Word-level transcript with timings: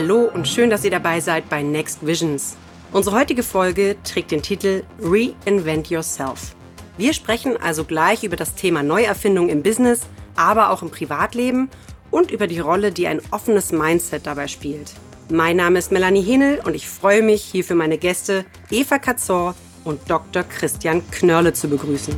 Hallo 0.00 0.30
und 0.32 0.46
schön, 0.46 0.70
dass 0.70 0.84
ihr 0.84 0.92
dabei 0.92 1.18
seid 1.18 1.48
bei 1.48 1.60
Next 1.60 2.06
Visions. 2.06 2.56
Unsere 2.92 3.16
heutige 3.18 3.42
Folge 3.42 3.96
trägt 4.04 4.30
den 4.30 4.42
Titel 4.42 4.84
Reinvent 5.02 5.90
Yourself. 5.90 6.54
Wir 6.96 7.12
sprechen 7.12 7.56
also 7.56 7.82
gleich 7.82 8.22
über 8.22 8.36
das 8.36 8.54
Thema 8.54 8.84
Neuerfindung 8.84 9.48
im 9.48 9.64
Business, 9.64 10.02
aber 10.36 10.70
auch 10.70 10.82
im 10.82 10.90
Privatleben 10.90 11.68
und 12.12 12.30
über 12.30 12.46
die 12.46 12.60
Rolle, 12.60 12.92
die 12.92 13.08
ein 13.08 13.20
offenes 13.32 13.72
Mindset 13.72 14.24
dabei 14.24 14.46
spielt. 14.46 14.92
Mein 15.30 15.56
Name 15.56 15.80
ist 15.80 15.90
Melanie 15.90 16.22
Henel 16.22 16.60
und 16.64 16.76
ich 16.76 16.88
freue 16.88 17.22
mich, 17.22 17.42
hier 17.42 17.64
für 17.64 17.74
meine 17.74 17.98
Gäste 17.98 18.44
Eva 18.70 19.00
Katzor 19.00 19.56
und 19.82 20.08
Dr. 20.08 20.44
Christian 20.44 21.02
Knörle 21.10 21.54
zu 21.54 21.68
begrüßen. 21.68 22.14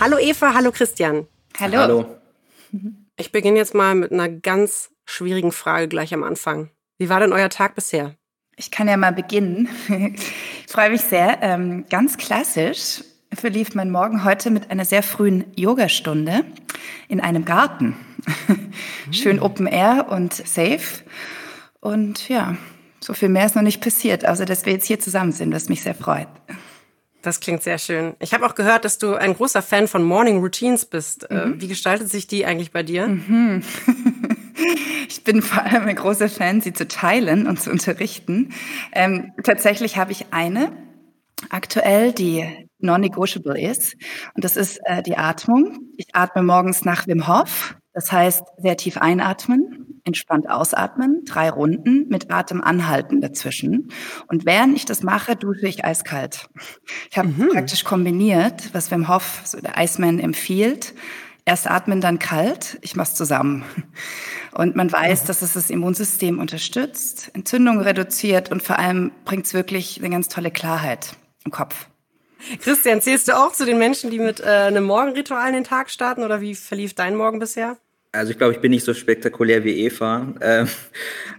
Hallo 0.00 0.18
Eva, 0.18 0.52
hallo 0.52 0.72
Christian. 0.72 1.28
Hallo. 1.60 1.78
Hallo. 1.78 2.06
Ich 3.20 3.32
beginne 3.32 3.58
jetzt 3.58 3.74
mal 3.74 3.96
mit 3.96 4.12
einer 4.12 4.28
ganz 4.28 4.90
schwierigen 5.04 5.50
Frage 5.50 5.88
gleich 5.88 6.14
am 6.14 6.22
Anfang. 6.22 6.70
Wie 6.98 7.08
war 7.08 7.18
denn 7.18 7.32
euer 7.32 7.48
Tag 7.48 7.74
bisher? 7.74 8.14
Ich 8.56 8.70
kann 8.70 8.88
ja 8.88 8.96
mal 8.96 9.12
beginnen. 9.12 9.68
Ich 10.68 10.72
freue 10.74 10.90
mich 10.90 11.00
sehr. 11.00 11.38
Ähm, 11.40 11.86
ganz 11.88 12.18
klassisch 12.18 13.02
verlief 13.32 13.74
mein 13.74 13.90
Morgen 13.90 14.22
heute 14.22 14.50
mit 14.50 14.70
einer 14.70 14.84
sehr 14.84 15.02
frühen 15.02 15.44
Yogastunde 15.56 16.44
in 17.08 17.20
einem 17.20 17.46
Garten. 17.46 17.96
Schön 19.10 19.40
Open 19.40 19.66
Air 19.66 20.08
und 20.10 20.34
safe. 20.34 21.02
Und 21.80 22.28
ja, 22.28 22.58
so 23.00 23.14
viel 23.14 23.30
mehr 23.30 23.46
ist 23.46 23.56
noch 23.56 23.62
nicht 23.62 23.80
passiert, 23.80 24.28
außer 24.28 24.44
dass 24.44 24.66
wir 24.66 24.74
jetzt 24.74 24.86
hier 24.86 25.00
zusammen 25.00 25.32
sind, 25.32 25.54
was 25.54 25.70
mich 25.70 25.82
sehr 25.82 25.94
freut. 25.94 26.28
Das 27.22 27.40
klingt 27.40 27.62
sehr 27.62 27.78
schön. 27.78 28.14
Ich 28.20 28.32
habe 28.32 28.46
auch 28.46 28.54
gehört, 28.54 28.84
dass 28.84 28.98
du 28.98 29.14
ein 29.14 29.34
großer 29.34 29.60
Fan 29.60 29.88
von 29.88 30.04
Morning 30.04 30.38
Routines 30.38 30.86
bist. 30.86 31.28
Äh, 31.30 31.46
mhm. 31.46 31.60
Wie 31.60 31.68
gestaltet 31.68 32.08
sich 32.08 32.28
die 32.28 32.46
eigentlich 32.46 32.70
bei 32.70 32.84
dir? 32.84 33.08
Mhm. 33.08 33.64
ich 35.08 35.24
bin 35.24 35.42
vor 35.42 35.64
allem 35.64 35.88
ein 35.88 35.96
großer 35.96 36.28
Fan, 36.28 36.60
sie 36.60 36.72
zu 36.72 36.86
teilen 36.86 37.48
und 37.48 37.60
zu 37.60 37.70
unterrichten. 37.70 38.52
Ähm, 38.92 39.32
tatsächlich 39.42 39.96
habe 39.96 40.12
ich 40.12 40.26
eine 40.30 40.70
aktuell, 41.50 42.12
die 42.12 42.68
non-negotiable 42.78 43.60
ist. 43.60 43.96
Und 44.34 44.44
das 44.44 44.56
ist 44.56 44.78
äh, 44.84 45.02
die 45.02 45.16
Atmung. 45.16 45.80
Ich 45.96 46.06
atme 46.12 46.42
morgens 46.42 46.84
nach 46.84 47.06
Wim 47.06 47.26
Hof. 47.26 47.76
Das 47.92 48.12
heißt, 48.12 48.44
sehr 48.58 48.76
tief 48.76 48.96
einatmen, 48.96 49.87
entspannt 50.08 50.50
ausatmen, 50.50 51.22
drei 51.24 51.50
Runden 51.50 52.08
mit 52.08 52.32
Atem 52.32 52.62
anhalten 52.62 53.20
dazwischen. 53.20 53.92
Und 54.26 54.44
während 54.44 54.76
ich 54.76 54.84
das 54.84 55.04
mache, 55.04 55.36
dusche 55.36 55.68
ich 55.68 55.84
eiskalt. 55.84 56.48
Ich 57.10 57.18
habe 57.18 57.28
mhm. 57.28 57.50
praktisch 57.52 57.84
kombiniert, 57.84 58.74
was 58.74 58.90
Wim 58.90 59.08
Hof, 59.08 59.42
so 59.44 59.60
der 59.60 59.78
Iceman, 59.78 60.18
empfiehlt. 60.18 60.94
Erst 61.44 61.70
atmen, 61.70 62.00
dann 62.00 62.18
kalt. 62.18 62.78
Ich 62.82 62.96
mache 62.96 63.08
es 63.08 63.14
zusammen. 63.14 63.64
Und 64.52 64.74
man 64.74 64.90
weiß, 64.90 65.22
mhm. 65.22 65.26
dass 65.28 65.42
es 65.42 65.52
das 65.52 65.70
Immunsystem 65.70 66.38
unterstützt, 66.40 67.30
Entzündungen 67.34 67.80
reduziert 67.80 68.50
und 68.50 68.62
vor 68.62 68.78
allem 68.78 69.12
bringt 69.24 69.46
es 69.46 69.54
wirklich 69.54 69.98
eine 70.00 70.10
ganz 70.10 70.28
tolle 70.28 70.50
Klarheit 70.50 71.16
im 71.44 71.52
Kopf. 71.52 71.86
Christian, 72.60 73.00
zählst 73.00 73.28
du 73.28 73.36
auch 73.36 73.52
zu 73.52 73.64
den 73.66 73.78
Menschen, 73.78 74.10
die 74.10 74.18
mit 74.18 74.40
äh, 74.40 74.44
einem 74.44 74.84
Morgenritual 74.84 75.48
in 75.48 75.54
den 75.54 75.64
Tag 75.64 75.90
starten 75.90 76.22
oder 76.22 76.40
wie 76.40 76.54
verlief 76.54 76.94
dein 76.94 77.16
Morgen 77.16 77.38
bisher? 77.38 77.76
Also 78.18 78.32
ich 78.32 78.38
glaube, 78.38 78.52
ich 78.52 78.60
bin 78.60 78.70
nicht 78.70 78.84
so 78.84 78.94
spektakulär 78.94 79.64
wie 79.64 79.84
Eva. 79.86 80.34
Ähm, 80.40 80.68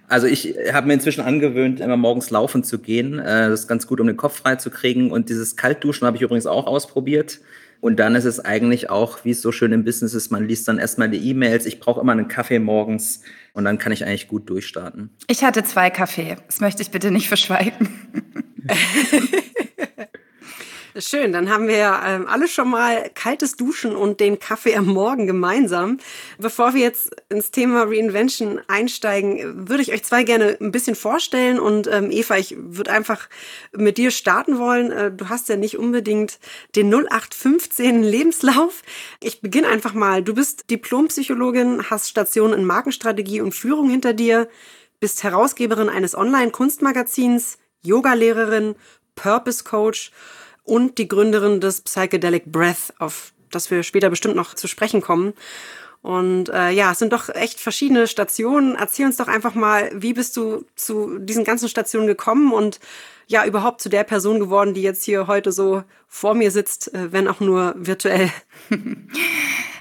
also 0.07 0.27
ich 0.27 0.55
habe 0.71 0.87
mir 0.87 0.93
inzwischen 0.93 1.21
angewöhnt, 1.21 1.81
immer 1.81 1.97
morgens 1.97 2.29
laufen 2.29 2.63
zu 2.63 2.79
gehen. 2.79 3.19
Äh, 3.19 3.49
das 3.49 3.61
ist 3.61 3.67
ganz 3.67 3.85
gut, 3.85 3.99
um 3.99 4.07
den 4.07 4.17
Kopf 4.17 4.37
frei 4.37 4.55
zu 4.55 4.69
kriegen. 4.69 5.11
Und 5.11 5.29
dieses 5.29 5.55
Kaltduschen 5.55 6.07
habe 6.07 6.17
ich 6.17 6.23
übrigens 6.23 6.47
auch 6.47 6.65
ausprobiert. 6.67 7.39
Und 7.81 7.97
dann 7.97 8.15
ist 8.15 8.25
es 8.25 8.43
eigentlich 8.43 8.89
auch, 8.89 9.23
wie 9.23 9.31
es 9.31 9.41
so 9.41 9.51
schön 9.51 9.71
im 9.71 9.85
Business 9.85 10.13
ist, 10.13 10.31
man 10.31 10.47
liest 10.47 10.67
dann 10.67 10.79
erstmal 10.79 11.09
die 11.09 11.29
E-Mails. 11.29 11.65
Ich 11.65 11.79
brauche 11.79 12.01
immer 12.01 12.11
einen 12.11 12.27
Kaffee 12.27 12.59
morgens 12.59 13.21
und 13.53 13.63
dann 13.63 13.77
kann 13.77 13.93
ich 13.93 14.03
eigentlich 14.05 14.27
gut 14.27 14.49
durchstarten. 14.49 15.09
Ich 15.27 15.43
hatte 15.43 15.63
zwei 15.63 15.89
Kaffee. 15.89 16.35
Das 16.47 16.59
möchte 16.59 16.81
ich 16.81 16.91
bitte 16.91 17.11
nicht 17.11 17.29
verschweigen. 17.29 17.89
Schön, 20.97 21.33
dann 21.33 21.51
haben 21.51 21.67
wir 21.67 22.01
ähm, 22.03 22.25
alle 22.27 22.47
schon 22.47 22.67
mal 22.67 23.11
kaltes 23.13 23.55
Duschen 23.55 23.95
und 23.95 24.19
den 24.19 24.39
Kaffee 24.39 24.75
am 24.75 24.87
Morgen 24.87 25.27
gemeinsam. 25.27 25.99
Bevor 26.39 26.73
wir 26.73 26.81
jetzt 26.81 27.15
ins 27.29 27.51
Thema 27.51 27.83
Reinvention 27.83 28.59
einsteigen, 28.67 29.69
würde 29.69 29.83
ich 29.83 29.93
euch 29.93 30.03
zwei 30.03 30.23
gerne 30.23 30.57
ein 30.59 30.71
bisschen 30.71 30.95
vorstellen. 30.95 31.59
Und 31.59 31.85
ähm, 31.85 32.09
Eva, 32.09 32.37
ich 32.37 32.55
würde 32.57 32.91
einfach 32.91 33.29
mit 33.71 33.99
dir 33.99 34.09
starten 34.09 34.57
wollen. 34.57 34.91
Äh, 34.91 35.11
du 35.11 35.29
hast 35.29 35.47
ja 35.47 35.57
nicht 35.57 35.77
unbedingt 35.77 36.39
den 36.75 36.91
0815 36.91 38.01
Lebenslauf. 38.01 38.81
Ich 39.21 39.41
beginne 39.41 39.67
einfach 39.67 39.93
mal. 39.93 40.23
Du 40.23 40.33
bist 40.33 40.71
Diplompsychologin, 40.71 41.91
hast 41.91 42.09
Stationen 42.09 42.61
in 42.61 42.65
Markenstrategie 42.65 43.41
und 43.41 43.53
Führung 43.53 43.91
hinter 43.91 44.13
dir, 44.13 44.49
bist 44.99 45.21
Herausgeberin 45.21 45.87
eines 45.87 46.15
Online-Kunstmagazins, 46.15 47.59
Yogalehrerin, 47.83 48.73
Purpose 49.13 49.63
Coach 49.63 50.11
und 50.69 50.97
die 50.97 51.07
Gründerin 51.07 51.59
des 51.59 51.81
Psychedelic 51.81 52.45
Breath, 52.45 52.93
auf 52.99 53.33
das 53.51 53.71
wir 53.71 53.83
später 53.83 54.09
bestimmt 54.09 54.35
noch 54.35 54.53
zu 54.53 54.67
sprechen 54.67 55.01
kommen. 55.01 55.33
Und 56.01 56.49
äh, 56.49 56.69
ja, 56.69 56.91
es 56.91 56.99
sind 56.99 57.11
doch 57.11 57.27
echt 57.29 57.59
verschiedene 57.59 58.07
Stationen. 58.07 58.75
Erzähl 58.75 59.05
uns 59.05 59.17
doch 59.17 59.27
einfach 59.27 59.55
mal, 59.55 59.91
wie 59.93 60.13
bist 60.13 60.37
du 60.37 60.65
zu 60.75 61.17
diesen 61.19 61.43
ganzen 61.43 61.67
Stationen 61.67 62.07
gekommen 62.07 62.53
und 62.53 62.79
ja, 63.27 63.45
überhaupt 63.45 63.81
zu 63.81 63.89
der 63.89 64.05
Person 64.05 64.39
geworden, 64.39 64.73
die 64.73 64.81
jetzt 64.81 65.03
hier 65.03 65.27
heute 65.27 65.51
so 65.51 65.83
vor 66.07 66.35
mir 66.35 66.51
sitzt, 66.51 66.93
äh, 66.93 67.11
wenn 67.11 67.27
auch 67.27 67.41
nur 67.41 67.73
virtuell. 67.77 68.31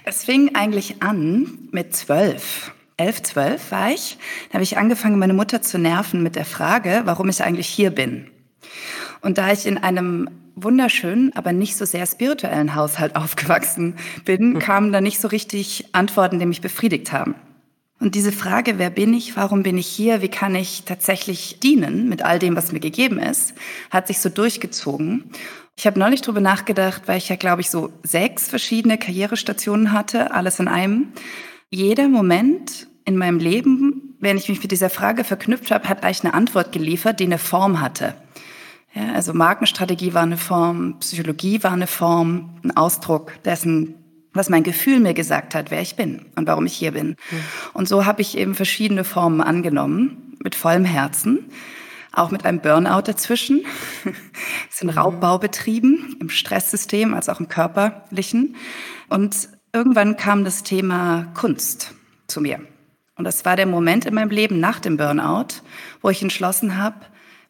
Es 0.09 0.25
fing 0.25 0.55
eigentlich 0.55 1.03
an 1.03 1.69
mit 1.71 1.95
zwölf. 1.95 2.73
Elf, 2.97 3.23
zwölf 3.25 3.71
war 3.71 3.91
ich. 3.91 4.17
Da 4.49 4.55
habe 4.55 4.63
ich 4.63 4.79
angefangen, 4.79 5.19
meine 5.19 5.35
Mutter 5.35 5.61
zu 5.61 5.77
nerven 5.79 6.23
mit 6.23 6.35
der 6.35 6.47
Frage, 6.47 7.03
warum 7.05 7.29
ich 7.29 7.43
eigentlich 7.43 7.69
hier 7.69 7.91
bin. 7.91 8.31
Und 9.21 9.39
da 9.39 9.53
ich 9.53 9.67
in 9.67 9.79
einem 9.79 10.29
wunderschönen, 10.55 11.33
aber 11.35 11.53
nicht 11.53 11.77
so 11.77 11.85
sehr 11.85 12.07
spirituellen 12.07 12.75
Haushalt 12.75 13.17
aufgewachsen 13.17 13.95
bin, 14.25 14.55
hm. 14.55 14.59
kamen 14.59 14.93
da 14.93 15.01
nicht 15.01 15.21
so 15.21 15.29
richtig 15.29 15.87
Antworten, 15.93 16.39
die 16.39 16.47
mich 16.47 16.61
befriedigt 16.61 17.13
haben. 17.13 17.35
Und 18.01 18.15
diese 18.15 18.31
Frage, 18.31 18.79
wer 18.79 18.91
bin 18.91 19.13
ich, 19.13 19.37
warum 19.37 19.65
bin 19.65 19.77
ich 19.77 19.89
hier, 19.89 20.23
wie 20.23 20.29
kann 20.29 20.55
ich 20.55 20.85
tatsächlich 20.85 21.59
dienen 21.59 22.09
mit 22.09 22.23
all 22.23 22.39
dem, 22.39 22.55
was 22.55 22.71
mir 22.71 22.79
gegeben 22.79 23.19
ist, 23.19 23.55
hat 23.91 24.07
sich 24.07 24.21
so 24.21 24.29
durchgezogen. 24.29 25.25
Ich 25.77 25.87
habe 25.87 25.99
neulich 25.99 26.23
drüber 26.23 26.41
nachgedacht, 26.41 27.03
weil 27.07 27.19
ich 27.19 27.29
ja, 27.29 27.37
glaube 27.37 27.61
ich, 27.61 27.71
so 27.71 27.91
sechs 28.05 28.49
verschiedene 28.49 28.99
Karrierestationen 28.99 29.93
hatte, 29.93 30.33
alles 30.33 30.61
in 30.61 30.69
einem. 30.69 31.09
Jeder 31.71 32.09
Moment 32.09 32.87
in 33.05 33.17
meinem 33.17 33.39
Leben, 33.39 34.17
wenn 34.21 34.37
ich 34.37 34.49
mich 34.49 34.63
mit 34.63 34.71
dieser 34.71 34.91
Frage 34.91 35.25
verknüpft 35.25 35.71
habe, 35.71 35.89
hat 35.89 36.05
eigentlich 36.05 36.25
eine 36.25 36.35
Antwort 36.35 36.73
geliefert, 36.73 37.21
die 37.21 37.25
eine 37.25 37.39
Form 37.39 37.81
hatte. 37.81 38.15
Ja, 38.99 39.13
also 39.13 39.33
Markenstrategie 39.33 40.13
war 40.13 40.23
eine 40.23 40.37
Form, 40.37 40.99
Psychologie 40.99 41.63
war 41.63 41.71
eine 41.71 41.87
Form, 41.87 42.59
ein 42.65 42.77
Ausdruck 42.77 43.41
dessen, 43.45 43.95
was 44.33 44.49
mein 44.49 44.65
Gefühl 44.65 44.99
mir 44.99 45.15
gesagt 45.15 45.55
hat, 45.55 45.71
wer 45.71 45.81
ich 45.81 45.95
bin 45.95 46.27
und 46.35 46.49
warum 46.49 46.67
ich 46.67 46.75
hier 46.75 46.91
bin. 46.91 47.11
Mhm. 47.11 47.17
Und 47.75 47.87
so 47.89 48.07
habe 48.07 48.23
ich 48.23 48.37
eben 48.37 48.57
verschiedene 48.57 49.05
Formen 49.05 49.41
angenommen, 49.41 50.37
mit 50.43 50.57
vollem 50.57 50.85
Herzen, 50.85 51.45
auch 52.13 52.33
mit 52.33 52.45
einem 52.45 52.61
Burnout 52.61 53.03
dazwischen. 53.03 53.65
Es 54.69 54.79
sind 54.81 54.91
mhm. 54.91 54.99
Raubbaubetrieben 54.99 56.17
im 56.19 56.29
Stresssystem 56.29 57.15
als 57.15 57.29
auch 57.29 57.39
im 57.39 57.47
körperlichen. 57.47 58.57
Und 59.09 59.49
irgendwann 59.73 60.17
kam 60.17 60.43
das 60.43 60.65
Thema 60.65 61.29
Kunst 61.35 61.95
zu 62.27 62.41
mir. 62.41 62.59
Und 63.15 63.25
das 63.25 63.45
war 63.45 63.55
der 63.55 63.67
Moment 63.67 64.07
in 64.07 64.15
meinem 64.15 64.31
Leben 64.31 64.59
nach 64.59 64.81
dem 64.81 64.97
Burnout, 64.97 65.63
wo 66.03 66.11
ich 66.11 66.21
entschlossen 66.21 66.79
habe, 66.79 66.97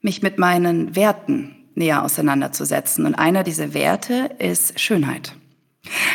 mich 0.01 0.23
mit 0.23 0.39
meinen 0.39 0.95
Werten 0.97 1.57
näher 1.75 2.05
auseinanderzusetzen. 2.05 3.07
Und 3.07 3.15
einer 3.15 3.45
dieser 3.45 3.75
Werte 3.75 4.31
ist 4.39 4.79
Schönheit. 4.79 5.35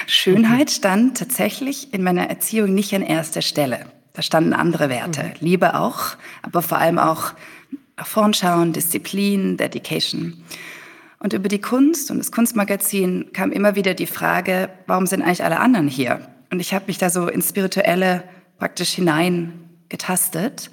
Schönheit 0.07 0.68
mhm. 0.68 0.74
stand 0.74 1.18
tatsächlich 1.18 1.94
in 1.94 2.03
meiner 2.03 2.30
Erziehung 2.30 2.74
nicht 2.74 2.94
an 2.94 3.01
erster 3.01 3.41
Stelle. 3.41 3.85
Da 4.13 4.21
standen 4.21 4.53
andere 4.53 4.89
Werte. 4.89 5.24
Mhm. 5.24 5.31
Liebe 5.39 5.75
auch, 5.75 6.15
aber 6.41 6.62
vor 6.62 6.77
allem 6.77 7.00
auch 7.00 7.33
nach 7.97 8.07
vorn 8.07 8.33
schauen, 8.33 8.74
Disziplin, 8.74 9.57
Dedication. 9.57 10.44
Und 11.19 11.33
über 11.33 11.47
die 11.47 11.62
Kunst 11.62 12.12
und 12.12 12.18
das 12.18 12.31
Kunstmagazin 12.31 13.31
kam 13.33 13.51
immer 13.51 13.75
wieder 13.75 13.94
die 13.94 14.07
Frage, 14.07 14.69
warum 14.88 15.07
sind 15.07 15.21
eigentlich 15.21 15.44
alle 15.44 15.59
anderen 15.59 15.88
hier? 15.88 16.27
Und 16.51 16.59
ich 16.59 16.74
habe 16.74 16.86
mich 16.88 16.97
da 16.97 17.09
so 17.09 17.27
ins 17.27 17.50
Spirituelle 17.50 18.24
praktisch 18.57 18.91
hineingetastet, 18.91 20.69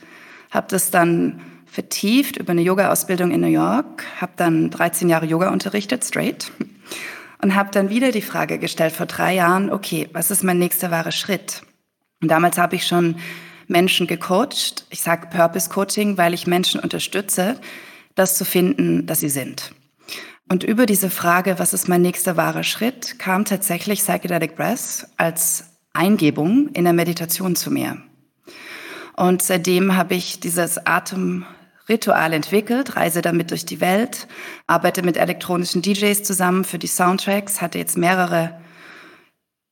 habe 0.50 0.66
das 0.68 0.90
dann 0.90 1.40
vertieft 1.70 2.37
über 2.37 2.50
eine 2.50 2.62
Yoga-Ausbildung 2.62 3.31
in 3.31 3.40
New 3.40 3.46
York, 3.46 4.05
habe 4.20 4.32
dann 4.37 4.70
13 4.70 5.08
Jahre 5.08 5.26
Yoga 5.26 5.50
unterrichtet, 5.50 6.05
straight, 6.05 6.50
und 7.43 7.55
habe 7.55 7.70
dann 7.70 7.90
wieder 7.90 8.11
die 8.11 8.22
Frage 8.22 8.58
gestellt 8.58 8.93
vor 8.93 9.06
drei 9.06 9.34
Jahren, 9.34 9.70
okay, 9.70 10.08
was 10.12 10.31
ist 10.31 10.43
mein 10.43 10.58
nächster 10.58 10.90
wahrer 10.90 11.12
Schritt? 11.12 11.62
Und 12.20 12.28
damals 12.28 12.58
habe 12.58 12.76
ich 12.76 12.87
schon 12.87 13.17
Menschen 13.69 14.06
gecoacht. 14.06 14.84
Ich 14.90 15.00
sage 15.00 15.28
Purpose 15.28 15.70
Coaching, 15.70 16.19
weil 16.19 16.34
ich 16.34 16.46
Menschen 16.46 16.81
unterstütze, 16.81 17.58
das 18.14 18.37
zu 18.37 18.44
finden, 18.44 19.06
dass 19.06 19.20
sie 19.20 19.28
sind. 19.28 19.73
Und 20.49 20.64
über 20.64 20.84
diese 20.84 21.08
Frage, 21.08 21.61
was 21.61 21.73
ist 21.73 21.88
mein 21.88 22.02
nächster 22.02 22.37
wahrer 22.37 22.64
Schritt, 22.64 23.20
kam 23.20 23.44
tatsächlich 23.44 24.00
Psychedelic 24.00 24.56
Breath 24.56 25.06
als 25.16 25.64
Eingebung 25.93 26.69
in 26.70 26.82
der 26.84 26.93
Meditation 26.93 27.55
zu 27.55 27.70
mir. 27.70 27.96
Und 29.16 29.43
seitdem 29.43 29.96
habe 29.96 30.14
ich 30.14 30.40
dieses 30.40 30.84
Atemritual 31.90 32.32
entwickelt, 32.32 32.94
reise 32.94 33.20
damit 33.20 33.50
durch 33.50 33.66
die 33.66 33.81
Welt, 33.81 34.28
arbeite 34.69 35.02
mit 35.02 35.16
elektronischen 35.16 35.82
DJs 35.82 36.22
zusammen 36.22 36.64
für 36.64 36.78
die 36.78 36.87
Soundtracks, 36.87 37.60
hatte 37.60 37.78
jetzt 37.78 37.98
mehrere 37.98 38.60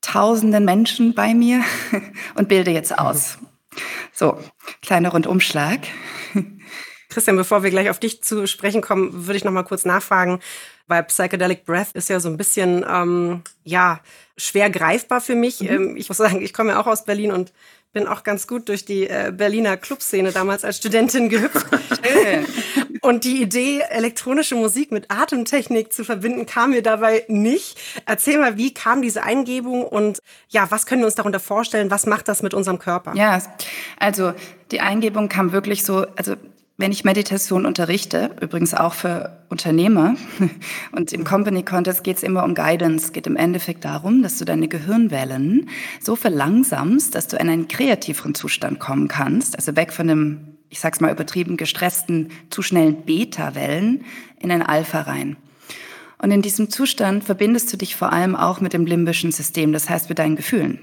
tausenden 0.01 0.65
Menschen 0.65 1.13
bei 1.15 1.33
mir 1.33 1.63
und 2.35 2.49
bilde 2.49 2.71
jetzt 2.71 2.97
aus. 2.97 3.37
So, 4.11 4.37
kleiner 4.81 5.09
Rundumschlag. 5.09 5.79
Christian, 7.09 7.37
bevor 7.37 7.63
wir 7.63 7.69
gleich 7.69 7.89
auf 7.89 7.99
dich 7.99 8.21
zu 8.21 8.47
sprechen 8.47 8.81
kommen, 8.81 9.25
würde 9.25 9.37
ich 9.37 9.45
noch 9.45 9.51
mal 9.51 9.63
kurz 9.63 9.85
nachfragen, 9.85 10.39
weil 10.87 11.03
Psychedelic 11.03 11.65
Breath 11.65 11.93
ist 11.93 12.09
ja 12.09 12.19
so 12.19 12.29
ein 12.29 12.37
bisschen, 12.37 12.85
ähm, 12.87 13.43
ja, 13.63 14.01
schwer 14.35 14.69
greifbar 14.69 15.21
für 15.21 15.35
mich. 15.35 15.61
Mhm. 15.61 15.67
Ähm, 15.67 15.97
ich 15.97 16.09
muss 16.09 16.17
sagen, 16.17 16.41
ich 16.41 16.53
komme 16.53 16.71
ja 16.71 16.81
auch 16.81 16.87
aus 16.87 17.05
Berlin 17.05 17.31
und 17.31 17.53
bin 17.91 18.07
auch 18.07 18.23
ganz 18.23 18.47
gut 18.47 18.69
durch 18.69 18.85
die 18.85 19.07
äh, 19.07 19.33
Berliner 19.35 19.77
Clubszene 19.77 20.31
damals 20.31 20.63
als 20.63 20.77
Studentin 20.77 21.29
gehüpft. 21.29 21.65
und 23.01 23.23
die 23.23 23.41
Idee, 23.41 23.81
elektronische 23.89 24.55
Musik 24.55 24.91
mit 24.91 25.09
Atemtechnik 25.09 25.91
zu 25.91 26.03
verbinden, 26.03 26.45
kam 26.45 26.71
mir 26.71 26.83
dabei 26.83 27.25
nicht. 27.27 27.79
Erzähl 28.05 28.37
mal, 28.37 28.57
wie 28.57 28.73
kam 28.73 29.01
diese 29.01 29.23
Eingebung 29.23 29.83
und 29.83 30.19
ja, 30.49 30.69
was 30.69 30.85
können 30.85 31.01
wir 31.01 31.07
uns 31.07 31.15
darunter 31.15 31.39
vorstellen? 31.39 31.89
Was 31.91 32.05
macht 32.05 32.27
das 32.27 32.43
mit 32.43 32.53
unserem 32.53 32.79
Körper? 32.79 33.13
Ja, 33.15 33.41
also 33.99 34.33
die 34.71 34.81
Eingebung 34.81 35.29
kam 35.29 35.51
wirklich 35.51 35.83
so, 35.83 36.05
also 36.15 36.35
wenn 36.79 36.93
ich 36.93 37.03
Meditation 37.03 37.65
unterrichte, 37.65 38.31
übrigens 38.39 38.73
auch 38.73 38.93
für 38.93 39.37
Unternehmer 39.49 40.15
und 40.93 41.11
im 41.11 41.25
Company 41.25 41.63
Contest 41.63 42.05
geht 42.05 42.17
es 42.17 42.23
immer 42.23 42.45
um 42.45 42.55
Guidance, 42.55 43.11
geht 43.11 43.27
im 43.27 43.35
Endeffekt 43.35 43.83
darum, 43.83 44.23
dass 44.23 44.37
du 44.37 44.45
deine 44.45 44.69
Gehirnwellen 44.69 45.69
so 46.01 46.15
verlangsamst, 46.15 47.13
dass 47.13 47.27
du 47.27 47.35
in 47.35 47.49
einen 47.49 47.67
kreativeren 47.67 48.33
Zustand 48.33 48.79
kommen 48.79 49.09
kannst, 49.09 49.57
also 49.57 49.75
weg 49.75 49.91
von 49.91 50.07
dem, 50.07 50.57
ich 50.69 50.79
sag's 50.79 51.01
mal 51.01 51.11
übertrieben, 51.11 51.57
gestressten, 51.57 52.29
zu 52.49 52.61
schnellen 52.61 53.03
Beta-Wellen 53.03 54.05
in 54.39 54.49
ein 54.49 54.61
Alpha 54.61 55.01
rein. 55.01 55.35
Und 56.21 56.31
in 56.31 56.41
diesem 56.41 56.69
Zustand 56.69 57.25
verbindest 57.25 57.73
du 57.73 57.77
dich 57.77 57.97
vor 57.97 58.13
allem 58.13 58.37
auch 58.37 58.61
mit 58.61 58.71
dem 58.71 58.85
limbischen 58.85 59.33
System, 59.33 59.73
das 59.73 59.89
heißt 59.89 60.07
mit 60.07 60.17
deinen 60.17 60.37
Gefühlen. 60.37 60.79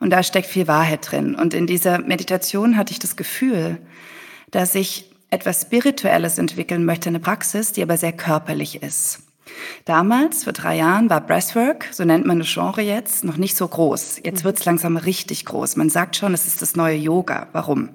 Und 0.00 0.08
da 0.08 0.22
steckt 0.22 0.48
viel 0.48 0.68
Wahrheit 0.68 1.10
drin. 1.10 1.34
Und 1.34 1.52
in 1.52 1.66
dieser 1.66 1.98
Meditation 1.98 2.78
hatte 2.78 2.92
ich 2.92 2.98
das 2.98 3.16
Gefühl, 3.16 3.78
dass 4.52 4.76
ich 4.76 5.10
etwas 5.30 5.62
Spirituelles 5.62 6.38
entwickeln 6.38 6.84
möchte, 6.84 7.08
eine 7.08 7.18
Praxis, 7.18 7.72
die 7.72 7.82
aber 7.82 7.96
sehr 7.96 8.12
körperlich 8.12 8.82
ist. 8.82 9.20
Damals, 9.84 10.44
vor 10.44 10.52
drei 10.52 10.76
Jahren, 10.76 11.10
war 11.10 11.20
Breathwork, 11.20 11.88
so 11.90 12.04
nennt 12.04 12.26
man 12.26 12.38
das 12.38 12.52
Genre 12.52 12.82
jetzt, 12.82 13.24
noch 13.24 13.38
nicht 13.38 13.56
so 13.56 13.66
groß. 13.66 14.20
Jetzt 14.24 14.44
wird 14.44 14.58
es 14.58 14.64
langsam 14.64 14.96
richtig 14.96 15.44
groß. 15.46 15.76
Man 15.76 15.90
sagt 15.90 16.16
schon, 16.16 16.32
es 16.34 16.46
ist 16.46 16.62
das 16.62 16.76
neue 16.76 16.96
Yoga. 16.96 17.48
Warum? 17.52 17.88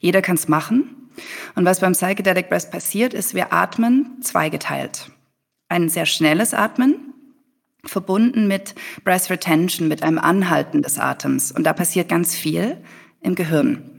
Jeder 0.00 0.22
kann 0.22 0.36
es 0.36 0.48
machen. 0.48 1.10
Und 1.54 1.64
was 1.64 1.80
beim 1.80 1.92
Psychedelic 1.92 2.48
Breath 2.48 2.70
passiert, 2.70 3.12
ist, 3.12 3.34
wir 3.34 3.52
atmen 3.52 4.18
zweigeteilt. 4.22 5.10
Ein 5.68 5.88
sehr 5.88 6.06
schnelles 6.06 6.54
Atmen, 6.54 7.12
verbunden 7.84 8.46
mit 8.48 8.74
Breath 9.04 9.30
Retention, 9.30 9.88
mit 9.88 10.02
einem 10.02 10.18
Anhalten 10.18 10.82
des 10.82 10.98
Atems. 10.98 11.52
Und 11.52 11.64
da 11.64 11.72
passiert 11.72 12.08
ganz 12.08 12.34
viel 12.34 12.78
im 13.20 13.34
Gehirn 13.34 13.93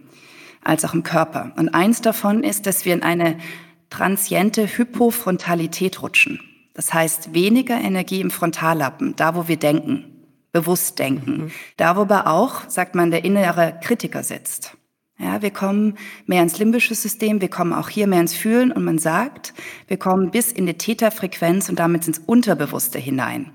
als 0.65 0.83
auch 0.83 0.93
im 0.93 1.03
Körper. 1.03 1.53
Und 1.55 1.69
eins 1.69 2.01
davon 2.01 2.43
ist, 2.43 2.65
dass 2.65 2.83
wir 2.83 2.93
in 2.93 3.03
eine 3.03 3.37
transiente 3.89 4.67
Hypofrontalität 4.67 6.01
rutschen. 6.01 6.41
Das 6.73 6.93
heißt, 6.93 7.33
weniger 7.33 7.79
Energie 7.79 8.19
im 8.19 8.31
Frontallappen, 8.31 9.15
da 9.15 9.35
wo 9.35 9.47
wir 9.47 9.57
denken, 9.57 10.03
bewusst 10.51 10.99
denken. 10.99 11.37
Mhm. 11.37 11.51
Da 11.77 11.95
wo 11.95 12.01
aber 12.01 12.27
auch, 12.27 12.67
sagt 12.67 12.95
man, 12.95 13.11
der 13.11 13.23
innere 13.23 13.79
Kritiker 13.81 14.23
sitzt. 14.23 14.75
Ja, 15.17 15.41
wir 15.41 15.51
kommen 15.51 15.97
mehr 16.25 16.43
ins 16.43 16.59
limbische 16.59 16.93
System, 16.93 17.39
wir 17.39 17.47
kommen 17.47 17.71
auch 17.71 17.87
hier 17.87 18.05
mehr 18.05 18.19
ins 18.19 18.33
Fühlen 18.33 18.73
und 18.73 18.83
man 18.83 18.99
sagt, 18.99 19.53
wir 19.87 19.95
kommen 19.95 20.31
bis 20.31 20.51
in 20.51 20.65
die 20.65 20.73
Theta-Frequenz 20.73 21.69
und 21.69 21.79
damit 21.79 22.05
ins 22.05 22.19
Unterbewusste 22.19 22.99
hinein. 22.99 23.51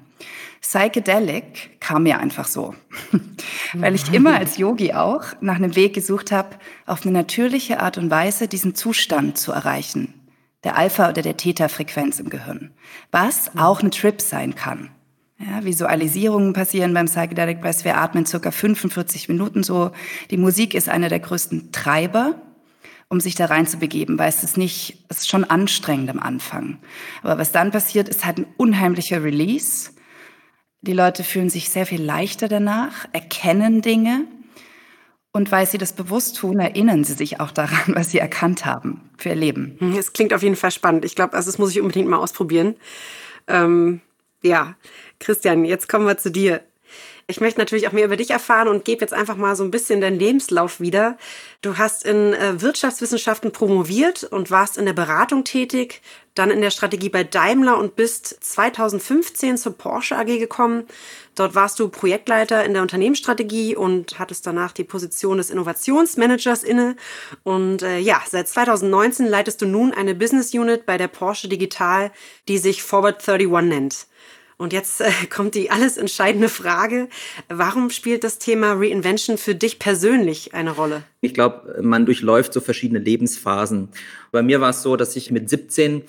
Psychedelic 0.60 1.80
kam 1.80 2.02
mir 2.02 2.18
einfach 2.18 2.46
so, 2.46 2.74
weil 3.72 3.94
ich 3.94 4.12
immer 4.12 4.36
als 4.36 4.58
Yogi 4.58 4.92
auch 4.92 5.24
nach 5.40 5.56
einem 5.56 5.74
Weg 5.74 5.94
gesucht 5.94 6.32
habe, 6.32 6.56
auf 6.86 7.02
eine 7.02 7.12
natürliche 7.12 7.80
Art 7.80 7.96
und 7.96 8.10
Weise 8.10 8.46
diesen 8.46 8.74
Zustand 8.74 9.38
zu 9.38 9.52
erreichen, 9.52 10.12
der 10.62 10.76
Alpha- 10.76 11.08
oder 11.08 11.22
der 11.22 11.38
Theta-Frequenz 11.38 12.20
im 12.20 12.28
Gehirn, 12.28 12.72
was 13.10 13.56
auch 13.56 13.82
ein 13.82 13.90
Trip 13.90 14.20
sein 14.20 14.54
kann. 14.54 14.90
Ja, 15.38 15.64
Visualisierungen 15.64 16.52
passieren 16.52 16.92
beim 16.92 17.06
Psychedelic 17.06 17.62
Press. 17.62 17.86
Wir 17.86 17.96
atmen 17.96 18.26
circa 18.26 18.50
45 18.50 19.30
Minuten 19.30 19.62
so. 19.62 19.90
Die 20.30 20.36
Musik 20.36 20.74
ist 20.74 20.90
einer 20.90 21.08
der 21.08 21.20
größten 21.20 21.72
Treiber, 21.72 22.34
um 23.08 23.20
sich 23.20 23.36
da 23.36 23.46
reinzubegeben, 23.46 24.18
weil 24.18 24.28
es 24.28 24.44
ist 24.44 24.58
nicht, 24.58 25.02
es 25.08 25.20
ist 25.20 25.30
schon 25.30 25.44
anstrengend 25.44 26.10
am 26.10 26.18
Anfang. 26.18 26.76
Aber 27.22 27.38
was 27.38 27.52
dann 27.52 27.70
passiert, 27.70 28.10
ist 28.10 28.26
halt 28.26 28.36
ein 28.36 28.46
unheimlicher 28.58 29.24
Release 29.24 29.92
die 30.82 30.92
Leute 30.92 31.24
fühlen 31.24 31.50
sich 31.50 31.70
sehr 31.70 31.86
viel 31.86 32.02
leichter 32.02 32.48
danach, 32.48 33.06
erkennen 33.12 33.82
Dinge 33.82 34.24
und 35.32 35.52
weil 35.52 35.66
sie 35.66 35.78
das 35.78 35.92
bewusst 35.92 36.36
tun, 36.36 36.58
erinnern 36.58 37.04
sie 37.04 37.12
sich 37.12 37.40
auch 37.40 37.50
daran, 37.50 37.94
was 37.94 38.10
sie 38.10 38.18
erkannt 38.18 38.64
haben 38.64 39.10
für 39.16 39.30
ihr 39.30 39.34
Leben. 39.34 39.76
Hm, 39.78 39.96
es 39.96 40.12
klingt 40.12 40.32
auf 40.32 40.42
jeden 40.42 40.56
Fall 40.56 40.70
spannend. 40.70 41.04
Ich 41.04 41.14
glaube, 41.14 41.34
also 41.34 41.50
das 41.50 41.58
muss 41.58 41.70
ich 41.70 41.80
unbedingt 41.80 42.08
mal 42.08 42.18
ausprobieren. 42.18 42.76
Ähm, 43.46 44.00
ja, 44.42 44.74
Christian, 45.18 45.64
jetzt 45.64 45.88
kommen 45.88 46.06
wir 46.06 46.16
zu 46.16 46.30
dir. 46.30 46.62
Ich 47.30 47.40
möchte 47.40 47.60
natürlich 47.60 47.86
auch 47.86 47.92
mehr 47.92 48.04
über 48.04 48.16
dich 48.16 48.30
erfahren 48.30 48.68
und 48.68 48.84
gebe 48.84 49.00
jetzt 49.00 49.14
einfach 49.14 49.36
mal 49.36 49.54
so 49.54 49.62
ein 49.64 49.70
bisschen 49.70 50.00
deinen 50.00 50.18
Lebenslauf 50.18 50.80
wieder. 50.80 51.16
Du 51.62 51.78
hast 51.78 52.04
in 52.04 52.34
äh, 52.34 52.60
Wirtschaftswissenschaften 52.60 53.52
promoviert 53.52 54.24
und 54.24 54.50
warst 54.50 54.76
in 54.76 54.84
der 54.84 54.92
Beratung 54.92 55.44
tätig, 55.44 56.02
dann 56.34 56.50
in 56.50 56.60
der 56.60 56.70
Strategie 56.70 57.08
bei 57.08 57.22
Daimler 57.24 57.78
und 57.78 57.96
bist 57.96 58.42
2015 58.42 59.56
zur 59.58 59.76
Porsche 59.78 60.16
AG 60.16 60.26
gekommen. 60.26 60.84
Dort 61.34 61.54
warst 61.54 61.78
du 61.78 61.88
Projektleiter 61.88 62.64
in 62.64 62.72
der 62.72 62.82
Unternehmensstrategie 62.82 63.76
und 63.76 64.18
hattest 64.18 64.46
danach 64.46 64.72
die 64.72 64.84
Position 64.84 65.38
des 65.38 65.50
Innovationsmanagers 65.50 66.64
inne. 66.64 66.96
Und 67.44 67.82
äh, 67.82 67.98
ja, 67.98 68.20
seit 68.28 68.48
2019 68.48 69.26
leitest 69.26 69.62
du 69.62 69.66
nun 69.66 69.92
eine 69.92 70.14
Business 70.14 70.52
Unit 70.52 70.84
bei 70.84 70.98
der 70.98 71.08
Porsche 71.08 71.48
Digital, 71.48 72.10
die 72.48 72.58
sich 72.58 72.82
Forward 72.82 73.26
31 73.26 73.68
nennt. 73.68 74.06
Und 74.60 74.74
jetzt 74.74 75.00
äh, 75.00 75.10
kommt 75.30 75.54
die 75.54 75.70
alles 75.70 75.96
entscheidende 75.96 76.50
Frage. 76.50 77.08
Warum 77.48 77.88
spielt 77.88 78.24
das 78.24 78.38
Thema 78.38 78.74
Reinvention 78.74 79.38
für 79.38 79.54
dich 79.54 79.78
persönlich 79.78 80.52
eine 80.52 80.72
Rolle? 80.72 81.02
Ich 81.22 81.32
glaube, 81.32 81.80
man 81.80 82.04
durchläuft 82.04 82.52
so 82.52 82.60
verschiedene 82.60 82.98
Lebensphasen. 82.98 83.88
Bei 84.32 84.42
mir 84.42 84.60
war 84.60 84.70
es 84.70 84.82
so, 84.82 84.96
dass 84.96 85.16
ich 85.16 85.30
mit 85.30 85.48
17 85.48 86.02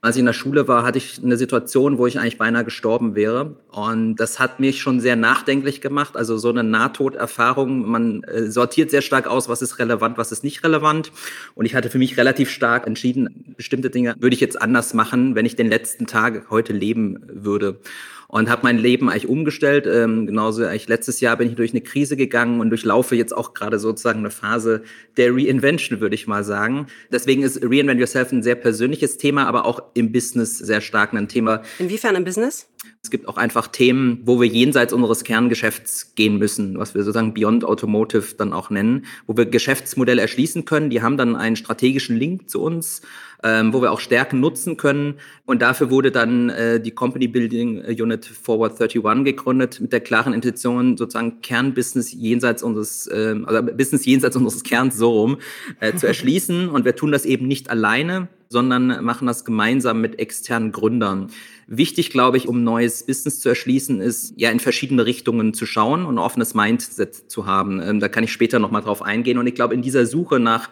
als 0.00 0.16
ich 0.16 0.20
in 0.20 0.26
der 0.26 0.32
Schule 0.32 0.68
war, 0.68 0.84
hatte 0.84 0.98
ich 0.98 1.20
eine 1.22 1.36
Situation, 1.36 1.98
wo 1.98 2.06
ich 2.06 2.20
eigentlich 2.20 2.38
beinahe 2.38 2.64
gestorben 2.64 3.16
wäre. 3.16 3.56
Und 3.70 4.16
das 4.16 4.38
hat 4.38 4.60
mich 4.60 4.80
schon 4.80 5.00
sehr 5.00 5.16
nachdenklich 5.16 5.80
gemacht. 5.80 6.16
Also 6.16 6.38
so 6.38 6.50
eine 6.50 6.62
Nahtoderfahrung. 6.62 7.88
Man 7.88 8.22
äh, 8.24 8.50
sortiert 8.50 8.90
sehr 8.90 9.02
stark 9.02 9.26
aus, 9.26 9.48
was 9.48 9.60
ist 9.60 9.78
relevant, 9.80 10.16
was 10.16 10.30
ist 10.30 10.44
nicht 10.44 10.62
relevant. 10.62 11.10
Und 11.56 11.66
ich 11.66 11.74
hatte 11.74 11.90
für 11.90 11.98
mich 11.98 12.16
relativ 12.16 12.50
stark 12.50 12.86
entschieden, 12.86 13.54
bestimmte 13.56 13.90
Dinge 13.90 14.14
würde 14.18 14.34
ich 14.34 14.40
jetzt 14.40 14.60
anders 14.60 14.94
machen, 14.94 15.34
wenn 15.34 15.46
ich 15.46 15.56
den 15.56 15.68
letzten 15.68 16.06
Tag 16.06 16.48
heute 16.50 16.72
leben 16.72 17.20
würde 17.28 17.80
und 18.28 18.50
habe 18.50 18.60
mein 18.62 18.78
Leben 18.78 19.08
eigentlich 19.08 19.26
umgestellt. 19.26 19.86
Ähm, 19.86 20.26
genauso 20.26 20.64
eigentlich 20.64 20.86
letztes 20.86 21.20
Jahr 21.20 21.36
bin 21.36 21.48
ich 21.48 21.56
durch 21.56 21.72
eine 21.72 21.80
Krise 21.80 22.16
gegangen 22.16 22.60
und 22.60 22.68
durchlaufe 22.68 23.16
jetzt 23.16 23.34
auch 23.34 23.54
gerade 23.54 23.78
sozusagen 23.78 24.20
eine 24.20 24.30
Phase 24.30 24.82
der 25.16 25.34
Reinvention, 25.34 26.00
würde 26.00 26.14
ich 26.14 26.26
mal 26.26 26.44
sagen. 26.44 26.86
Deswegen 27.10 27.42
ist 27.42 27.62
Reinvent 27.62 27.98
Yourself 27.98 28.30
ein 28.30 28.42
sehr 28.42 28.54
persönliches 28.54 29.16
Thema, 29.16 29.46
aber 29.46 29.64
auch 29.64 29.82
im 29.94 30.12
Business 30.12 30.58
sehr 30.58 30.82
stark 30.82 31.14
ein 31.14 31.28
Thema. 31.28 31.62
Inwiefern 31.78 32.14
im 32.16 32.24
Business? 32.24 32.68
Es 33.02 33.10
gibt 33.10 33.26
auch 33.26 33.38
einfach 33.38 33.68
Themen, 33.68 34.20
wo 34.24 34.40
wir 34.40 34.46
jenseits 34.46 34.92
unseres 34.92 35.24
Kerngeschäfts 35.24 36.14
gehen 36.14 36.36
müssen, 36.38 36.78
was 36.78 36.94
wir 36.94 37.02
sozusagen 37.02 37.32
Beyond 37.32 37.64
Automotive 37.64 38.34
dann 38.36 38.52
auch 38.52 38.68
nennen, 38.70 39.06
wo 39.26 39.36
wir 39.36 39.46
Geschäftsmodelle 39.46 40.20
erschließen 40.20 40.66
können. 40.66 40.90
Die 40.90 41.00
haben 41.00 41.16
dann 41.16 41.34
einen 41.34 41.56
strategischen 41.56 42.16
Link 42.16 42.50
zu 42.50 42.60
uns 42.60 43.00
ähm, 43.42 43.72
wo 43.72 43.82
wir 43.82 43.92
auch 43.92 44.00
Stärken 44.00 44.40
nutzen 44.40 44.76
können. 44.76 45.14
Und 45.46 45.62
dafür 45.62 45.90
wurde 45.90 46.10
dann 46.10 46.50
äh, 46.50 46.80
die 46.80 46.90
Company 46.90 47.28
Building 47.28 47.78
Unit 48.00 48.17
Forward 48.24 48.80
31 48.80 49.24
gegründet 49.24 49.80
mit 49.80 49.92
der 49.92 50.00
klaren 50.00 50.32
Intention, 50.32 50.96
sozusagen 50.96 51.40
Kernbusiness 51.40 52.12
jenseits 52.12 52.62
unseres, 52.62 53.06
äh, 53.06 53.36
also 53.44 53.62
Business 53.62 54.04
jenseits 54.04 54.36
unseres 54.36 54.62
Kerns 54.62 54.96
so 54.96 55.10
rum 55.10 55.38
äh, 55.80 55.94
zu 55.94 56.06
erschließen. 56.08 56.68
Und 56.68 56.84
wir 56.84 56.96
tun 56.96 57.12
das 57.12 57.24
eben 57.24 57.46
nicht 57.46 57.70
alleine, 57.70 58.28
sondern 58.48 59.04
machen 59.04 59.26
das 59.26 59.44
gemeinsam 59.44 60.00
mit 60.00 60.18
externen 60.18 60.72
Gründern. 60.72 61.30
Wichtig, 61.66 62.10
glaube 62.10 62.38
ich, 62.38 62.48
um 62.48 62.64
neues 62.64 63.04
Business 63.04 63.40
zu 63.40 63.48
erschließen, 63.48 64.00
ist 64.00 64.32
ja 64.36 64.50
in 64.50 64.60
verschiedene 64.60 65.04
Richtungen 65.04 65.52
zu 65.52 65.66
schauen 65.66 66.06
und 66.06 66.14
ein 66.14 66.18
offenes 66.18 66.54
Mindset 66.54 67.30
zu 67.30 67.46
haben. 67.46 67.80
Ähm, 67.82 68.00
da 68.00 68.08
kann 68.08 68.24
ich 68.24 68.32
später 68.32 68.58
nochmal 68.58 68.82
drauf 68.82 69.02
eingehen. 69.02 69.38
Und 69.38 69.46
ich 69.46 69.54
glaube, 69.54 69.74
in 69.74 69.82
dieser 69.82 70.06
Suche 70.06 70.40
nach 70.40 70.70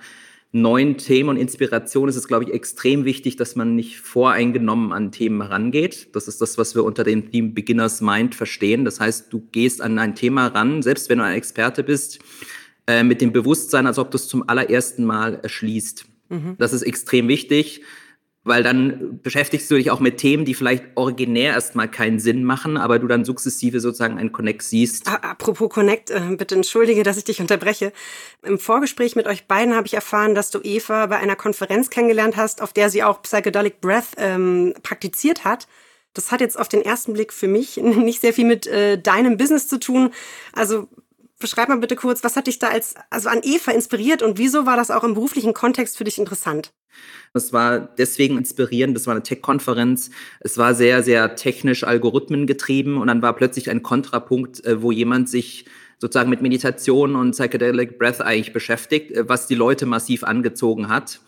neuen 0.53 0.97
Themen 0.97 1.31
und 1.31 1.37
Inspiration 1.37 2.09
ist 2.09 2.17
es, 2.17 2.29
glaube 2.29 2.45
ich, 2.45 2.53
extrem 2.53 3.05
wichtig, 3.05 3.37
dass 3.37 3.57
man 3.57 3.75
nicht 3.75 3.99
voreingenommen 4.01 4.93
an 4.93 5.13
Themen 5.13 5.43
herangeht. 5.43 6.15
Das 6.15 6.29
ist 6.29 6.41
das, 6.41 6.57
was 6.57 6.75
wir 6.75 6.85
unter 6.85 7.05
dem 7.05 7.31
Theme 7.31 7.51
Beginners 7.51 8.01
Mind 8.01 8.35
verstehen. 8.35 8.85
Das 8.85 9.01
heißt, 9.01 9.33
du 9.33 9.41
gehst 9.53 9.83
an 9.83 9.99
ein 9.99 10.15
Thema 10.15 10.47
ran, 10.49 10.83
selbst 10.83 11.11
wenn 11.11 11.19
du 11.19 11.25
ein 11.25 11.35
Experte 11.35 11.83
bist, 11.83 12.21
äh, 12.87 13.03
mit 13.03 13.21
dem 13.21 13.33
Bewusstsein, 13.33 13.87
als 13.87 13.99
ob 13.99 14.11
du 14.11 14.17
es 14.17 14.29
zum 14.29 14.49
allerersten 14.49 15.05
Mal 15.05 15.41
erschließt. 15.43 16.07
Mhm. 16.29 16.57
Das 16.59 16.73
ist 16.73 16.83
extrem 16.83 17.29
wichtig 17.29 17.83
weil 18.47 18.63
dann 18.63 19.21
beschäftigst 19.23 19.69
du 19.71 19.75
dich 19.75 19.91
auch 19.91 19.99
mit 19.99 20.19
Themen, 20.19 20.45
die 20.45 20.55
vielleicht 20.55 20.85
originär 20.95 21.55
erstmal 21.55 21.91
keinen 21.91 22.21
Sinn 22.21 22.45
machen, 22.45 22.77
aber 22.77 23.01
du 23.01 23.09
dann 23.09 23.25
sukzessive 23.25 23.81
sozusagen 23.81 24.19
einen 24.19 24.31
Connect 24.31 24.63
siehst. 24.63 25.09
Apropos 25.09 25.69
Connect, 25.69 26.11
äh, 26.11 26.21
bitte 26.37 26.55
entschuldige, 26.55 27.03
dass 27.03 27.17
ich 27.17 27.25
dich 27.25 27.41
unterbreche. 27.41 27.93
Im 28.45 28.61
Vorgespräch 28.61 29.17
mit 29.17 29.27
euch 29.27 29.49
beiden 29.49 29.75
habe 29.75 29.89
ich 29.89 29.95
erfahren, 29.95 30.37
dass 30.37 30.51
du 30.51 30.61
Eva 30.63 31.07
bei 31.07 31.17
einer 31.17 31.35
Konferenz 31.35 31.91
kennengelernt 31.91 32.37
hast, 32.37 32.63
auf 32.63 32.73
der 32.73 32.89
sie 32.89 33.03
auch 33.03 33.21
Psychedelic 33.23 33.81
Breath 33.81 34.15
ähm, 34.17 34.75
praktiziert 34.83 35.45
hat. 35.45 35.67
Das 36.15 36.31
hat 36.31 36.41
jetzt 36.41 36.59
auf 36.59 36.69
den 36.69 36.83
ersten 36.83 37.15
Blick 37.15 37.33
für 37.33 37.49
mich 37.49 37.77
nicht 37.83 38.21
sehr 38.21 38.33
viel 38.33 38.47
mit 38.47 38.69
äh, 38.69 38.97
deinem 38.97 39.37
Business 39.37 39.67
zu 39.67 39.81
tun. 39.81 40.11
Also 40.53 40.89
beschreib 41.39 41.69
mal 41.69 41.79
bitte 41.79 41.97
kurz, 41.97 42.25
was 42.25 42.37
hat 42.37 42.47
dich 42.47 42.59
da 42.59 42.69
als, 42.69 42.95
also 43.11 43.29
an 43.29 43.41
Eva 43.43 43.73
inspiriert 43.73 44.23
und 44.23 44.39
wieso 44.39 44.67
war 44.67 44.77
das 44.77 44.91
auch 44.91 45.05
im 45.05 45.15
beruflichen 45.15 45.55
Kontext 45.55 45.97
für 45.97 46.05
dich 46.05 46.19
interessant? 46.19 46.73
Das 47.35 47.53
war 47.53 47.81
deswegen 47.81 48.39
inspirierend, 48.39 48.97
das 48.97 49.07
war 49.07 49.15
eine 49.15 49.23
Tech-Konferenz. 49.23 50.11
Es 50.41 50.57
war 50.57 50.75
sehr, 50.75 51.03
sehr 51.03 51.37
technisch 51.37 51.85
algorithmengetrieben 51.85 52.97
und 52.97 53.09
dann 53.09 53.21
war 53.21 53.35
plötzlich 53.35 53.69
ein 53.69 53.83
Kontrapunkt, 53.83 54.65
äh, 54.65 54.81
wo 54.81 54.93
jemand 54.93 55.29
sich 55.29 55.67
sozusagen 55.99 56.31
mit 56.31 56.43
Meditation 56.43 57.17
und 57.17 57.33
Psychedelic 57.33 57.99
Breath 57.99 58.21
eigentlich 58.21 58.53
beschäftigt, 58.53 59.13
äh, 59.13 59.29
was 59.29 59.47
die 59.47 59.55
Leute 59.55 59.87
massiv 59.87 60.25
angezogen 60.25 60.89
hat 60.89 61.21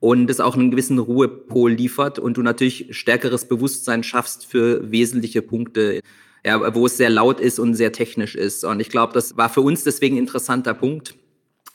und 0.00 0.28
es 0.28 0.40
auch 0.40 0.56
einen 0.56 0.70
gewissen 0.70 0.98
Ruhepol 0.98 1.72
liefert 1.72 2.18
und 2.18 2.36
du 2.36 2.42
natürlich 2.42 2.88
stärkeres 2.90 3.46
Bewusstsein 3.46 4.02
schaffst 4.02 4.46
für 4.46 4.90
wesentliche 4.90 5.42
Punkte 5.42 6.00
ja, 6.44 6.74
wo 6.74 6.86
es 6.86 6.96
sehr 6.96 7.10
laut 7.10 7.40
ist 7.40 7.58
und 7.58 7.74
sehr 7.74 7.92
technisch 7.92 8.34
ist. 8.34 8.64
Und 8.64 8.80
ich 8.80 8.90
glaube, 8.90 9.12
das 9.12 9.36
war 9.36 9.48
für 9.48 9.62
uns 9.62 9.84
deswegen 9.84 10.16
ein 10.16 10.20
interessanter 10.20 10.74
Punkt, 10.74 11.14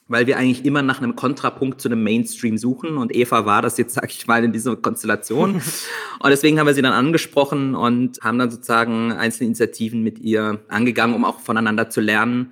weil 0.07 0.27
wir 0.27 0.37
eigentlich 0.37 0.65
immer 0.65 0.81
nach 0.81 1.01
einem 1.01 1.15
Kontrapunkt 1.15 1.81
zu 1.81 1.89
einem 1.89 2.03
Mainstream 2.03 2.57
suchen. 2.57 2.97
Und 2.97 3.15
Eva 3.15 3.45
war 3.45 3.61
das 3.61 3.77
jetzt, 3.77 3.93
sag 3.95 4.11
ich 4.11 4.27
mal, 4.27 4.43
in 4.43 4.51
dieser 4.51 4.75
Konstellation. 4.75 5.55
und 6.19 6.29
deswegen 6.29 6.59
haben 6.59 6.67
wir 6.67 6.73
sie 6.73 6.81
dann 6.81 6.93
angesprochen 6.93 7.75
und 7.75 8.19
haben 8.21 8.37
dann 8.37 8.51
sozusagen 8.51 9.11
einzelne 9.11 9.47
Initiativen 9.47 10.03
mit 10.03 10.19
ihr 10.19 10.59
angegangen, 10.67 11.15
um 11.15 11.25
auch 11.25 11.39
voneinander 11.39 11.89
zu 11.89 12.01
lernen 12.01 12.51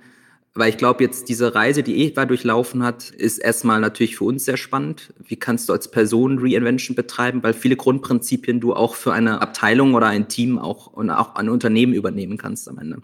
weil 0.58 0.70
ich 0.70 0.76
glaube, 0.76 1.04
jetzt 1.04 1.28
diese 1.28 1.54
Reise, 1.54 1.82
die 1.82 1.96
Eva 1.98 2.26
durchlaufen 2.26 2.82
hat, 2.82 3.10
ist 3.10 3.38
erstmal 3.38 3.80
natürlich 3.80 4.16
für 4.16 4.24
uns 4.24 4.44
sehr 4.44 4.56
spannend. 4.56 5.14
Wie 5.18 5.36
kannst 5.36 5.68
du 5.68 5.72
als 5.72 5.90
Person 5.90 6.38
Reinvention 6.38 6.94
betreiben? 6.94 7.42
Weil 7.42 7.54
viele 7.54 7.76
Grundprinzipien 7.76 8.60
du 8.60 8.74
auch 8.74 8.94
für 8.94 9.12
eine 9.12 9.40
Abteilung 9.40 9.94
oder 9.94 10.08
ein 10.08 10.28
Team 10.28 10.58
auch 10.58 10.88
und 10.88 11.10
auch 11.10 11.36
ein 11.36 11.48
Unternehmen 11.48 11.92
übernehmen 11.92 12.36
kannst 12.38 12.68
am 12.68 12.78
Ende. 12.78 13.00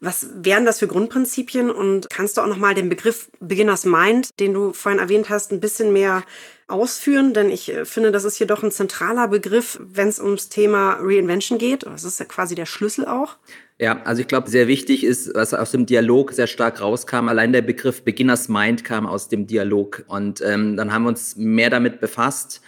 Was 0.00 0.28
wären 0.36 0.64
das 0.64 0.78
für 0.78 0.86
Grundprinzipien? 0.86 1.70
Und 1.70 2.08
kannst 2.10 2.36
du 2.36 2.42
auch 2.42 2.46
nochmal 2.46 2.74
den 2.74 2.88
Begriff 2.88 3.30
Beginners 3.40 3.84
Mind, 3.84 4.38
den 4.38 4.52
du 4.52 4.72
vorhin 4.72 5.00
erwähnt 5.00 5.30
hast, 5.30 5.52
ein 5.52 5.60
bisschen 5.60 5.92
mehr 5.92 6.22
ausführen? 6.68 7.32
Denn 7.32 7.50
ich 7.50 7.72
äh, 7.72 7.84
finde, 7.84 8.12
das 8.12 8.24
ist 8.24 8.36
hier 8.36 8.46
doch 8.46 8.62
ein 8.62 8.70
zentraler 8.70 9.28
Begriff, 9.28 9.78
wenn 9.80 10.08
es 10.08 10.20
ums 10.20 10.48
Thema 10.48 10.98
Reinvention 11.00 11.58
geht. 11.58 11.84
Das 11.84 12.04
ist 12.04 12.20
ja 12.20 12.26
quasi 12.26 12.54
der 12.54 12.66
Schlüssel 12.66 13.06
auch. 13.06 13.36
Ja, 13.78 14.02
also 14.04 14.22
ich 14.22 14.28
glaube, 14.28 14.48
sehr 14.48 14.68
wichtig 14.68 15.04
ist, 15.04 15.34
was 15.34 15.52
aus 15.52 15.70
dem 15.70 15.84
Dialog 15.84 16.32
sehr 16.32 16.46
stark 16.46 16.80
rauskam, 16.80 17.28
allein 17.28 17.52
der 17.52 17.62
Begriff 17.62 18.02
Beginners 18.02 18.48
Mind 18.48 18.84
kam 18.84 19.06
aus 19.06 19.28
dem 19.28 19.46
Dialog. 19.46 20.04
Und 20.08 20.40
ähm, 20.40 20.76
dann 20.76 20.92
haben 20.92 21.02
wir 21.02 21.08
uns 21.10 21.36
mehr 21.36 21.68
damit 21.68 22.00
befasst. 22.00 22.62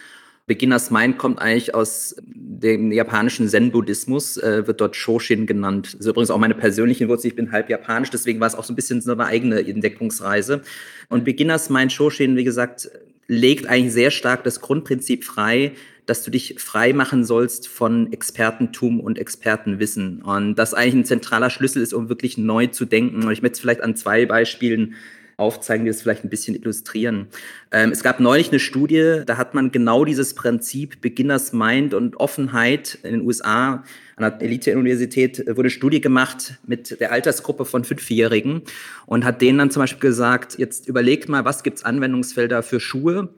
Beginners 0.45 0.89
Mind 0.89 1.19
kommt 1.19 1.39
eigentlich 1.39 1.75
aus 1.75 2.15
dem 2.25 2.91
japanischen 2.91 3.47
Zen-Buddhismus, 3.47 4.37
äh, 4.37 4.65
wird 4.65 4.81
dort 4.81 4.95
Shoshin 4.95 5.45
genannt. 5.45 5.93
Das 5.93 6.01
ist 6.01 6.07
übrigens 6.07 6.31
auch 6.31 6.39
meine 6.39 6.55
persönliche 6.55 7.07
Wurzel, 7.07 7.27
ich 7.27 7.35
bin 7.35 7.51
halb 7.51 7.69
japanisch, 7.69 8.09
deswegen 8.09 8.39
war 8.39 8.47
es 8.47 8.55
auch 8.55 8.63
so 8.63 8.73
ein 8.73 8.75
bisschen 8.75 8.99
so 8.99 9.11
eine 9.11 9.25
eigene 9.25 9.59
Entdeckungsreise. 9.59 10.63
Und 11.07 11.23
Beginners 11.23 11.69
Mind 11.69 11.93
Shoshin, 11.93 12.35
wie 12.35 12.43
gesagt, 12.43 12.89
legt 13.29 13.67
eigentlich 13.67 13.93
sehr 13.93 14.11
stark 14.11 14.43
das 14.43 14.59
Grundprinzip 14.59 15.23
frei, 15.23 15.73
dass 16.07 16.23
du 16.23 16.31
dich 16.31 16.55
frei 16.57 16.93
machen 16.93 17.23
sollst 17.23 17.67
von 17.67 18.11
Expertentum 18.11 18.99
und 18.99 19.19
Expertenwissen. 19.19 20.23
Und 20.23 20.55
das 20.55 20.73
eigentlich 20.73 20.95
ein 20.95 21.05
zentraler 21.05 21.51
Schlüssel 21.51 21.83
ist, 21.83 21.93
um 21.93 22.09
wirklich 22.09 22.39
neu 22.39 22.67
zu 22.67 22.85
denken. 22.85 23.23
Und 23.23 23.31
ich 23.31 23.43
möchte 23.43 23.53
es 23.53 23.59
vielleicht 23.59 23.81
an 23.81 23.95
zwei 23.95 24.25
Beispielen 24.25 24.95
aufzeigen, 25.39 25.85
die 25.85 25.91
das 25.91 26.01
vielleicht 26.01 26.23
ein 26.23 26.29
bisschen 26.29 26.55
illustrieren. 26.55 27.27
Ähm, 27.71 27.91
es 27.91 28.03
gab 28.03 28.19
neulich 28.19 28.49
eine 28.49 28.59
Studie, 28.59 29.21
da 29.25 29.37
hat 29.37 29.53
man 29.53 29.71
genau 29.71 30.05
dieses 30.05 30.35
Prinzip 30.35 31.01
Beginners 31.01 31.53
Mind 31.53 31.93
und 31.93 32.19
Offenheit 32.19 32.99
in 33.03 33.13
den 33.13 33.21
USA 33.21 33.83
an 34.19 34.37
der 34.37 34.41
Elite-Universität 34.41 35.39
wurde 35.47 35.61
eine 35.61 35.69
Studie 35.69 36.01
gemacht 36.01 36.55
mit 36.67 36.99
der 36.99 37.13
Altersgruppe 37.13 37.63
von 37.63 37.85
Fünfjährigen 37.85 38.63
und 39.05 39.23
hat 39.23 39.41
denen 39.41 39.59
dann 39.59 39.71
zum 39.71 39.81
Beispiel 39.81 40.09
gesagt, 40.09 40.59
jetzt 40.59 40.89
überlegt 40.89 41.29
mal, 41.29 41.45
was 41.45 41.63
gibt's 41.63 41.85
Anwendungsfelder 41.85 42.61
für 42.61 42.81
Schuhe 42.81 43.29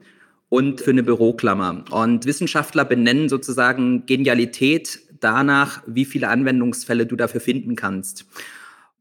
und 0.48 0.80
für 0.80 0.90
eine 0.90 1.04
Büroklammer. 1.04 1.84
Und 1.92 2.26
Wissenschaftler 2.26 2.84
benennen 2.84 3.28
sozusagen 3.28 4.06
Genialität 4.06 4.98
danach, 5.20 5.82
wie 5.86 6.04
viele 6.04 6.28
Anwendungsfälle 6.28 7.06
du 7.06 7.14
dafür 7.14 7.40
finden 7.40 7.76
kannst. 7.76 8.26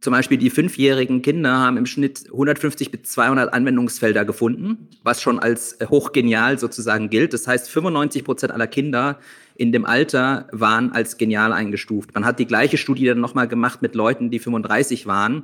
Zum 0.02 0.14
Beispiel 0.14 0.40
die 0.40 0.50
fünfjährigen 0.50 1.22
Kinder 1.22 1.52
haben 1.60 1.78
im 1.78 1.86
Schnitt 1.86 2.26
150 2.32 2.90
bis 2.90 3.04
200 3.04 3.54
Anwendungsfelder 3.54 4.26
gefunden, 4.26 4.88
was 5.04 5.22
schon 5.22 5.38
als 5.38 5.78
hochgenial 5.88 6.58
sozusagen 6.58 7.12
gilt. 7.12 7.34
Das 7.34 7.48
heißt, 7.48 7.70
95 7.70 8.24
Prozent 8.24 8.52
aller 8.52 8.66
Kinder 8.66 9.20
in 9.56 9.72
dem 9.72 9.86
Alter 9.86 10.48
waren 10.52 10.92
als 10.92 11.18
genial 11.18 11.54
eingestuft. 11.54 12.16
Man 12.16 12.26
hat 12.26 12.40
die 12.40 12.48
gleiche 12.48 12.80
Studie 12.80 13.06
dann 13.06 13.20
nochmal 13.20 13.48
gemacht 13.48 13.84
mit 13.84 13.94
Leuten, 13.94 14.32
die 14.32 14.40
35 14.40 15.06
waren. 15.06 15.44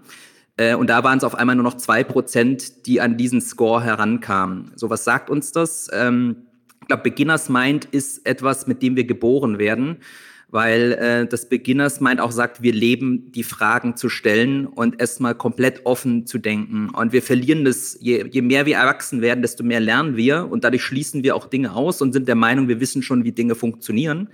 Äh, 0.58 0.74
und 0.74 0.90
da 0.90 1.04
waren 1.04 1.20
es 1.20 1.24
auf 1.24 1.36
einmal 1.36 1.56
nur 1.56 1.64
noch 1.64 1.78
zwei 1.78 2.04
Prozent, 2.04 2.88
die 2.88 3.00
an 3.00 3.16
diesen 3.16 3.42
Score 3.42 3.84
herankamen. 3.84 4.72
So, 4.76 4.90
was 4.90 5.04
sagt 5.04 5.30
uns 5.30 5.52
das? 5.52 5.88
Ähm, 5.94 6.48
ich 6.82 6.88
glaube, 6.88 7.04
Beginners 7.04 7.50
Mind 7.50 7.86
ist 7.86 8.26
etwas, 8.26 8.66
mit 8.66 8.82
dem 8.82 8.96
wir 8.96 9.04
geboren 9.04 9.60
werden, 9.60 9.98
weil 10.50 10.94
äh, 10.94 11.28
das 11.28 11.50
Beginners 11.50 12.00
Mind 12.00 12.22
auch 12.22 12.32
sagt, 12.32 12.62
wir 12.62 12.72
leben, 12.72 13.32
die 13.32 13.44
Fragen 13.44 13.98
zu 13.98 14.08
stellen 14.08 14.66
und 14.66 15.00
erstmal 15.00 15.36
komplett 15.36 15.86
offen 15.86 16.26
zu 16.26 16.38
denken. 16.38 16.90
Und 16.90 17.12
wir 17.12 17.22
verlieren 17.22 17.66
das, 17.66 17.98
je, 18.00 18.26
je 18.30 18.42
mehr 18.42 18.66
wir 18.66 18.78
erwachsen 18.78 19.22
werden, 19.22 19.42
desto 19.42 19.64
mehr 19.64 19.82
lernen 19.82 20.16
wir 20.16 20.50
und 20.50 20.64
dadurch 20.64 20.84
schließen 20.84 21.24
wir 21.24 21.36
auch 21.36 21.48
Dinge 21.48 21.74
aus 21.74 22.02
und 22.02 22.14
sind 22.14 22.28
der 22.28 22.36
Meinung, 22.36 22.70
wir 22.70 22.80
wissen 22.80 23.02
schon, 23.02 23.26
wie 23.26 23.34
Dinge 23.34 23.56
funktionieren. 23.56 24.30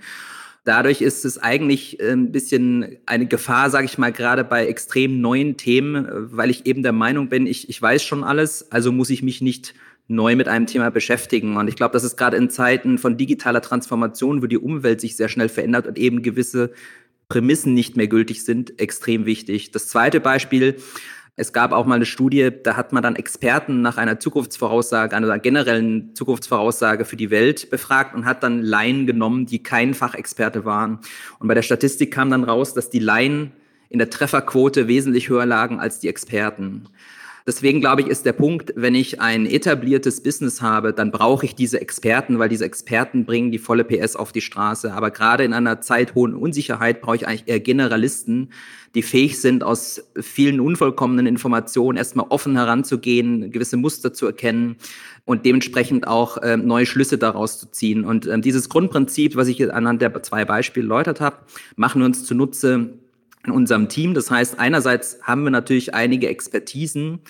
Dadurch 0.64 1.02
ist 1.02 1.26
es 1.26 1.36
eigentlich 1.36 2.00
äh, 2.00 2.12
ein 2.12 2.32
bisschen 2.32 2.96
eine 3.06 3.26
Gefahr, 3.26 3.68
sage 3.68 3.84
ich 3.84 3.98
mal, 3.98 4.12
gerade 4.12 4.44
bei 4.44 4.66
extrem 4.66 5.20
neuen 5.20 5.56
Themen, 5.56 6.06
äh, 6.06 6.10
weil 6.36 6.48
ich 6.48 6.64
eben 6.64 6.82
der 6.82 6.92
Meinung 6.92 7.28
bin, 7.28 7.46
ich, 7.46 7.68
ich 7.68 7.82
weiß 7.82 8.02
schon 8.04 8.22
alles, 8.22 8.70
also 8.70 8.92
muss 8.92 9.10
ich 9.10 9.22
mich 9.22 9.42
nicht 9.42 9.74
neu 10.06 10.36
mit 10.36 10.48
einem 10.48 10.66
Thema 10.66 10.90
beschäftigen. 10.90 11.56
Und 11.56 11.68
ich 11.68 11.76
glaube, 11.76 11.92
das 11.92 12.04
ist 12.04 12.16
gerade 12.16 12.36
in 12.36 12.50
Zeiten 12.50 12.98
von 12.98 13.16
digitaler 13.16 13.62
Transformation, 13.62 14.42
wo 14.42 14.46
die 14.46 14.58
Umwelt 14.58 15.00
sich 15.00 15.16
sehr 15.16 15.28
schnell 15.28 15.48
verändert 15.48 15.86
und 15.86 15.98
eben 15.98 16.22
gewisse 16.22 16.72
Prämissen 17.28 17.72
nicht 17.72 17.96
mehr 17.96 18.08
gültig 18.08 18.44
sind, 18.44 18.78
extrem 18.78 19.24
wichtig. 19.24 19.70
Das 19.70 19.88
zweite 19.88 20.20
Beispiel, 20.20 20.76
es 21.36 21.52
gab 21.52 21.72
auch 21.72 21.84
mal 21.84 21.96
eine 21.96 22.06
Studie, 22.06 22.50
da 22.62 22.76
hat 22.76 22.92
man 22.92 23.02
dann 23.02 23.16
Experten 23.16 23.82
nach 23.82 23.96
einer 23.96 24.20
Zukunftsvoraussage, 24.20 25.16
einer 25.16 25.38
generellen 25.40 26.14
Zukunftsvoraussage 26.14 27.04
für 27.04 27.16
die 27.16 27.30
Welt 27.30 27.70
befragt 27.70 28.14
und 28.14 28.24
hat 28.24 28.42
dann 28.42 28.62
Laien 28.62 29.06
genommen, 29.06 29.46
die 29.46 29.62
kein 29.62 29.94
Fachexperte 29.94 30.64
waren. 30.64 31.00
Und 31.40 31.48
bei 31.48 31.54
der 31.54 31.62
Statistik 31.62 32.12
kam 32.12 32.30
dann 32.30 32.44
raus, 32.44 32.74
dass 32.74 32.88
die 32.88 33.00
Laien 33.00 33.52
in 33.88 33.98
der 33.98 34.10
Trefferquote 34.10 34.86
wesentlich 34.86 35.28
höher 35.28 35.46
lagen 35.46 35.80
als 35.80 35.98
die 35.98 36.08
Experten. 36.08 36.88
Deswegen 37.46 37.80
glaube 37.80 38.00
ich, 38.00 38.06
ist 38.06 38.24
der 38.24 38.32
Punkt, 38.32 38.72
wenn 38.74 38.94
ich 38.94 39.20
ein 39.20 39.44
etabliertes 39.44 40.22
Business 40.22 40.62
habe, 40.62 40.94
dann 40.94 41.10
brauche 41.10 41.44
ich 41.44 41.54
diese 41.54 41.78
Experten, 41.78 42.38
weil 42.38 42.48
diese 42.48 42.64
Experten 42.64 43.26
bringen 43.26 43.52
die 43.52 43.58
volle 43.58 43.84
PS 43.84 44.16
auf 44.16 44.32
die 44.32 44.40
Straße. 44.40 44.94
Aber 44.94 45.10
gerade 45.10 45.44
in 45.44 45.52
einer 45.52 45.82
Zeit 45.82 46.14
hohen 46.14 46.34
Unsicherheit 46.34 47.02
brauche 47.02 47.16
ich 47.16 47.28
eigentlich 47.28 47.46
eher 47.46 47.60
Generalisten, 47.60 48.50
die 48.94 49.02
fähig 49.02 49.42
sind, 49.42 49.62
aus 49.62 50.02
vielen 50.18 50.58
unvollkommenen 50.58 51.26
Informationen 51.26 51.98
erstmal 51.98 52.26
offen 52.30 52.56
heranzugehen, 52.56 53.50
gewisse 53.50 53.76
Muster 53.76 54.14
zu 54.14 54.24
erkennen 54.24 54.76
und 55.26 55.44
dementsprechend 55.44 56.06
auch 56.08 56.38
äh, 56.38 56.56
neue 56.56 56.86
Schlüsse 56.86 57.18
daraus 57.18 57.58
zu 57.58 57.70
ziehen. 57.70 58.06
Und 58.06 58.26
äh, 58.26 58.40
dieses 58.40 58.70
Grundprinzip, 58.70 59.36
was 59.36 59.48
ich 59.48 59.70
anhand 59.70 60.00
der 60.00 60.22
zwei 60.22 60.46
Beispiele 60.46 60.86
erläutert 60.86 61.20
habe, 61.20 61.36
machen 61.76 62.00
wir 62.00 62.06
uns 62.06 62.24
zunutze 62.24 63.03
in 63.44 63.52
unserem 63.52 63.88
Team. 63.88 64.14
Das 64.14 64.30
heißt, 64.30 64.58
einerseits 64.58 65.18
haben 65.22 65.44
wir 65.44 65.50
natürlich 65.50 65.94
einige 65.94 66.28
Expertisen, 66.28 67.20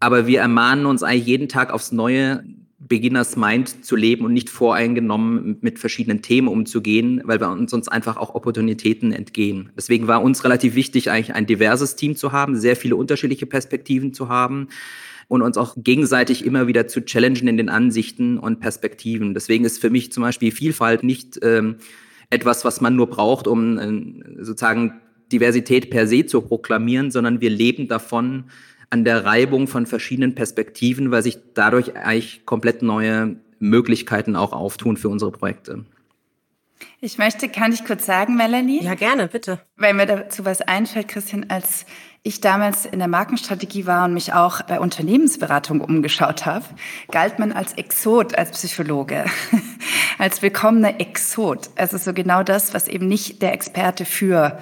aber 0.00 0.26
wir 0.26 0.40
ermahnen 0.40 0.86
uns 0.86 1.02
eigentlich 1.02 1.26
jeden 1.26 1.48
Tag 1.48 1.72
aufs 1.72 1.92
Neue, 1.92 2.44
Beginners 2.82 3.36
Mind 3.36 3.84
zu 3.84 3.94
leben 3.94 4.24
und 4.24 4.32
nicht 4.32 4.48
voreingenommen 4.48 5.58
mit 5.60 5.78
verschiedenen 5.78 6.22
Themen 6.22 6.48
umzugehen, 6.48 7.20
weil 7.24 7.38
wir 7.38 7.50
uns 7.50 7.70
sonst 7.70 7.88
einfach 7.88 8.16
auch 8.16 8.34
Opportunitäten 8.34 9.12
entgehen. 9.12 9.70
Deswegen 9.76 10.08
war 10.08 10.22
uns 10.22 10.44
relativ 10.44 10.74
wichtig, 10.74 11.10
eigentlich 11.10 11.34
ein 11.34 11.46
diverses 11.46 11.94
Team 11.94 12.16
zu 12.16 12.32
haben, 12.32 12.56
sehr 12.56 12.76
viele 12.76 12.96
unterschiedliche 12.96 13.44
Perspektiven 13.44 14.14
zu 14.14 14.30
haben 14.30 14.68
und 15.28 15.42
uns 15.42 15.58
auch 15.58 15.74
gegenseitig 15.76 16.44
immer 16.44 16.66
wieder 16.66 16.88
zu 16.88 17.04
challengen 17.04 17.48
in 17.48 17.58
den 17.58 17.68
Ansichten 17.68 18.38
und 18.38 18.60
Perspektiven. 18.60 19.34
Deswegen 19.34 19.66
ist 19.66 19.78
für 19.78 19.90
mich 19.90 20.10
zum 20.10 20.22
Beispiel 20.22 20.50
Vielfalt 20.50 21.04
nicht 21.04 21.38
ähm, 21.42 21.76
etwas, 22.30 22.64
was 22.64 22.80
man 22.80 22.96
nur 22.96 23.08
braucht, 23.08 23.46
um 23.46 23.78
äh, 23.78 24.42
sozusagen 24.42 25.00
Diversität 25.32 25.90
per 25.90 26.06
se 26.06 26.26
zu 26.26 26.40
proklamieren, 26.42 27.10
sondern 27.10 27.40
wir 27.40 27.50
leben 27.50 27.88
davon, 27.88 28.44
an 28.90 29.04
der 29.04 29.24
Reibung 29.24 29.68
von 29.68 29.86
verschiedenen 29.86 30.34
Perspektiven, 30.34 31.12
weil 31.12 31.22
sich 31.22 31.38
dadurch 31.54 31.96
eigentlich 31.96 32.44
komplett 32.44 32.82
neue 32.82 33.36
Möglichkeiten 33.60 34.34
auch 34.34 34.52
auftun 34.52 34.96
für 34.96 35.08
unsere 35.08 35.30
Projekte. 35.30 35.84
Ich 37.00 37.18
möchte, 37.18 37.48
kann 37.48 37.72
ich 37.72 37.84
kurz 37.84 38.04
sagen, 38.04 38.36
Melanie? 38.36 38.82
Ja, 38.82 38.94
gerne, 38.94 39.28
bitte. 39.28 39.60
Weil 39.76 39.94
mir 39.94 40.06
dazu 40.06 40.44
was 40.44 40.60
einfällt, 40.60 41.08
Christian, 41.08 41.46
als 41.48 41.86
ich 42.22 42.40
damals 42.40 42.84
in 42.84 42.98
der 42.98 43.08
Markenstrategie 43.08 43.86
war 43.86 44.04
und 44.04 44.14
mich 44.14 44.32
auch 44.34 44.62
bei 44.62 44.80
Unternehmensberatung 44.80 45.80
umgeschaut 45.80 46.44
habe, 46.44 46.64
galt 47.10 47.38
man 47.38 47.52
als 47.52 47.74
Exot, 47.74 48.34
als 48.34 48.50
Psychologe, 48.50 49.24
als 50.18 50.42
willkommener 50.42 51.00
Exot. 51.00 51.70
Also 51.76 51.96
so 51.96 52.12
genau 52.12 52.42
das, 52.42 52.74
was 52.74 52.88
eben 52.88 53.08
nicht 53.08 53.40
der 53.40 53.54
Experte 53.54 54.04
für, 54.04 54.58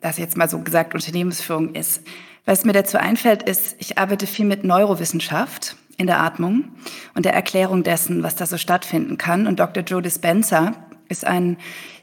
das 0.00 0.18
jetzt 0.18 0.36
mal 0.36 0.48
so 0.48 0.60
gesagt, 0.60 0.94
Unternehmensführung 0.94 1.74
ist. 1.74 2.02
Was 2.44 2.64
mir 2.64 2.72
dazu 2.72 2.98
einfällt, 2.98 3.42
ist, 3.42 3.76
ich 3.78 3.98
arbeite 3.98 4.26
viel 4.26 4.46
mit 4.46 4.64
Neurowissenschaft 4.64 5.76
in 5.96 6.06
der 6.06 6.20
Atmung 6.20 6.72
und 7.14 7.24
der 7.24 7.34
Erklärung 7.34 7.82
dessen, 7.82 8.22
was 8.22 8.34
da 8.34 8.46
so 8.46 8.56
stattfinden 8.56 9.18
kann. 9.18 9.46
Und 9.46 9.60
Dr. 9.60 9.82
Joe 9.82 10.00
Dispenza 10.00 10.72
ist 11.08 11.26
ein 11.26 11.58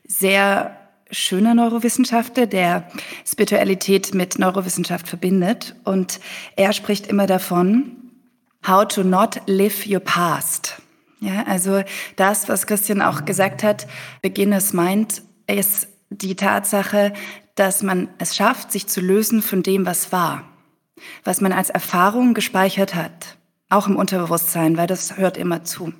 sehr 0.07 0.77
schöner 1.09 1.55
Neurowissenschaftler, 1.55 2.45
der 2.45 2.87
Spiritualität 3.25 4.13
mit 4.13 4.37
Neurowissenschaft 4.39 5.07
verbindet. 5.07 5.75
Und 5.83 6.19
er 6.55 6.73
spricht 6.73 7.07
immer 7.07 7.25
davon, 7.25 7.97
how 8.67 8.87
to 8.87 9.03
not 9.03 9.41
live 9.47 9.87
your 9.87 9.99
past. 9.99 10.81
Ja, 11.19 11.43
also 11.47 11.83
das, 12.15 12.47
was 12.47 12.67
Christian 12.67 13.01
auch 13.01 13.25
gesagt 13.25 13.63
hat, 13.63 13.87
Beginners 14.21 14.73
Mind, 14.73 15.23
ist 15.47 15.87
die 16.09 16.35
Tatsache, 16.35 17.13
dass 17.57 17.81
man 17.83 18.07
es 18.19 18.35
schafft, 18.35 18.71
sich 18.71 18.87
zu 18.87 19.01
lösen 19.01 19.41
von 19.41 19.63
dem, 19.63 19.85
was 19.85 20.11
war, 20.11 20.43
was 21.23 21.41
man 21.41 21.51
als 21.51 21.69
Erfahrung 21.69 22.33
gespeichert 22.33 22.95
hat, 22.95 23.37
auch 23.67 23.87
im 23.87 23.97
Unterbewusstsein, 23.97 24.77
weil 24.77 24.87
das 24.87 25.17
hört 25.17 25.37
immer 25.37 25.63
zu 25.63 25.91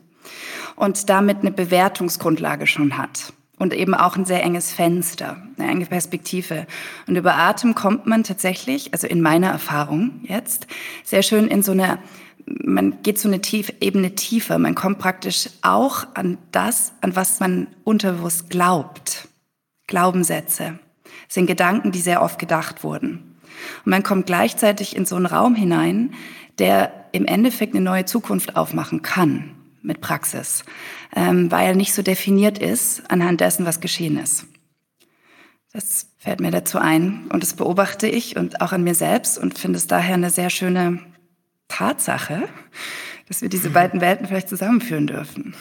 und 0.76 1.10
damit 1.10 1.40
eine 1.40 1.52
Bewertungsgrundlage 1.52 2.68
schon 2.68 2.98
hat 2.98 3.34
und 3.58 3.74
eben 3.74 3.96
auch 3.96 4.16
ein 4.16 4.26
sehr 4.26 4.44
enges 4.44 4.72
Fenster, 4.72 5.42
eine 5.58 5.72
enge 5.72 5.88
Perspektive. 5.88 6.68
Und 7.08 7.16
über 7.16 7.36
Atem 7.36 7.74
kommt 7.74 8.06
man 8.06 8.24
tatsächlich, 8.24 8.94
also 8.94 9.08
in 9.08 9.22
meiner 9.22 9.50
Erfahrung 9.50 10.22
jetzt, 10.24 10.68
sehr 11.04 11.24
schön 11.24 11.48
in 11.48 11.64
so 11.64 11.72
eine, 11.72 11.98
man 12.46 13.02
geht 13.02 13.18
so 13.18 13.28
eine 13.28 13.42
Tief, 13.42 13.74
Ebene 13.82 14.14
tiefer, 14.14 14.60
man 14.60 14.76
kommt 14.76 15.00
praktisch 15.00 15.50
auch 15.64 16.06
an 16.14 16.38
das, 16.52 16.94
an 17.02 17.16
was 17.16 17.40
man 17.40 17.68
unterbewusst 17.84 18.52
glaubt. 18.52 19.28
Glaubenssätze 19.88 20.80
sind 21.27 21.47
Gedanken, 21.47 21.91
die 21.91 22.01
sehr 22.01 22.21
oft 22.21 22.39
gedacht 22.39 22.83
wurden. 22.83 23.38
Und 23.86 23.89
man 23.89 24.03
kommt 24.03 24.25
gleichzeitig 24.25 24.95
in 24.95 25.05
so 25.05 25.15
einen 25.15 25.25
Raum 25.25 25.55
hinein, 25.55 26.13
der 26.59 26.91
im 27.12 27.25
Endeffekt 27.25 27.75
eine 27.75 27.83
neue 27.83 28.05
Zukunft 28.05 28.55
aufmachen 28.55 29.01
kann 29.01 29.51
mit 29.81 30.01
Praxis, 30.01 30.63
ähm, 31.15 31.51
weil 31.51 31.67
er 31.67 31.75
nicht 31.75 31.93
so 31.93 32.01
definiert 32.01 32.57
ist 32.57 33.09
anhand 33.09 33.41
dessen, 33.41 33.65
was 33.65 33.79
geschehen 33.79 34.17
ist. 34.17 34.45
Das 35.74 36.07
fällt 36.17 36.39
mir 36.39 36.51
dazu 36.51 36.77
ein 36.77 37.27
und 37.31 37.43
das 37.43 37.53
beobachte 37.53 38.07
ich 38.07 38.36
und 38.36 38.62
auch 38.62 38.71
an 38.71 38.83
mir 38.83 38.95
selbst 38.95 39.38
und 39.38 39.57
finde 39.57 39.77
es 39.77 39.88
daher 39.88 40.15
eine 40.15 40.29
sehr 40.29 40.50
schöne 40.50 41.00
Tatsache, 41.67 42.47
dass 43.27 43.41
wir 43.41 43.50
diese 43.50 43.69
beiden 43.71 44.01
Welten 44.01 44.27
vielleicht 44.27 44.50
zusammenführen 44.50 45.07
dürfen. 45.07 45.55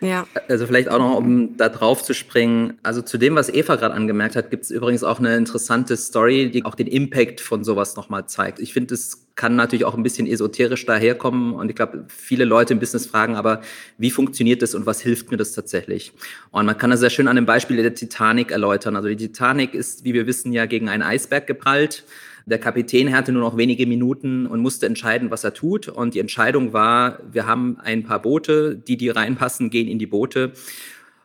Ja. 0.00 0.26
Also 0.48 0.66
vielleicht 0.66 0.88
auch 0.88 0.98
noch, 0.98 1.16
um 1.16 1.56
da 1.56 1.68
drauf 1.68 2.02
zu 2.02 2.14
springen. 2.14 2.78
Also 2.82 3.02
zu 3.02 3.18
dem, 3.18 3.34
was 3.34 3.48
Eva 3.48 3.76
gerade 3.76 3.94
angemerkt 3.94 4.36
hat, 4.36 4.50
gibt 4.50 4.64
es 4.64 4.70
übrigens 4.70 5.02
auch 5.04 5.18
eine 5.18 5.36
interessante 5.36 5.96
Story, 5.96 6.50
die 6.50 6.64
auch 6.64 6.74
den 6.74 6.86
Impact 6.86 7.40
von 7.40 7.64
sowas 7.64 7.96
nochmal 7.96 8.26
zeigt. 8.26 8.60
Ich 8.60 8.72
finde, 8.72 8.94
es 8.94 9.26
kann 9.34 9.54
natürlich 9.54 9.84
auch 9.84 9.96
ein 9.96 10.02
bisschen 10.02 10.26
esoterisch 10.26 10.84
daherkommen 10.84 11.54
und 11.54 11.68
ich 11.68 11.76
glaube, 11.76 12.04
viele 12.08 12.44
Leute 12.44 12.72
im 12.72 12.80
Business 12.80 13.06
fragen, 13.06 13.36
aber 13.36 13.60
wie 13.96 14.10
funktioniert 14.10 14.62
das 14.62 14.74
und 14.74 14.84
was 14.84 15.00
hilft 15.00 15.30
mir 15.30 15.36
das 15.36 15.52
tatsächlich? 15.52 16.12
Und 16.50 16.66
man 16.66 16.76
kann 16.76 16.90
das 16.90 17.00
sehr 17.00 17.10
schön 17.10 17.28
an 17.28 17.36
dem 17.36 17.46
Beispiel 17.46 17.76
der 17.76 17.94
Titanic 17.94 18.50
erläutern. 18.50 18.96
Also 18.96 19.08
die 19.08 19.16
Titanic 19.16 19.74
ist, 19.74 20.04
wie 20.04 20.12
wir 20.12 20.26
wissen, 20.26 20.52
ja 20.52 20.66
gegen 20.66 20.88
einen 20.88 21.04
Eisberg 21.04 21.46
geprallt. 21.46 22.04
Der 22.48 22.58
Kapitän 22.58 23.14
hatte 23.14 23.30
nur 23.30 23.42
noch 23.42 23.58
wenige 23.58 23.86
Minuten 23.86 24.46
und 24.46 24.60
musste 24.60 24.86
entscheiden, 24.86 25.30
was 25.30 25.44
er 25.44 25.52
tut. 25.52 25.88
Und 25.88 26.14
die 26.14 26.18
Entscheidung 26.18 26.72
war, 26.72 27.20
wir 27.30 27.46
haben 27.46 27.78
ein 27.78 28.04
paar 28.04 28.22
Boote, 28.22 28.74
die, 28.74 28.96
die 28.96 29.10
reinpassen, 29.10 29.68
gehen 29.68 29.86
in 29.86 29.98
die 29.98 30.06
Boote. 30.06 30.52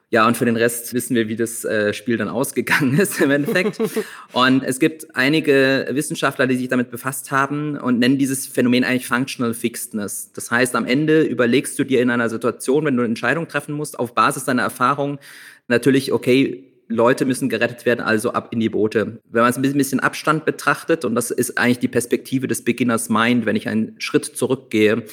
Ja, 0.10 0.28
und 0.28 0.36
für 0.36 0.44
den 0.46 0.58
Rest 0.58 0.94
wissen 0.94 1.16
wir, 1.16 1.30
wie 1.30 1.38
das 1.38 1.64
äh, 1.64 1.94
Spiel 1.94 2.18
dann 2.18 2.28
ausgegangen 2.28 3.00
ist 3.00 3.22
im 3.22 3.32
Endeffekt. 3.32 3.80
und 4.34 4.64
es 4.64 4.80
gibt 4.80 5.16
einige 5.16 5.88
Wissenschaftler, 5.92 6.46
die 6.46 6.58
sich 6.58 6.68
damit 6.68 6.92
befasst 6.92 7.32
haben 7.32 7.78
und 7.78 8.00
nennen 8.00 8.18
dieses 8.18 8.46
Phänomen 8.46 8.84
eigentlich 8.84 9.08
Functional 9.08 9.54
Fixedness. 9.54 10.32
Das 10.34 10.52
heißt, 10.52 10.76
am 10.76 10.86
Ende 10.86 11.22
überlegst 11.22 11.80
du 11.80 11.86
dir 11.86 12.02
in 12.02 12.10
einer 12.10 12.30
Situation, 12.30 12.86
wenn 12.86 12.98
du 12.98 13.02
eine 13.02 13.10
Entscheidung 13.10 13.48
treffen 13.48 13.74
musst, 13.74 13.98
auf 13.98 14.14
Basis 14.14 14.44
deiner 14.44 14.62
Erfahrung 14.62 15.20
natürlich, 15.68 16.12
okay, 16.12 16.73
Leute 16.88 17.26
müssen 17.26 17.50
gerettet 17.50 17.86
werden, 17.86 18.02
also 18.02 18.34
ab 18.34 18.50
in 18.52 18.60
die 18.60 18.70
Boote. 18.70 19.20
Wenn 19.30 19.42
man 19.42 19.50
es 19.50 19.58
ein 19.58 19.62
bisschen 19.62 20.00
Abstand 20.00 20.46
betrachtet, 20.46 21.06
und 21.06 21.16
das 21.16 21.32
ist 21.32 21.58
eigentlich 21.58 21.80
die 21.80 21.88
Perspektive 21.88 22.48
des 22.48 22.64
Beginners 22.64 23.10
Mind, 23.10 23.46
wenn 23.46 23.56
ich 23.56 23.68
einen 23.68 23.96
Schritt 24.00 24.26
zurückgehe 24.26 24.96
und 24.96 25.06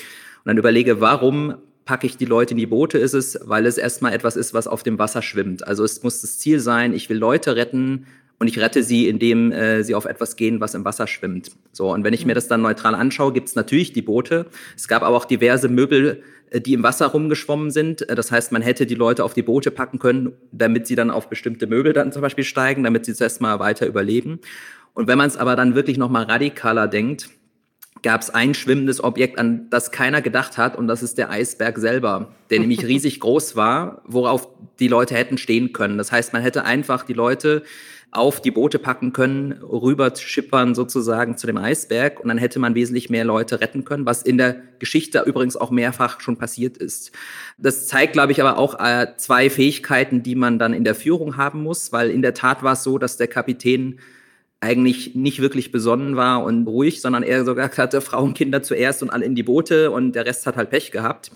dann 0.45 0.59
überlege, 0.59 1.01
warum 1.01 1.55
packe 1.85 2.07
ich 2.07 2.17
die 2.17 2.25
Leute 2.25 2.53
in 2.53 2.59
die 2.59 2.67
Boote, 2.67 2.99
ist 2.99 3.15
es, 3.15 3.39
weil 3.45 3.67
es 3.67 3.79
erstmal 3.79 4.13
etwas 4.13 4.37
ist, 4.37 4.55
was 4.55 4.69
auf 4.69 4.83
dem 4.83 4.99
Wasser 4.99 5.23
schwimmt. 5.23 5.67
Also 5.67 5.85
es 5.85 6.03
muss 6.03 6.21
das 6.21 6.39
Ziel 6.39 6.61
sein, 6.61 6.93
ich 6.93 7.09
will 7.09 7.19
Leute 7.19 7.57
retten 7.57 8.07
und 8.39 8.49
ich 8.49 8.59
rette 8.59 8.83
sie, 8.83 9.09
indem 9.09 9.53
äh, 9.53 9.83
sie 9.83 9.95
auf 9.95 10.07
etwas 10.07 10.37
gehen, 10.37 10.61
was 10.61 10.75
im 10.75 10.85
Wasser 10.85 11.07
schwimmt. 11.07 11.51
So, 11.73 11.93
und 11.93 12.05
wenn 12.05 12.15
ich 12.15 12.25
mir 12.25 12.35
das 12.35 12.49
dann 12.49 12.63
neutral 12.63 12.95
anschaue, 12.95 13.33
gibt 13.33 13.49
es 13.49 13.55
natürlich 13.55 13.93
die 13.93 14.03
Boote. 14.03 14.47
Es 14.77 14.89
gab 14.89 15.03
aber 15.03 15.17
auch 15.17 15.27
diverse 15.27 15.69
Möbel, 15.69 16.23
die 16.53 16.73
im 16.73 16.83
Wasser 16.83 17.07
rumgeschwommen 17.07 17.71
sind. 17.71 18.09
Äh, 18.09 18.15
das 18.15 18.33
heißt, 18.33 18.53
man 18.53 18.63
hätte 18.63 18.87
die 18.87 18.95
Leute 18.95 19.25
auf 19.25 19.35
die 19.35 19.43
Boote 19.43 19.71
packen 19.71 19.99
können, 19.99 20.33
damit 20.53 20.87
sie 20.87 20.97
dann 20.97 21.11
auf 21.11 21.29
bestimmte 21.29 21.67
Möbel 21.67 21.93
dann 21.93 22.13
zum 22.13 22.23
Beispiel 22.23 22.45
steigen, 22.45 22.83
damit 22.83 23.05
sie 23.05 23.15
zuerst 23.15 23.41
mal 23.41 23.59
weiter 23.61 23.87
überleben. 23.87 24.41
Und 24.95 25.07
wenn 25.07 25.19
man 25.19 25.29
es 25.29 25.37
aber 25.37 25.57
dann 25.57 25.75
wirklich 25.75 25.99
nochmal 25.99 26.25
radikaler 26.25 26.89
denkt, 26.89 27.31
gab 28.03 28.23
es 28.23 28.31
ein 28.31 28.55
schwimmendes 28.55 29.03
Objekt, 29.05 29.39
an 29.39 29.69
das 29.71 29.93
keiner 29.93 30.23
gedacht 30.23 30.59
hat, 30.59 30.77
und 30.77 30.89
das 30.89 31.03
ist 31.03 31.19
der 31.19 31.31
Eisberg 31.31 31.79
selber, 31.79 32.35
der 32.51 32.59
nämlich 32.61 32.85
riesig 32.85 33.21
groß 33.21 33.57
war, 33.57 34.03
worauf 34.07 34.49
die 34.79 34.89
Leute 34.89 35.15
hätten 35.15 35.39
stehen 35.39 35.73
können. 35.73 35.99
Das 35.99 36.11
heißt, 36.11 36.33
man 36.33 36.43
hätte 36.43 36.65
einfach 36.65 37.05
die 37.05 37.13
Leute 37.13 37.63
auf 38.13 38.43
die 38.43 38.51
Boote 38.51 38.81
packen 38.81 39.13
können, 39.13 39.53
rüber 39.63 40.13
schippern 40.17 40.75
sozusagen 40.75 41.37
zu 41.37 41.47
dem 41.47 41.57
Eisberg 41.57 42.19
und 42.19 42.29
dann 42.29 42.39
hätte 42.39 42.59
man 42.59 42.75
wesentlich 42.75 43.09
mehr 43.09 43.25
Leute 43.25 43.61
retten 43.61 43.85
können, 43.85 44.05
was 44.05 44.23
in 44.23 44.37
der 44.37 44.57
Geschichte 44.81 45.23
übrigens 45.27 45.57
auch 45.57 45.71
mehrfach 45.71 46.21
schon 46.21 46.37
passiert 46.37 46.77
ist. 46.77 47.13
Das 47.57 47.87
zeigt, 47.87 48.15
glaube 48.15 48.33
ich, 48.33 48.41
aber 48.41 48.59
auch 48.59 48.81
äh, 48.81 49.09
zwei 49.17 49.49
Fähigkeiten, 49.49 50.25
die 50.25 50.35
man 50.35 50.59
dann 50.59 50.75
in 50.75 50.83
der 50.83 50.97
Führung 50.97 51.37
haben 51.37 51.63
muss, 51.63 51.93
weil 51.93 52.11
in 52.11 52.23
der 52.23 52.35
Tat 52.35 52.65
war 52.65 52.73
es 52.73 52.83
so, 52.83 52.99
dass 52.99 53.17
der 53.17 53.29
Kapitän 53.29 54.01
eigentlich 54.61 55.15
nicht 55.15 55.41
wirklich 55.41 55.73
besonnen 55.73 56.17
war 56.17 56.45
und 56.45 56.67
ruhig, 56.67 57.01
sondern 57.01 57.23
er 57.23 57.45
sogar 57.45 57.71
hatte 57.71 58.01
Frauen, 58.01 58.35
Kinder 58.35 58.63
zuerst 58.63 59.03
und 59.03 59.11
alle 59.11 59.25
in 59.25 59.35
die 59.35 59.43
Boote 59.43 59.91
und 59.91 60.13
der 60.13 60.27
Rest 60.27 60.47
hat 60.47 60.57
halt 60.57 60.71
Pech 60.71 60.91
gehabt, 60.91 61.31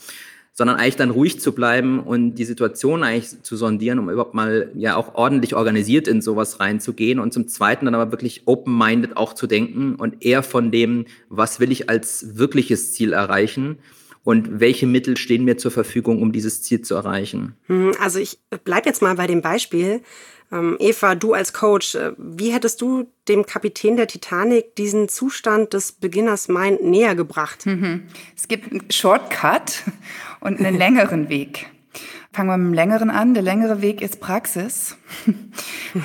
sondern 0.55 0.77
eigentlich 0.77 0.97
dann 0.97 1.11
ruhig 1.11 1.41
zu 1.41 1.53
bleiben 1.53 1.99
und 1.99 2.37
die 2.37 2.45
Situation 2.45 3.03
eigentlich 3.03 3.43
zu 3.43 3.57
sondieren, 3.57 3.99
um 3.99 4.09
überhaupt 4.09 4.35
mal 4.35 4.71
ja 4.75 4.95
auch 4.95 5.17
ordentlich 5.17 5.55
organisiert 5.55 6.07
in 6.07 6.23
sowas 6.23 6.61
reinzugehen 6.61 7.19
und 7.19 7.35
zum 7.35 7.49
Zweiten 7.49 7.85
dann 7.85 7.95
aber 7.95 8.13
wirklich 8.13 8.43
open-minded 8.47 9.17
auch 9.17 9.35
zu 9.35 9.49
denken 9.49 9.97
und 9.97 10.25
eher 10.25 10.45
von 10.45 10.71
dem, 10.71 11.07
was 11.29 11.59
will 11.59 11.73
ich 11.73 11.91
als 11.91 12.39
wirkliches 12.39 12.93
Ziel 12.93 13.13
erreichen 13.13 13.79
und 14.23 14.61
welche 14.61 14.87
Mittel 14.87 15.17
stehen 15.17 15.45
mir 15.45 15.59
zur 15.59 15.73
Verfügung, 15.73 16.23
um 16.23 16.33
dieses 16.33 16.63
Ziel 16.63 16.81
zu 16.83 16.95
erreichen. 16.95 17.57
Hm, 17.67 17.93
also 18.01 18.21
ich 18.21 18.39
bleib 18.65 18.87
jetzt 18.87 19.03
mal 19.03 19.17
bei 19.17 19.27
dem 19.27 19.43
Beispiel. 19.43 20.03
Ähm, 20.53 20.77
Eva, 20.79 21.15
du 21.15 21.33
als 21.33 21.53
Coach, 21.53 21.95
äh, 21.95 22.13
wie 22.17 22.53
hättest 22.53 22.81
du 22.81 23.11
dem 23.29 23.45
Kapitän 23.45 23.97
der 23.97 24.07
Titanic 24.07 24.77
diesen 24.77 25.09
Zustand 25.09 25.73
des 25.73 25.93
Beginners 25.93 26.49
Mind 26.49 26.83
näher 26.83 27.15
gebracht? 27.15 27.67
Mhm. 27.67 28.05
Es 28.37 28.47
gibt 28.47 28.71
einen 28.71 28.91
Shortcut 28.91 29.83
und 30.45 30.61
einen 30.61 30.77
längeren 30.77 31.29
Weg. 31.29 31.67
Fangen 32.33 32.49
wir 32.49 32.57
mit 32.57 32.69
dem 32.69 32.75
längeren 32.75 33.11
an. 33.11 33.35
Der 33.35 33.43
längere 33.43 33.83
Weg 33.83 34.01
ist 34.01 34.21
Praxis. 34.21 34.97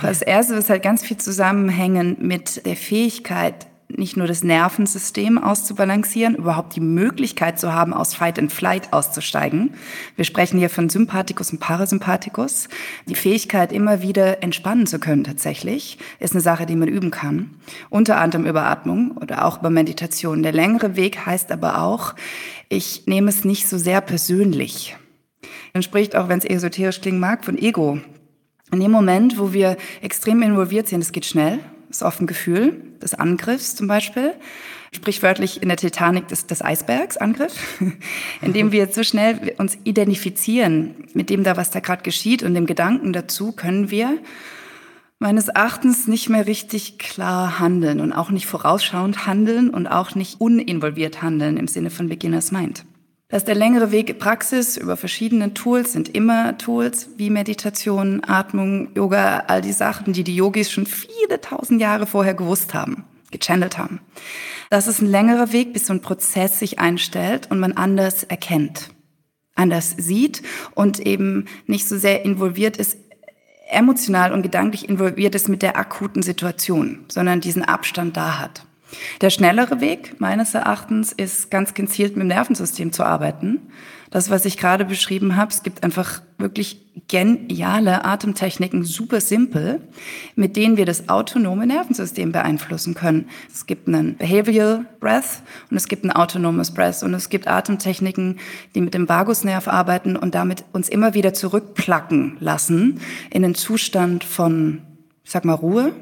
Das 0.04 0.22
erste 0.22 0.54
ist 0.54 0.70
halt 0.70 0.84
ganz 0.84 1.04
viel 1.04 1.18
zusammenhängen 1.18 2.16
mit 2.20 2.64
der 2.68 2.76
Fähigkeit, 2.76 3.66
nicht 3.96 4.18
nur 4.18 4.28
das 4.28 4.44
Nervensystem 4.44 5.38
auszubalancieren, 5.38 6.36
überhaupt 6.36 6.76
die 6.76 6.82
Möglichkeit 6.82 7.60
zu 7.60 7.74
haben, 7.74 7.94
aus 7.94 8.14
Fight 8.14 8.38
and 8.38 8.52
Flight 8.52 8.94
auszusteigen. 8.94 9.74
Wir 10.16 10.26
sprechen 10.26 10.60
hier 10.60 10.70
von 10.70 10.90
Sympathikus 10.90 11.52
und 11.52 11.60
Parasympathikus. 11.60 12.70
Die 13.08 13.16
Fähigkeit, 13.16 13.72
immer 13.72 14.02
wieder 14.02 14.44
entspannen 14.44 14.86
zu 14.86 15.00
können 15.00 15.24
tatsächlich, 15.24 15.98
ist 16.20 16.34
eine 16.34 16.42
Sache, 16.42 16.68
die 16.68 16.76
man 16.76 16.88
üben 16.88 17.10
kann. 17.10 17.50
Unter 17.90 18.18
anderem 18.18 18.46
über 18.46 18.66
Atmung 18.66 19.18
oder 19.18 19.46
auch 19.46 19.60
über 19.60 19.72
Meditation. 19.72 20.44
Der 20.44 20.54
längere 20.54 20.96
Weg 20.96 21.26
heißt 21.26 21.52
aber 21.52 21.82
auch, 21.82 22.14
ich 22.70 23.08
nehme 23.08 23.30
es 23.30 23.44
nicht 23.44 23.68
so 23.68 23.80
sehr 23.80 24.02
persönlich. 24.02 24.96
Man 25.74 25.82
spricht 25.82 26.16
auch, 26.16 26.30
wenn 26.30 26.40
es 26.40 26.46
esoterisch 26.46 27.02
klingen 27.02 27.20
mag, 27.20 27.44
von 27.44 27.58
Ego. 27.58 28.00
In 28.72 28.80
dem 28.80 28.92
Moment, 28.92 29.40
wo 29.40 29.52
wir 29.52 29.78
extrem 30.02 30.44
involviert 30.44 30.88
sind, 30.88 31.02
es 31.02 31.12
geht 31.12 31.26
schnell, 31.26 31.60
ist 31.90 32.04
oft 32.04 32.22
ein 32.22 32.28
Gefühl 32.28 32.82
des 33.02 33.14
Angriffs 33.14 33.76
zum 33.76 33.88
Beispiel, 33.88 34.34
sprichwörtlich 34.94 35.62
in 35.62 35.70
der 35.70 35.78
Titanic 35.78 36.28
des, 36.28 36.48
des 36.48 36.62
Eisbergs 36.62 37.18
Angriff, 37.18 37.54
indem 38.42 38.72
wir 38.72 38.88
so 38.88 39.04
schnell 39.04 39.56
uns 39.58 39.78
identifizieren 39.84 41.08
mit 41.14 41.30
dem 41.30 41.44
da, 41.44 41.58
was 41.58 41.72
da 41.72 41.80
gerade 41.80 42.04
geschieht 42.04 42.44
und 42.44 42.54
dem 42.54 42.66
Gedanken 42.66 43.14
dazu, 43.14 43.52
können 43.52 43.92
wir 43.92 44.18
meines 45.20 45.50
Erachtens 45.50 46.08
nicht 46.08 46.30
mehr 46.30 46.48
richtig 46.48 46.98
klar 46.98 47.60
handeln 47.60 48.00
und 48.00 48.14
auch 48.14 48.30
nicht 48.30 48.46
vorausschauend 48.46 49.28
handeln 49.28 49.70
und 49.70 49.88
auch 49.88 50.16
nicht 50.16 50.40
uninvolviert 50.40 51.22
handeln 51.22 51.58
im 51.58 51.68
Sinne 51.68 51.90
von 51.90 52.08
Beginners 52.08 52.52
Mind. 52.52 52.86
Das 53.32 53.44
ist 53.44 53.48
der 53.48 53.54
längere 53.54 53.92
Weg 53.92 54.18
Praxis 54.18 54.76
über 54.76 54.98
verschiedene 54.98 55.54
Tools, 55.54 55.94
sind 55.94 56.10
immer 56.16 56.58
Tools 56.58 57.10
wie 57.18 57.30
Meditation, 57.30 58.24
Atmung, 58.26 58.90
Yoga, 58.96 59.44
all 59.46 59.62
die 59.62 59.72
Sachen, 59.72 60.14
die 60.14 60.24
die 60.24 60.36
Yogis 60.36 60.72
schon 60.72 60.88
viele 60.88 61.40
tausend 61.40 61.80
Jahre 61.80 62.08
vorher 62.08 62.34
gewusst 62.34 62.74
haben, 62.74 63.06
gechannelt 63.30 63.78
haben. 63.78 64.02
Das 64.72 64.88
ist 64.88 65.00
ein 65.00 65.12
längerer 65.12 65.52
Weg, 65.52 65.74
bis 65.74 65.86
so 65.86 65.94
ein 65.94 66.02
Prozess 66.02 66.58
sich 66.58 66.80
einstellt 66.80 67.52
und 67.52 67.60
man 67.60 67.74
anders 67.74 68.24
erkennt, 68.24 68.90
anders 69.54 69.94
sieht 69.96 70.42
und 70.74 71.00
eben 71.00 71.46
nicht 71.68 71.88
so 71.88 72.00
sehr 72.00 72.26
involviert 72.26 72.78
ist, 72.78 72.98
emotional 73.70 74.34
und 74.34 74.42
gedanklich 74.42 74.90
involviert 74.90 75.36
ist 75.36 75.50
mit 75.50 75.62
der 75.62 75.78
akuten 75.78 76.24
Situation, 76.24 77.06
sondern 77.10 77.42
diesen 77.42 77.62
Abstand 77.62 78.18
da 78.18 78.40
hat. 78.40 78.66
Der 79.22 79.30
schnellere 79.30 79.82
Weg 79.82 80.20
meines 80.20 80.54
Erachtens 80.54 81.12
ist 81.12 81.52
ganz 81.52 81.74
gezielt 81.74 82.16
mit 82.16 82.24
dem 82.24 82.28
Nervensystem 82.28 82.92
zu 82.92 83.04
arbeiten. 83.04 83.60
Das, 84.12 84.32
was 84.32 84.46
ich 84.46 84.58
gerade 84.58 84.86
beschrieben 84.86 85.36
habe, 85.36 85.52
es 85.52 85.62
gibt 85.62 85.84
einfach 85.84 86.22
wirklich 86.40 86.82
geniale 87.08 88.06
Atemtechniken, 88.06 88.84
super 88.84 89.22
simpel, 89.22 89.82
mit 90.36 90.56
denen 90.56 90.78
wir 90.78 90.86
das 90.86 91.10
autonome 91.10 91.68
Nervensystem 91.68 92.32
beeinflussen 92.32 92.96
können. 92.96 93.30
Es 93.54 93.68
gibt 93.68 93.88
einen 93.88 94.18
Behavioral 94.18 94.86
Breath 95.00 95.44
und 95.70 95.78
es 95.78 95.88
gibt 95.88 96.06
ein 96.06 96.12
autonomes 96.12 96.72
Breath 96.72 97.04
und 97.04 97.14
es 97.14 97.30
gibt 97.30 97.48
Atemtechniken, 97.48 98.40
die 98.74 98.82
mit 98.82 98.96
dem 98.96 99.08
Vagusnerv 99.08 99.68
arbeiten 99.68 100.16
und 100.16 100.34
damit 100.34 100.64
uns 100.74 100.90
immer 100.90 101.14
wieder 101.14 101.34
zurückplacken 101.34 102.38
lassen 102.40 103.00
in 103.30 103.44
den 103.44 103.54
Zustand 103.54 104.24
von, 104.24 104.82
ich 105.24 105.32
sag 105.32 105.46
mal, 105.46 105.54
Ruhe, 105.54 105.94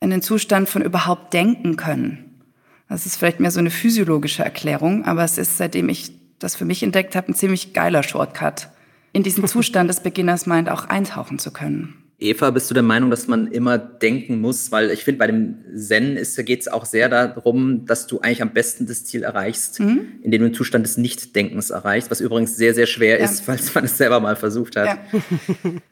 in 0.00 0.10
den 0.10 0.22
Zustand 0.22 0.68
von 0.68 0.82
überhaupt 0.82 1.32
denken 1.34 1.76
können. 1.76 2.42
Das 2.88 3.04
ist 3.04 3.16
vielleicht 3.16 3.40
mehr 3.40 3.50
so 3.50 3.58
eine 3.58 3.70
physiologische 3.70 4.44
Erklärung, 4.44 5.04
aber 5.04 5.24
es 5.24 5.38
ist, 5.38 5.58
seitdem 5.58 5.88
ich 5.88 6.12
das 6.38 6.56
für 6.56 6.64
mich 6.64 6.82
entdeckt 6.82 7.16
habe, 7.16 7.28
ein 7.28 7.34
ziemlich 7.34 7.74
geiler 7.74 8.02
Shortcut, 8.02 8.68
in 9.12 9.22
diesen 9.22 9.46
Zustand 9.48 9.90
des 9.90 10.00
Beginners 10.00 10.46
Mind 10.46 10.70
auch 10.70 10.86
eintauchen 10.86 11.38
zu 11.38 11.52
können. 11.52 12.07
Eva, 12.20 12.50
bist 12.50 12.68
du 12.68 12.74
der 12.74 12.82
Meinung, 12.82 13.10
dass 13.10 13.28
man 13.28 13.46
immer 13.46 13.78
denken 13.78 14.40
muss? 14.40 14.72
Weil 14.72 14.90
ich 14.90 15.04
finde, 15.04 15.20
bei 15.20 15.28
dem 15.28 15.58
Zen 15.76 16.18
geht 16.44 16.60
es 16.60 16.66
auch 16.66 16.84
sehr 16.84 17.08
darum, 17.08 17.86
dass 17.86 18.08
du 18.08 18.20
eigentlich 18.20 18.42
am 18.42 18.52
besten 18.52 18.86
das 18.86 19.04
Ziel 19.04 19.22
erreichst, 19.22 19.78
mhm. 19.78 20.18
indem 20.22 20.40
du 20.40 20.46
einen 20.46 20.54
Zustand 20.54 20.84
des 20.84 20.96
Nichtdenkens 20.96 21.70
erreichst, 21.70 22.10
was 22.10 22.20
übrigens 22.20 22.56
sehr, 22.56 22.74
sehr 22.74 22.86
schwer 22.86 23.20
ja. 23.20 23.24
ist, 23.24 23.40
falls 23.44 23.72
man 23.72 23.84
es 23.84 23.96
selber 23.96 24.18
mal 24.18 24.34
versucht 24.34 24.74
hat. 24.74 24.86
Ja. 24.86 24.98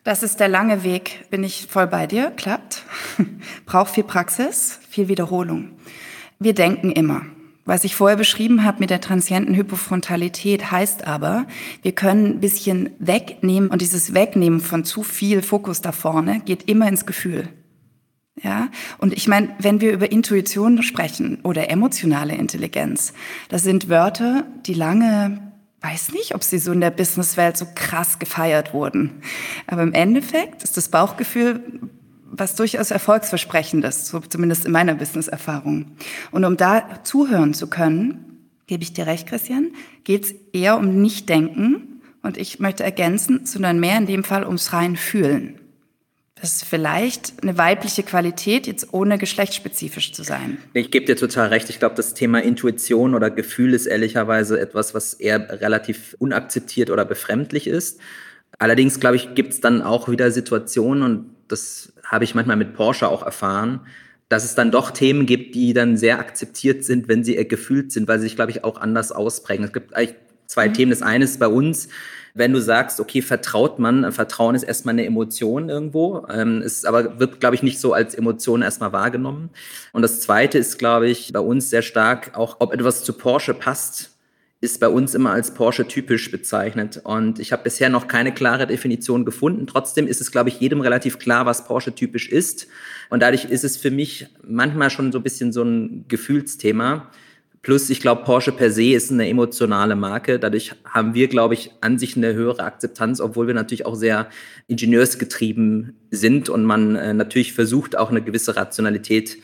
Das 0.02 0.24
ist 0.24 0.40
der 0.40 0.48
lange 0.48 0.82
Weg. 0.82 1.30
Bin 1.30 1.44
ich 1.44 1.68
voll 1.70 1.86
bei 1.86 2.08
dir? 2.08 2.32
Klappt. 2.36 2.82
Braucht 3.66 3.94
viel 3.94 4.04
Praxis, 4.04 4.80
viel 4.90 5.06
Wiederholung. 5.06 5.76
Wir 6.40 6.54
denken 6.54 6.90
immer. 6.90 7.24
Was 7.66 7.82
ich 7.82 7.96
vorher 7.96 8.16
beschrieben 8.16 8.62
habe 8.62 8.78
mit 8.78 8.90
der 8.90 9.00
transienten 9.00 9.56
Hypofrontalität 9.56 10.70
heißt 10.70 11.04
aber, 11.04 11.46
wir 11.82 11.92
können 11.92 12.26
ein 12.26 12.40
bisschen 12.40 12.90
wegnehmen 13.00 13.70
und 13.70 13.82
dieses 13.82 14.14
Wegnehmen 14.14 14.60
von 14.60 14.84
zu 14.84 15.02
viel 15.02 15.42
Fokus 15.42 15.80
da 15.80 15.90
vorne 15.90 16.40
geht 16.44 16.68
immer 16.68 16.86
ins 16.86 17.06
Gefühl. 17.06 17.48
Ja, 18.40 18.68
und 18.98 19.12
ich 19.14 19.26
meine, 19.26 19.48
wenn 19.58 19.80
wir 19.80 19.92
über 19.92 20.12
Intuition 20.12 20.82
sprechen 20.82 21.40
oder 21.42 21.68
emotionale 21.68 22.36
Intelligenz, 22.36 23.14
das 23.48 23.64
sind 23.64 23.88
Wörter, 23.88 24.44
die 24.66 24.74
lange 24.74 25.52
weiß 25.80 26.12
nicht, 26.12 26.34
ob 26.34 26.44
sie 26.44 26.58
so 26.58 26.70
in 26.70 26.80
der 26.80 26.90
Businesswelt 26.90 27.56
so 27.56 27.66
krass 27.74 28.18
gefeiert 28.18 28.74
wurden. 28.74 29.22
Aber 29.66 29.82
im 29.82 29.92
Endeffekt 29.92 30.62
ist 30.62 30.76
das 30.76 30.88
Bauchgefühl 30.88 31.62
was 32.30 32.54
durchaus 32.54 32.90
erfolgsversprechendes, 32.90 34.08
so 34.08 34.20
zumindest 34.20 34.66
in 34.66 34.72
meiner 34.72 34.94
Business-Erfahrung. 34.94 35.92
Und 36.30 36.44
um 36.44 36.56
da 36.56 37.02
zuhören 37.04 37.54
zu 37.54 37.68
können, 37.68 38.48
gebe 38.66 38.82
ich 38.82 38.92
dir 38.92 39.06
recht, 39.06 39.28
Christian, 39.28 39.72
geht 40.04 40.24
es 40.24 40.34
eher 40.52 40.76
um 40.76 41.00
Nicht-Denken 41.00 42.02
und 42.22 42.36
ich 42.36 42.58
möchte 42.58 42.84
ergänzen, 42.84 43.46
sondern 43.46 43.80
mehr 43.80 43.98
in 43.98 44.06
dem 44.06 44.24
Fall 44.24 44.44
ums 44.44 44.72
rein 44.72 44.96
Fühlen. 44.96 45.60
Das 46.38 46.56
ist 46.56 46.64
vielleicht 46.64 47.42
eine 47.42 47.56
weibliche 47.56 48.02
Qualität, 48.02 48.66
jetzt 48.66 48.92
ohne 48.92 49.16
geschlechtsspezifisch 49.16 50.12
zu 50.12 50.22
sein. 50.22 50.58
Ich 50.74 50.90
gebe 50.90 51.06
dir 51.06 51.16
total 51.16 51.48
recht. 51.48 51.70
Ich 51.70 51.78
glaube, 51.78 51.94
das 51.94 52.12
Thema 52.12 52.42
Intuition 52.42 53.14
oder 53.14 53.30
Gefühl 53.30 53.72
ist 53.72 53.86
ehrlicherweise 53.86 54.60
etwas, 54.60 54.94
was 54.94 55.14
eher 55.14 55.62
relativ 55.62 56.14
unakzeptiert 56.18 56.90
oder 56.90 57.06
befremdlich 57.06 57.66
ist. 57.66 58.00
Allerdings, 58.58 59.00
glaube 59.00 59.16
ich, 59.16 59.34
gibt 59.34 59.54
es 59.54 59.60
dann 59.60 59.80
auch 59.80 60.10
wieder 60.10 60.30
Situationen, 60.30 61.02
und 61.02 61.35
das 61.48 61.92
habe 62.04 62.24
ich 62.24 62.34
manchmal 62.34 62.56
mit 62.56 62.74
Porsche 62.74 63.08
auch 63.08 63.22
erfahren, 63.22 63.80
dass 64.28 64.44
es 64.44 64.54
dann 64.54 64.70
doch 64.70 64.90
Themen 64.90 65.26
gibt, 65.26 65.54
die 65.54 65.72
dann 65.72 65.96
sehr 65.96 66.18
akzeptiert 66.18 66.84
sind, 66.84 67.08
wenn 67.08 67.22
sie 67.22 67.36
gefühlt 67.46 67.92
sind, 67.92 68.08
weil 68.08 68.18
sie 68.18 68.24
sich, 68.24 68.36
glaube 68.36 68.50
ich, 68.50 68.64
auch 68.64 68.80
anders 68.80 69.12
ausprägen. 69.12 69.64
Es 69.64 69.72
gibt 69.72 69.94
eigentlich 69.94 70.16
zwei 70.46 70.68
mhm. 70.68 70.74
Themen. 70.74 70.90
Das 70.90 71.02
eine 71.02 71.24
ist 71.24 71.38
bei 71.38 71.48
uns, 71.48 71.88
wenn 72.34 72.52
du 72.52 72.60
sagst, 72.60 73.00
okay, 73.00 73.22
vertraut 73.22 73.78
man, 73.78 74.12
Vertrauen 74.12 74.54
ist 74.54 74.64
erstmal 74.64 74.94
eine 74.94 75.06
Emotion 75.06 75.68
irgendwo, 75.68 76.26
ähm, 76.28 76.60
ist 76.60 76.86
aber 76.86 77.18
wird, 77.18 77.40
glaube 77.40 77.54
ich, 77.54 77.62
nicht 77.62 77.80
so 77.80 77.92
als 77.92 78.14
Emotion 78.14 78.62
erstmal 78.62 78.92
wahrgenommen. 78.92 79.50
Und 79.92 80.02
das 80.02 80.20
zweite 80.20 80.58
ist, 80.58 80.78
glaube 80.78 81.08
ich, 81.08 81.32
bei 81.32 81.40
uns 81.40 81.70
sehr 81.70 81.82
stark 81.82 82.36
auch, 82.36 82.56
ob 82.58 82.74
etwas 82.74 83.04
zu 83.04 83.12
Porsche 83.14 83.54
passt 83.54 84.15
ist 84.60 84.80
bei 84.80 84.88
uns 84.88 85.14
immer 85.14 85.32
als 85.32 85.52
Porsche 85.52 85.86
typisch 85.86 86.30
bezeichnet. 86.30 87.00
Und 87.04 87.38
ich 87.38 87.52
habe 87.52 87.64
bisher 87.64 87.90
noch 87.90 88.08
keine 88.08 88.32
klare 88.32 88.66
Definition 88.66 89.24
gefunden. 89.24 89.66
Trotzdem 89.66 90.06
ist 90.06 90.20
es, 90.20 90.32
glaube 90.32 90.48
ich, 90.48 90.60
jedem 90.60 90.80
relativ 90.80 91.18
klar, 91.18 91.44
was 91.44 91.66
Porsche 91.66 91.94
typisch 91.94 92.28
ist. 92.28 92.66
Und 93.10 93.22
dadurch 93.22 93.44
ist 93.44 93.64
es 93.64 93.76
für 93.76 93.90
mich 93.90 94.28
manchmal 94.46 94.90
schon 94.90 95.12
so 95.12 95.18
ein 95.18 95.22
bisschen 95.22 95.52
so 95.52 95.62
ein 95.62 96.06
Gefühlsthema. 96.08 97.10
Plus, 97.60 97.90
ich 97.90 98.00
glaube, 98.00 98.22
Porsche 98.24 98.52
per 98.52 98.70
se 98.70 98.92
ist 98.94 99.10
eine 99.10 99.28
emotionale 99.28 99.96
Marke. 99.96 100.38
Dadurch 100.38 100.72
haben 100.84 101.14
wir, 101.14 101.28
glaube 101.28 101.54
ich, 101.54 101.72
an 101.80 101.98
sich 101.98 102.16
eine 102.16 102.32
höhere 102.32 102.62
Akzeptanz, 102.62 103.20
obwohl 103.20 103.48
wir 103.48 103.54
natürlich 103.54 103.84
auch 103.84 103.96
sehr 103.96 104.30
ingenieursgetrieben 104.68 105.96
sind 106.10 106.48
und 106.48 106.64
man 106.64 106.94
äh, 106.94 107.12
natürlich 107.12 107.52
versucht, 107.52 107.98
auch 107.98 108.10
eine 108.10 108.22
gewisse 108.22 108.56
Rationalität 108.56 109.38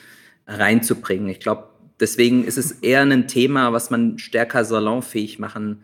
reinzubringen. 0.47 1.29
Ich 1.29 1.41
glaube, 1.41 1.72
Deswegen 2.01 2.45
ist 2.45 2.59
es 2.59 2.73
eher 2.73 3.03
ein 3.03 3.29
Thema, 3.29 3.73
was 3.73 3.91
man 3.91 4.19
stärker 4.19 4.65
salonfähig 4.65 5.39
machen 5.39 5.83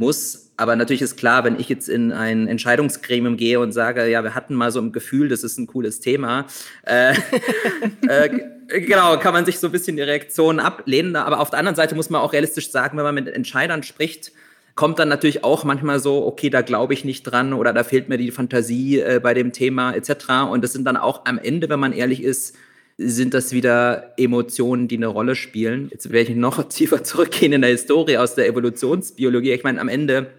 muss. 0.00 0.52
Aber 0.56 0.76
natürlich 0.76 1.02
ist 1.02 1.16
klar, 1.16 1.44
wenn 1.44 1.60
ich 1.60 1.68
jetzt 1.68 1.88
in 1.88 2.12
ein 2.12 2.48
Entscheidungsgremium 2.48 3.36
gehe 3.36 3.60
und 3.60 3.72
sage, 3.72 4.08
ja, 4.08 4.24
wir 4.24 4.34
hatten 4.34 4.54
mal 4.54 4.72
so 4.72 4.80
ein 4.80 4.92
Gefühl, 4.92 5.28
das 5.28 5.44
ist 5.44 5.58
ein 5.58 5.66
cooles 5.66 6.00
Thema, 6.00 6.46
äh, 6.84 7.14
äh, 8.08 8.30
genau, 8.80 9.18
kann 9.18 9.32
man 9.32 9.44
sich 9.44 9.58
so 9.58 9.68
ein 9.68 9.72
bisschen 9.72 9.96
die 9.96 10.02
Reaktionen 10.02 10.58
ablehnen. 10.58 11.16
Aber 11.16 11.40
auf 11.40 11.50
der 11.50 11.58
anderen 11.58 11.76
Seite 11.76 11.94
muss 11.94 12.10
man 12.10 12.20
auch 12.20 12.32
realistisch 12.32 12.70
sagen, 12.70 12.96
wenn 12.96 13.04
man 13.04 13.14
mit 13.14 13.28
Entscheidern 13.28 13.82
spricht, 13.82 14.32
kommt 14.74 14.98
dann 14.98 15.08
natürlich 15.08 15.44
auch 15.44 15.64
manchmal 15.64 16.00
so, 16.00 16.26
okay, 16.26 16.48
da 16.48 16.62
glaube 16.62 16.94
ich 16.94 17.04
nicht 17.04 17.22
dran 17.24 17.52
oder 17.52 17.72
da 17.72 17.84
fehlt 17.84 18.08
mir 18.08 18.16
die 18.16 18.30
Fantasie 18.30 19.00
äh, 19.00 19.20
bei 19.22 19.34
dem 19.34 19.52
Thema 19.52 19.92
etc. 19.92 20.50
Und 20.50 20.64
das 20.64 20.72
sind 20.72 20.84
dann 20.84 20.96
auch 20.96 21.26
am 21.26 21.38
Ende, 21.38 21.68
wenn 21.68 21.80
man 21.80 21.92
ehrlich 21.92 22.22
ist, 22.22 22.56
sind 23.02 23.32
das 23.32 23.52
wieder 23.52 24.12
Emotionen, 24.18 24.86
die 24.86 24.96
eine 24.96 25.06
Rolle 25.06 25.34
spielen. 25.34 25.88
Jetzt 25.90 26.12
werde 26.12 26.32
ich 26.32 26.36
noch 26.36 26.62
tiefer 26.68 27.02
zurückgehen 27.02 27.52
in 27.52 27.62
der 27.62 27.70
Historie 27.70 28.18
aus 28.18 28.34
der 28.34 28.46
Evolutionsbiologie. 28.46 29.52
Ich 29.52 29.64
meine, 29.64 29.80
am 29.80 29.88
Ende 29.88 30.30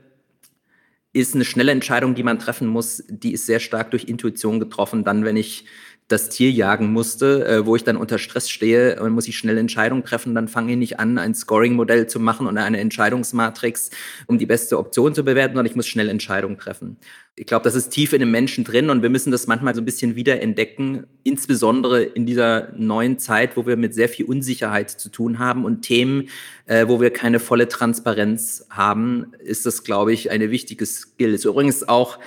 ist 1.11 1.33
eine 1.35 1.43
schnelle 1.43 1.71
Entscheidung, 1.71 2.15
die 2.15 2.23
man 2.23 2.39
treffen 2.39 2.67
muss, 2.67 3.03
die 3.09 3.33
ist 3.33 3.45
sehr 3.45 3.59
stark 3.59 3.91
durch 3.91 4.05
Intuition 4.05 4.59
getroffen. 4.59 5.03
Dann, 5.03 5.25
wenn 5.25 5.35
ich 5.35 5.65
das 6.11 6.29
Tier 6.29 6.51
jagen 6.51 6.91
musste, 6.91 7.45
äh, 7.45 7.65
wo 7.65 7.75
ich 7.75 7.83
dann 7.83 7.97
unter 7.97 8.17
Stress 8.17 8.49
stehe 8.49 9.01
und 9.01 9.13
muss 9.13 9.27
ich 9.27 9.37
schnell 9.37 9.57
Entscheidungen 9.57 10.03
treffen, 10.03 10.35
dann 10.35 10.47
fange 10.47 10.73
ich 10.73 10.77
nicht 10.77 10.99
an, 10.99 11.17
ein 11.17 11.33
Scoring-Modell 11.33 12.07
zu 12.07 12.19
machen 12.19 12.47
oder 12.47 12.63
eine 12.63 12.79
Entscheidungsmatrix, 12.79 13.89
um 14.27 14.37
die 14.37 14.45
beste 14.45 14.77
Option 14.77 15.15
zu 15.15 15.23
bewerten, 15.23 15.55
sondern 15.55 15.69
ich 15.69 15.75
muss 15.75 15.87
schnell 15.87 16.09
Entscheidungen 16.09 16.57
treffen. 16.57 16.97
Ich 17.35 17.45
glaube, 17.45 17.63
das 17.63 17.75
ist 17.75 17.89
tief 17.89 18.13
in 18.13 18.19
dem 18.19 18.31
Menschen 18.31 18.63
drin 18.63 18.89
und 18.89 19.01
wir 19.01 19.09
müssen 19.09 19.31
das 19.31 19.47
manchmal 19.47 19.73
so 19.73 19.81
ein 19.81 19.85
bisschen 19.85 20.15
wieder 20.15 20.41
entdecken, 20.41 21.05
insbesondere 21.23 22.03
in 22.03 22.25
dieser 22.25 22.73
neuen 22.75 23.17
Zeit, 23.19 23.55
wo 23.55 23.65
wir 23.65 23.77
mit 23.77 23.93
sehr 23.93 24.09
viel 24.09 24.25
Unsicherheit 24.25 24.89
zu 24.89 25.09
tun 25.09 25.39
haben 25.39 25.63
und 25.63 25.81
Themen, 25.81 26.29
äh, 26.65 26.87
wo 26.87 26.99
wir 26.99 27.11
keine 27.11 27.39
volle 27.39 27.67
Transparenz 27.67 28.67
haben, 28.69 29.33
ist 29.39 29.65
das, 29.65 29.83
glaube 29.83 30.13
ich, 30.13 30.29
eine 30.29 30.51
wichtige 30.51 30.85
Skill. 30.85 31.33
Ist 31.33 31.45
übrigens 31.45 31.87
auch 31.87 32.19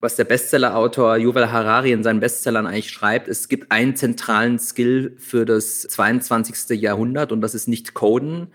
was 0.00 0.16
der 0.16 0.24
Bestsellerautor 0.24 1.16
Yuval 1.16 1.52
Harari 1.52 1.92
in 1.92 2.02
seinen 2.02 2.20
Bestsellern 2.20 2.66
eigentlich 2.66 2.90
schreibt, 2.90 3.28
es 3.28 3.48
gibt 3.48 3.70
einen 3.70 3.96
zentralen 3.96 4.58
Skill 4.58 5.14
für 5.18 5.44
das 5.44 5.82
22. 5.82 6.80
Jahrhundert 6.80 7.32
und 7.32 7.42
das 7.42 7.54
ist 7.54 7.68
nicht 7.68 7.92
Coden 7.92 8.48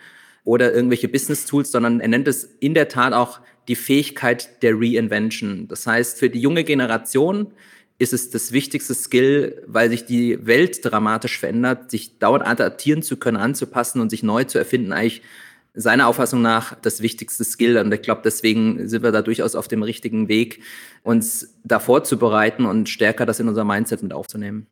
oder 0.43 0.73
irgendwelche 0.73 1.07
Business 1.07 1.45
Tools, 1.45 1.71
sondern 1.71 1.99
er 1.99 2.07
nennt 2.07 2.27
es 2.27 2.43
in 2.59 2.73
der 2.73 2.87
Tat 2.87 3.13
auch 3.13 3.39
die 3.67 3.75
Fähigkeit 3.75 4.61
der 4.63 4.73
Reinvention. 4.75 5.67
Das 5.67 5.85
heißt, 5.85 6.19
für 6.19 6.29
die 6.29 6.41
junge 6.41 6.63
Generation 6.63 7.53
ist 7.97 8.13
es 8.13 8.29
das 8.29 8.51
wichtigste 8.51 8.93
Skill, 8.93 9.63
weil 9.67 9.89
sich 9.89 10.05
die 10.05 10.45
Welt 10.45 10.79
dramatisch 10.83 11.39
verändert, 11.39 11.91
sich 11.91 12.19
dauernd 12.19 12.45
adaptieren 12.45 13.03
zu 13.03 13.17
können, 13.17 13.37
anzupassen 13.37 14.01
und 14.01 14.09
sich 14.09 14.21
neu 14.21 14.43
zu 14.43 14.57
erfinden, 14.57 14.91
eigentlich 14.91 15.21
seiner 15.75 16.07
Auffassung 16.07 16.41
nach 16.41 16.75
das 16.81 17.01
wichtigste 17.01 17.43
Skill. 17.43 17.77
Und 17.77 17.93
ich 17.93 18.01
glaube, 18.01 18.21
deswegen 18.23 18.87
sind 18.87 19.03
wir 19.03 19.11
da 19.11 19.21
durchaus 19.21 19.55
auf 19.55 19.67
dem 19.67 19.83
richtigen 19.83 20.27
Weg, 20.27 20.61
uns 21.03 21.55
da 21.63 21.79
vorzubereiten 21.79 22.65
und 22.65 22.89
stärker 22.89 23.25
das 23.25 23.39
in 23.39 23.47
unser 23.47 23.65
Mindset 23.65 24.03
mit 24.03 24.13
aufzunehmen. 24.13 24.67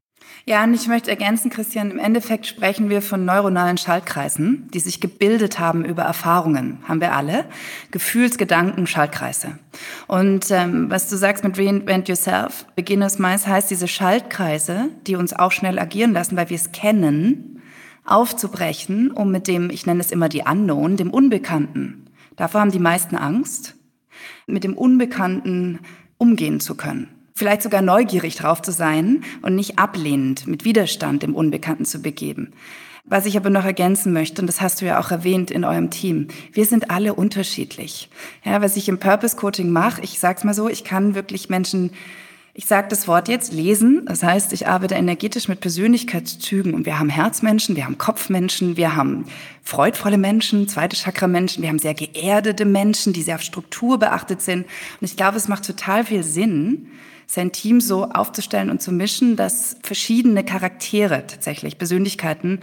Ja, 0.45 0.63
und 0.63 0.73
ich 0.73 0.87
möchte 0.87 1.09
ergänzen, 1.09 1.49
Christian, 1.49 1.91
im 1.91 1.99
Endeffekt 1.99 2.45
sprechen 2.45 2.89
wir 2.89 3.01
von 3.01 3.23
neuronalen 3.23 3.77
Schaltkreisen, 3.77 4.67
die 4.73 4.79
sich 4.79 4.99
gebildet 4.99 5.59
haben 5.59 5.85
über 5.85 6.03
Erfahrungen, 6.03 6.79
haben 6.87 6.99
wir 6.99 7.13
alle. 7.13 7.45
Gefühlsgedanken, 7.91 8.85
Schaltkreise. 8.85 9.59
Und 10.07 10.51
ähm, 10.51 10.89
was 10.89 11.09
du 11.09 11.15
sagst 11.15 11.43
mit 11.43 11.57
Reinvent 11.57 12.09
Yourself, 12.09 12.65
Beginners 12.75 13.19
Minds 13.19 13.47
heißt, 13.47 13.71
diese 13.71 13.87
Schaltkreise, 13.87 14.89
die 15.07 15.15
uns 15.15 15.33
auch 15.33 15.51
schnell 15.51 15.79
agieren 15.79 16.13
lassen, 16.13 16.35
weil 16.35 16.49
wir 16.49 16.57
es 16.57 16.71
kennen, 16.73 17.52
aufzubrechen, 18.05 19.11
um 19.11 19.31
mit 19.31 19.47
dem, 19.47 19.69
ich 19.69 19.85
nenne 19.85 20.01
es 20.01 20.11
immer 20.11 20.29
die 20.29 20.43
Unknown, 20.49 20.97
dem 20.97 21.11
Unbekannten, 21.11 22.05
davor 22.35 22.61
haben 22.61 22.71
die 22.71 22.79
meisten 22.79 23.15
Angst, 23.15 23.75
mit 24.47 24.63
dem 24.63 24.77
Unbekannten 24.77 25.79
umgehen 26.17 26.59
zu 26.59 26.75
können 26.75 27.07
vielleicht 27.35 27.63
sogar 27.63 27.81
neugierig 27.81 28.35
drauf 28.35 28.61
zu 28.61 28.71
sein 28.71 29.23
und 29.41 29.55
nicht 29.55 29.79
ablehnend 29.79 30.47
mit 30.47 30.65
Widerstand 30.65 31.23
im 31.23 31.35
Unbekannten 31.35 31.85
zu 31.85 32.01
begeben. 32.01 32.51
Was 33.05 33.25
ich 33.25 33.35
aber 33.35 33.49
noch 33.49 33.65
ergänzen 33.65 34.13
möchte, 34.13 34.41
und 34.41 34.47
das 34.47 34.61
hast 34.61 34.79
du 34.79 34.85
ja 34.85 34.97
auch 34.97 35.11
erwähnt 35.11 35.51
in 35.51 35.65
eurem 35.65 35.89
Team, 35.89 36.29
wir 36.53 36.65
sind 36.65 36.89
alle 36.89 37.13
unterschiedlich. 37.13 38.09
Ja, 38.45 38.61
was 38.61 38.77
ich 38.77 38.87
im 38.87 38.99
Purpose 38.99 39.35
Coaching 39.35 39.71
mache, 39.71 40.01
ich 40.01 40.19
sag's 40.19 40.45
mal 40.45 40.53
so, 40.53 40.69
ich 40.69 40.85
kann 40.85 41.15
wirklich 41.15 41.49
Menschen 41.49 41.91
ich 42.55 42.65
sage 42.65 42.87
das 42.87 43.07
Wort 43.07 43.29
jetzt 43.29 43.51
lesen. 43.51 44.05
Das 44.05 44.21
heißt, 44.21 44.53
ich 44.53 44.67
arbeite 44.67 44.93
energetisch 44.93 45.47
mit 45.47 45.59
Persönlichkeitszügen 45.59 46.75
und 46.75 46.85
wir 46.85 46.99
haben 46.99 47.09
Herzmenschen, 47.09 47.75
wir 47.75 47.85
haben 47.85 47.97
Kopfmenschen, 47.97 48.77
wir 48.77 48.95
haben 48.95 49.25
freudvolle 49.63 50.19
Menschen, 50.19 50.67
zweite 50.67 50.95
Chakra-Menschen, 50.95 51.63
wir 51.63 51.69
haben 51.69 51.79
sehr 51.79 51.95
geerdete 51.95 52.65
Menschen, 52.65 53.11
die 53.11 53.23
sehr 53.23 53.35
auf 53.35 53.41
Struktur 53.41 53.97
beachtet 53.97 54.43
sind. 54.43 54.67
Und 55.01 55.05
ich 55.05 55.17
glaube, 55.17 55.37
es 55.37 55.47
macht 55.47 55.65
total 55.65 56.05
viel 56.05 56.23
Sinn, 56.23 56.89
sein 57.25 57.51
Team 57.51 57.81
so 57.81 58.05
aufzustellen 58.05 58.69
und 58.69 58.83
zu 58.83 58.91
mischen, 58.91 59.35
dass 59.35 59.77
verschiedene 59.81 60.43
Charaktere 60.43 61.25
tatsächlich, 61.25 61.79
Persönlichkeiten 61.79 62.59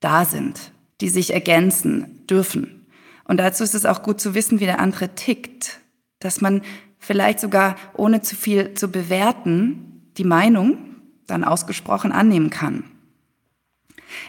da 0.00 0.24
sind, 0.24 0.72
die 1.02 1.10
sich 1.10 1.34
ergänzen 1.34 2.24
dürfen. 2.30 2.86
Und 3.24 3.36
dazu 3.36 3.62
ist 3.62 3.74
es 3.74 3.84
auch 3.84 4.02
gut 4.02 4.22
zu 4.22 4.34
wissen, 4.34 4.58
wie 4.58 4.64
der 4.64 4.80
andere 4.80 5.14
tickt, 5.14 5.80
dass 6.18 6.40
man 6.40 6.62
vielleicht 6.98 7.40
sogar 7.40 7.76
ohne 7.94 8.22
zu 8.22 8.36
viel 8.36 8.74
zu 8.74 8.88
bewerten 8.90 10.10
die 10.16 10.24
Meinung 10.24 10.78
dann 11.26 11.44
ausgesprochen 11.44 12.12
annehmen 12.12 12.50
kann. 12.50 12.84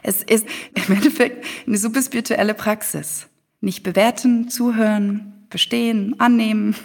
Es 0.03 0.23
ist 0.23 0.45
im 0.73 0.95
Endeffekt 0.95 1.45
eine 1.65 1.77
super 1.77 2.01
spirituelle 2.01 2.53
Praxis. 2.53 3.27
Nicht 3.61 3.83
bewerten, 3.83 4.49
zuhören, 4.49 5.45
verstehen, 5.49 6.15
annehmen. 6.19 6.75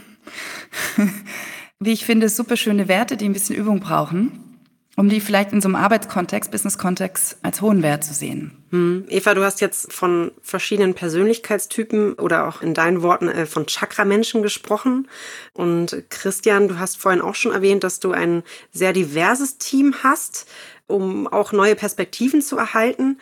wie 1.80 1.92
ich 1.92 2.04
finde, 2.04 2.28
super 2.28 2.56
schöne 2.56 2.88
Werte, 2.88 3.16
die 3.16 3.26
ein 3.26 3.32
bisschen 3.32 3.56
Übung 3.56 3.80
brauchen, 3.80 4.58
um 4.96 5.08
die 5.08 5.20
vielleicht 5.20 5.52
in 5.52 5.60
so 5.60 5.68
einem 5.68 5.76
Arbeitskontext, 5.76 6.50
Business-Kontext 6.50 7.38
als 7.42 7.60
hohen 7.60 7.82
Wert 7.82 8.04
zu 8.04 8.14
sehen. 8.14 8.63
Hm. 8.74 9.04
Eva, 9.08 9.34
du 9.34 9.44
hast 9.44 9.60
jetzt 9.60 9.92
von 9.92 10.32
verschiedenen 10.42 10.94
Persönlichkeitstypen 10.94 12.14
oder 12.14 12.48
auch 12.48 12.60
in 12.60 12.74
deinen 12.74 13.02
Worten 13.02 13.28
äh, 13.28 13.46
von 13.46 13.66
Chakra-Menschen 13.66 14.42
gesprochen. 14.42 15.06
Und 15.52 16.02
Christian, 16.10 16.66
du 16.66 16.76
hast 16.80 16.96
vorhin 16.96 17.20
auch 17.20 17.36
schon 17.36 17.52
erwähnt, 17.52 17.84
dass 17.84 18.00
du 18.00 18.10
ein 18.10 18.42
sehr 18.72 18.92
diverses 18.92 19.58
Team 19.58 19.94
hast, 20.02 20.48
um 20.88 21.28
auch 21.28 21.52
neue 21.52 21.76
Perspektiven 21.76 22.42
zu 22.42 22.58
erhalten 22.58 23.18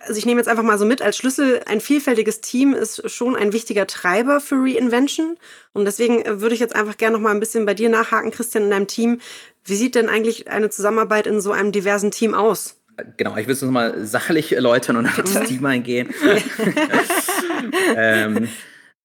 also 0.00 0.16
ich 0.16 0.26
nehme 0.26 0.38
jetzt 0.38 0.46
einfach 0.46 0.62
mal 0.62 0.78
so 0.78 0.84
mit 0.84 1.02
als 1.02 1.16
Schlüssel, 1.16 1.60
ein 1.66 1.80
vielfältiges 1.80 2.40
Team 2.40 2.72
ist 2.72 3.10
schon 3.10 3.34
ein 3.34 3.52
wichtiger 3.52 3.84
Treiber 3.84 4.40
für 4.40 4.54
Reinvention. 4.54 5.36
Und 5.72 5.86
deswegen 5.86 6.22
äh, 6.22 6.40
würde 6.40 6.54
ich 6.54 6.60
jetzt 6.60 6.76
einfach 6.76 6.96
gerne 6.96 7.16
noch 7.16 7.22
mal 7.22 7.32
ein 7.32 7.40
bisschen 7.40 7.66
bei 7.66 7.74
dir 7.74 7.88
nachhaken, 7.88 8.30
Christian, 8.30 8.64
in 8.64 8.70
deinem 8.70 8.86
Team. 8.86 9.20
Wie 9.64 9.74
sieht 9.74 9.96
denn 9.96 10.08
eigentlich 10.08 10.48
eine 10.48 10.70
Zusammenarbeit 10.70 11.26
in 11.26 11.40
so 11.40 11.50
einem 11.50 11.72
diversen 11.72 12.12
Team 12.12 12.32
aus? 12.32 12.77
Genau, 13.16 13.36
ich 13.36 13.46
will 13.46 13.54
es 13.54 13.62
nochmal 13.62 14.04
sachlich 14.06 14.54
erläutern 14.54 14.96
und 14.96 15.06
auf 15.06 15.16
das 15.16 15.48
Team 15.48 15.64
eingehen. 15.66 16.08
ähm, 17.96 18.48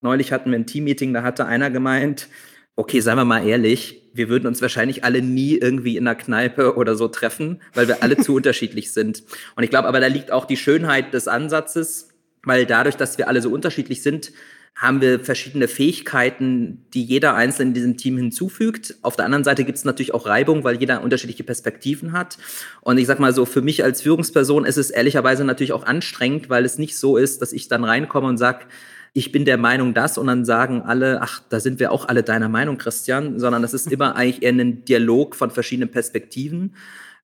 neulich 0.00 0.32
hatten 0.32 0.50
wir 0.50 0.58
ein 0.58 0.66
Teammeeting, 0.66 1.14
da 1.14 1.22
hatte 1.22 1.46
einer 1.46 1.70
gemeint, 1.70 2.28
okay, 2.76 3.00
seien 3.00 3.16
wir 3.16 3.24
mal 3.24 3.46
ehrlich, 3.46 4.02
wir 4.12 4.28
würden 4.28 4.46
uns 4.46 4.62
wahrscheinlich 4.62 5.04
alle 5.04 5.22
nie 5.22 5.56
irgendwie 5.56 5.96
in 5.96 6.06
einer 6.06 6.16
Kneipe 6.16 6.76
oder 6.76 6.96
so 6.96 7.08
treffen, 7.08 7.60
weil 7.74 7.88
wir 7.88 8.02
alle 8.02 8.16
zu 8.16 8.34
unterschiedlich 8.36 8.92
sind. 8.92 9.22
Und 9.56 9.64
ich 9.64 9.70
glaube 9.70 9.88
aber, 9.88 10.00
da 10.00 10.06
liegt 10.06 10.30
auch 10.30 10.44
die 10.44 10.56
Schönheit 10.56 11.14
des 11.14 11.28
Ansatzes, 11.28 12.08
weil 12.42 12.66
dadurch, 12.66 12.96
dass 12.96 13.18
wir 13.18 13.28
alle 13.28 13.42
so 13.42 13.50
unterschiedlich 13.50 14.02
sind, 14.02 14.32
haben 14.76 15.00
wir 15.00 15.20
verschiedene 15.20 15.68
Fähigkeiten, 15.68 16.84
die 16.94 17.04
jeder 17.04 17.34
Einzelne 17.34 17.68
in 17.68 17.74
diesem 17.74 17.96
Team 17.96 18.16
hinzufügt. 18.16 18.96
Auf 19.02 19.14
der 19.14 19.24
anderen 19.24 19.44
Seite 19.44 19.64
gibt 19.64 19.78
es 19.78 19.84
natürlich 19.84 20.14
auch 20.14 20.26
Reibung, 20.26 20.64
weil 20.64 20.80
jeder 20.80 21.02
unterschiedliche 21.02 21.44
Perspektiven 21.44 22.12
hat. 22.12 22.38
Und 22.80 22.98
ich 22.98 23.06
sag 23.06 23.20
mal 23.20 23.32
so, 23.32 23.44
für 23.44 23.62
mich 23.62 23.84
als 23.84 24.02
Führungsperson 24.02 24.64
ist 24.64 24.76
es 24.76 24.90
ehrlicherweise 24.90 25.44
natürlich 25.44 25.72
auch 25.72 25.86
anstrengend, 25.86 26.50
weil 26.50 26.64
es 26.64 26.76
nicht 26.76 26.98
so 26.98 27.16
ist, 27.16 27.40
dass 27.40 27.52
ich 27.52 27.68
dann 27.68 27.84
reinkomme 27.84 28.26
und 28.26 28.36
sage, 28.36 28.66
ich 29.12 29.30
bin 29.30 29.44
der 29.44 29.58
Meinung 29.58 29.94
das 29.94 30.18
und 30.18 30.26
dann 30.26 30.44
sagen 30.44 30.82
alle, 30.82 31.22
ach, 31.22 31.40
da 31.48 31.60
sind 31.60 31.78
wir 31.78 31.92
auch 31.92 32.08
alle 32.08 32.24
deiner 32.24 32.48
Meinung, 32.48 32.76
Christian, 32.76 33.38
sondern 33.38 33.62
das 33.62 33.74
ist 33.74 33.86
immer 33.92 34.16
eigentlich 34.16 34.42
eher 34.42 34.52
ein 34.52 34.84
Dialog 34.84 35.36
von 35.36 35.52
verschiedenen 35.52 35.92
Perspektiven. 35.92 36.74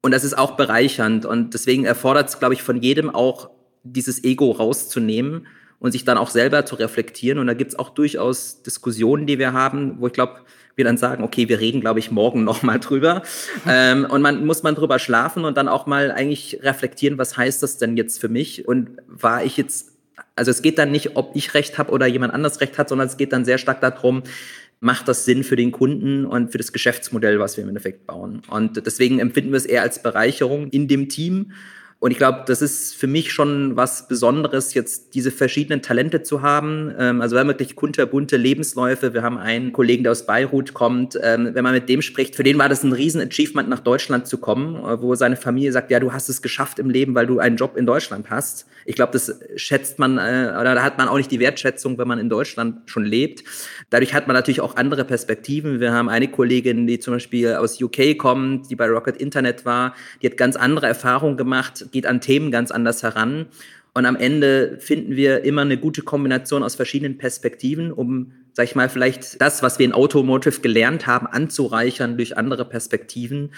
Und 0.03 0.13
das 0.13 0.23
ist 0.23 0.39
auch 0.39 0.53
bereichernd. 0.57 1.27
Und 1.27 1.53
deswegen 1.53 1.85
erfordert 1.85 2.29
es, 2.29 2.39
glaube 2.39 2.55
ich, 2.55 2.63
von 2.63 2.81
jedem 2.81 3.11
auch 3.11 3.51
dieses 3.83 4.23
Ego 4.23 4.53
rauszunehmen 4.53 5.49
und 5.81 5.93
sich 5.93 6.05
dann 6.05 6.19
auch 6.19 6.31
selber 6.31 6.64
zu 6.64 6.77
reflektieren. 6.77 7.38
Und 7.38 7.49
da 7.49 7.55
gibt 7.55 7.73
es 7.73 7.79
auch 7.79 7.90
durchaus 7.90 8.62
Diskussionen, 8.62 9.27
die 9.27 9.38
wir 9.38 9.53
haben, 9.53 9.97
wo 9.99 10.07
ich 10.07 10.12
glaube, 10.12 10.40
wir 10.77 10.85
dann 10.85 10.99
sagen, 10.99 11.25
okay, 11.25 11.49
wir 11.49 11.59
reden, 11.59 11.81
glaube 11.81 11.99
ich, 11.99 12.11
morgen 12.11 12.45
noch 12.51 12.62
mal 12.62 12.79
drüber. 12.79 13.23
ähm, 13.66 14.07
und 14.09 14.23
man 14.23 14.47
muss 14.47 14.62
man 14.62 14.75
drüber 14.77 14.99
schlafen 14.99 15.45
und 15.45 15.57
dann 15.57 15.69
auch 15.69 15.87
mal 15.87 16.12
eigentlich 16.12 16.61
reflektieren, 16.62 17.19
was 17.19 17.37
heißt 17.37 17.62
das 17.62 17.79
denn 17.79 17.97
jetzt 17.97 18.21
für 18.21 18.29
mich? 18.29 18.69
Und 18.69 18.90
war 19.09 19.45
ich 19.45 19.57
jetzt 19.57 19.90
also 20.37 20.51
es 20.51 20.62
geht 20.62 20.79
dann 20.79 20.90
nicht, 20.90 21.16
ob 21.16 21.37
ich 21.37 21.53
recht 21.53 21.77
habe 21.77 21.93
oder 21.93 22.07
jemand 22.07 22.33
anders 22.33 22.61
recht 22.62 22.79
hat, 22.79 22.88
sondern 22.88 23.09
es 23.09 23.19
geht 23.19 23.33
dann 23.33 23.45
sehr 23.45 23.59
stark 23.59 23.81
darum, 23.83 24.23
macht 24.81 25.07
das 25.07 25.27
Sinn 25.27 25.45
für 25.45 25.57
den 25.57 25.73
Kunden 25.73 26.25
und 26.25 26.51
für 26.51 26.59
das 26.59 26.73
Geschäftsmodell, 26.73 27.38
was 27.38 27.57
wir 27.57 27.62
im 27.64 27.69
Endeffekt 27.69 28.07
bauen. 28.07 28.43
Und 28.49 28.85
deswegen 28.87 29.19
empfinden 29.19 29.53
wir 29.53 29.59
es 29.59 29.66
eher 29.66 29.83
als 29.83 30.03
Bereicherung 30.03 30.69
in 30.69 30.88
dem 30.88 31.09
Team 31.11 31.53
und 32.01 32.13
ich 32.13 32.17
glaube, 32.17 32.45
das 32.47 32.63
ist 32.63 32.95
für 32.95 33.07
mich 33.07 33.31
schon 33.31 33.77
was 33.77 34.09
Besonderes, 34.09 34.73
jetzt 34.73 35.15
diese 35.15 35.31
verschiedenen 35.31 35.83
Talente 35.83 36.23
zu 36.23 36.41
haben. 36.41 36.95
Ähm, 36.99 37.21
also 37.21 37.37
wir 37.37 37.41
haben 37.41 37.49
wirklich 37.49 37.77
kunterbunte 37.77 38.39
Lebensläufe. 38.39 39.13
Wir 39.13 39.23
haben 39.23 39.37
einen 39.37 39.75
Kollegen, 39.75 40.03
der 40.03 40.13
aus 40.13 40.25
Beirut 40.25 40.73
kommt. 40.73 41.19
Ähm, 41.23 41.51
wenn 41.53 41.63
man 41.63 41.75
mit 41.75 41.91
dem 41.91 42.01
spricht, 42.01 42.37
für 42.37 42.43
den 42.43 42.57
war 42.57 42.71
das 42.71 42.83
ein 42.85 42.93
Riesen-Achievement, 42.93 43.69
nach 43.69 43.81
Deutschland 43.81 44.27
zu 44.27 44.39
kommen, 44.39 44.77
äh, 44.77 45.03
wo 45.03 45.15
seine 45.15 45.37
Familie 45.37 45.73
sagt, 45.73 45.91
ja, 45.91 46.01
du 46.01 46.11
hast 46.11 46.31
es 46.31 46.41
geschafft 46.41 46.79
im 46.79 46.89
Leben, 46.89 47.15
weil 47.15 47.27
du 47.27 47.39
einen 47.39 47.57
Job 47.57 47.77
in 47.77 47.85
Deutschland 47.85 48.31
hast. 48.31 48.67
Ich 48.87 48.95
glaube, 48.95 49.13
das 49.13 49.39
schätzt 49.57 49.99
man, 49.99 50.17
äh, 50.17 50.57
oder 50.59 50.75
da 50.75 50.83
hat 50.83 50.97
man 50.97 51.07
auch 51.07 51.19
nicht 51.19 51.31
die 51.31 51.39
Wertschätzung, 51.39 51.99
wenn 51.99 52.09
man 52.09 52.19
in 52.19 52.31
Deutschland 52.31 52.79
schon 52.87 53.05
lebt. 53.05 53.45
Dadurch 53.91 54.15
hat 54.15 54.27
man 54.27 54.35
natürlich 54.35 54.63
auch 54.63 54.77
andere 54.77 55.05
Perspektiven. 55.05 55.81
Wir 55.81 55.93
haben 55.93 56.09
eine 56.09 56.29
Kollegin, 56.29 56.87
die 56.87 56.99
zum 56.99 57.13
Beispiel 57.13 57.57
aus 57.57 57.81
UK 57.81 58.17
kommt, 58.17 58.71
die 58.71 58.77
bei 58.77 58.87
Rocket 58.87 59.19
Internet 59.19 59.67
war, 59.67 59.95
die 60.23 60.29
hat 60.29 60.39
ganz 60.39 60.57
andere 60.57 60.87
Erfahrungen 60.87 61.37
gemacht 61.37 61.89
geht 61.90 62.07
an 62.07 62.20
Themen 62.20 62.50
ganz 62.50 62.70
anders 62.70 63.03
heran. 63.03 63.46
Und 63.92 64.07
am 64.07 64.16
Ende 64.16 64.79
finden 64.79 65.16
wir 65.16 65.44
immer 65.44 65.62
eine 65.62 65.76
gute 65.76 66.03
Kombination 66.03 66.62
aus 66.62 66.76
verschiedenen 66.76 67.18
Perspektiven, 67.18 67.90
um, 67.90 68.33
sag 68.53 68.64
ich 68.64 68.76
mal, 68.76 68.88
vielleicht 68.88 69.40
das, 69.40 69.62
was 69.62 69.79
wir 69.79 69.87
in 69.87 69.92
Automotive 69.92 70.61
gelernt 70.61 71.07
haben, 71.07 71.26
anzureichern 71.26 72.16
durch 72.16 72.37
andere 72.37 72.64
Perspektiven 72.64 73.50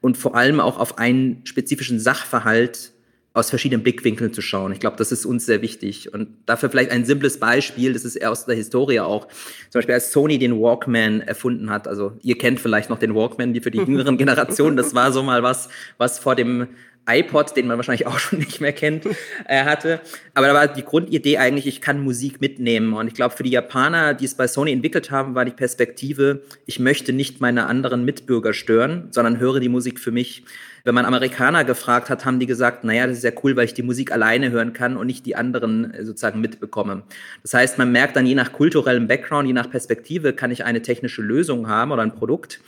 und 0.00 0.16
vor 0.16 0.36
allem 0.36 0.60
auch 0.60 0.78
auf 0.78 0.98
einen 0.98 1.44
spezifischen 1.44 1.98
Sachverhalt 1.98 2.92
aus 3.32 3.48
verschiedenen 3.48 3.84
Blickwinkeln 3.84 4.32
zu 4.32 4.42
schauen. 4.42 4.72
Ich 4.72 4.80
glaube, 4.80 4.96
das 4.96 5.12
ist 5.12 5.24
uns 5.24 5.46
sehr 5.46 5.62
wichtig. 5.62 6.12
Und 6.12 6.28
dafür 6.46 6.68
vielleicht 6.68 6.90
ein 6.90 7.04
simples 7.04 7.38
Beispiel, 7.38 7.92
das 7.92 8.04
ist 8.04 8.16
eher 8.16 8.32
aus 8.32 8.44
der 8.44 8.56
Historie 8.56 9.00
auch. 9.00 9.28
Zum 9.70 9.78
Beispiel, 9.78 9.94
als 9.94 10.10
Sony 10.10 10.38
den 10.38 10.60
Walkman 10.60 11.20
erfunden 11.20 11.70
hat, 11.70 11.86
also 11.86 12.12
ihr 12.22 12.36
kennt 12.38 12.58
vielleicht 12.58 12.90
noch 12.90 12.98
den 12.98 13.14
Walkman, 13.14 13.52
die 13.52 13.60
für 13.60 13.70
die 13.70 13.78
jüngeren 13.78 14.18
Generationen, 14.18 14.76
das 14.76 14.96
war 14.96 15.12
so 15.12 15.22
mal 15.22 15.44
was, 15.44 15.68
was 15.96 16.18
vor 16.18 16.34
dem 16.34 16.68
iPod, 17.08 17.56
den 17.56 17.66
man 17.66 17.76
wahrscheinlich 17.76 18.06
auch 18.06 18.18
schon 18.20 18.38
nicht 18.38 18.60
mehr 18.60 18.72
kennt, 18.72 19.06
äh, 19.46 19.64
hatte. 19.64 20.00
Aber 20.34 20.46
da 20.46 20.54
war 20.54 20.68
die 20.68 20.84
Grundidee 20.84 21.38
eigentlich, 21.38 21.66
ich 21.66 21.80
kann 21.80 22.02
Musik 22.02 22.40
mitnehmen. 22.40 22.92
Und 22.94 23.08
ich 23.08 23.14
glaube, 23.14 23.36
für 23.36 23.42
die 23.42 23.50
Japaner, 23.50 24.14
die 24.14 24.24
es 24.24 24.34
bei 24.34 24.46
Sony 24.46 24.72
entwickelt 24.72 25.10
haben, 25.10 25.34
war 25.34 25.44
die 25.44 25.50
Perspektive, 25.50 26.42
ich 26.66 26.78
möchte 26.78 27.12
nicht 27.12 27.40
meine 27.40 27.66
anderen 27.66 28.04
Mitbürger 28.04 28.52
stören, 28.52 29.08
sondern 29.10 29.38
höre 29.38 29.60
die 29.60 29.68
Musik 29.68 29.98
für 29.98 30.12
mich. 30.12 30.44
Wenn 30.82 30.94
man 30.94 31.04
Amerikaner 31.04 31.64
gefragt 31.64 32.08
hat, 32.08 32.24
haben 32.24 32.38
die 32.38 32.46
gesagt, 32.46 32.84
naja, 32.84 33.06
das 33.06 33.18
ist 33.18 33.24
ja 33.24 33.32
cool, 33.42 33.54
weil 33.54 33.66
ich 33.66 33.74
die 33.74 33.82
Musik 33.82 34.12
alleine 34.12 34.50
hören 34.50 34.72
kann 34.72 34.96
und 34.96 35.06
nicht 35.06 35.26
die 35.26 35.36
anderen 35.36 35.92
äh, 35.92 36.04
sozusagen 36.04 36.40
mitbekomme. 36.40 37.02
Das 37.42 37.54
heißt, 37.54 37.78
man 37.78 37.92
merkt 37.92 38.16
dann 38.16 38.26
je 38.26 38.34
nach 38.34 38.52
kulturellem 38.52 39.06
Background, 39.06 39.46
je 39.46 39.52
nach 39.52 39.70
Perspektive, 39.70 40.32
kann 40.32 40.50
ich 40.50 40.64
eine 40.64 40.80
technische 40.80 41.22
Lösung 41.22 41.68
haben 41.68 41.92
oder 41.92 42.02
ein 42.02 42.14
Produkt 42.14 42.60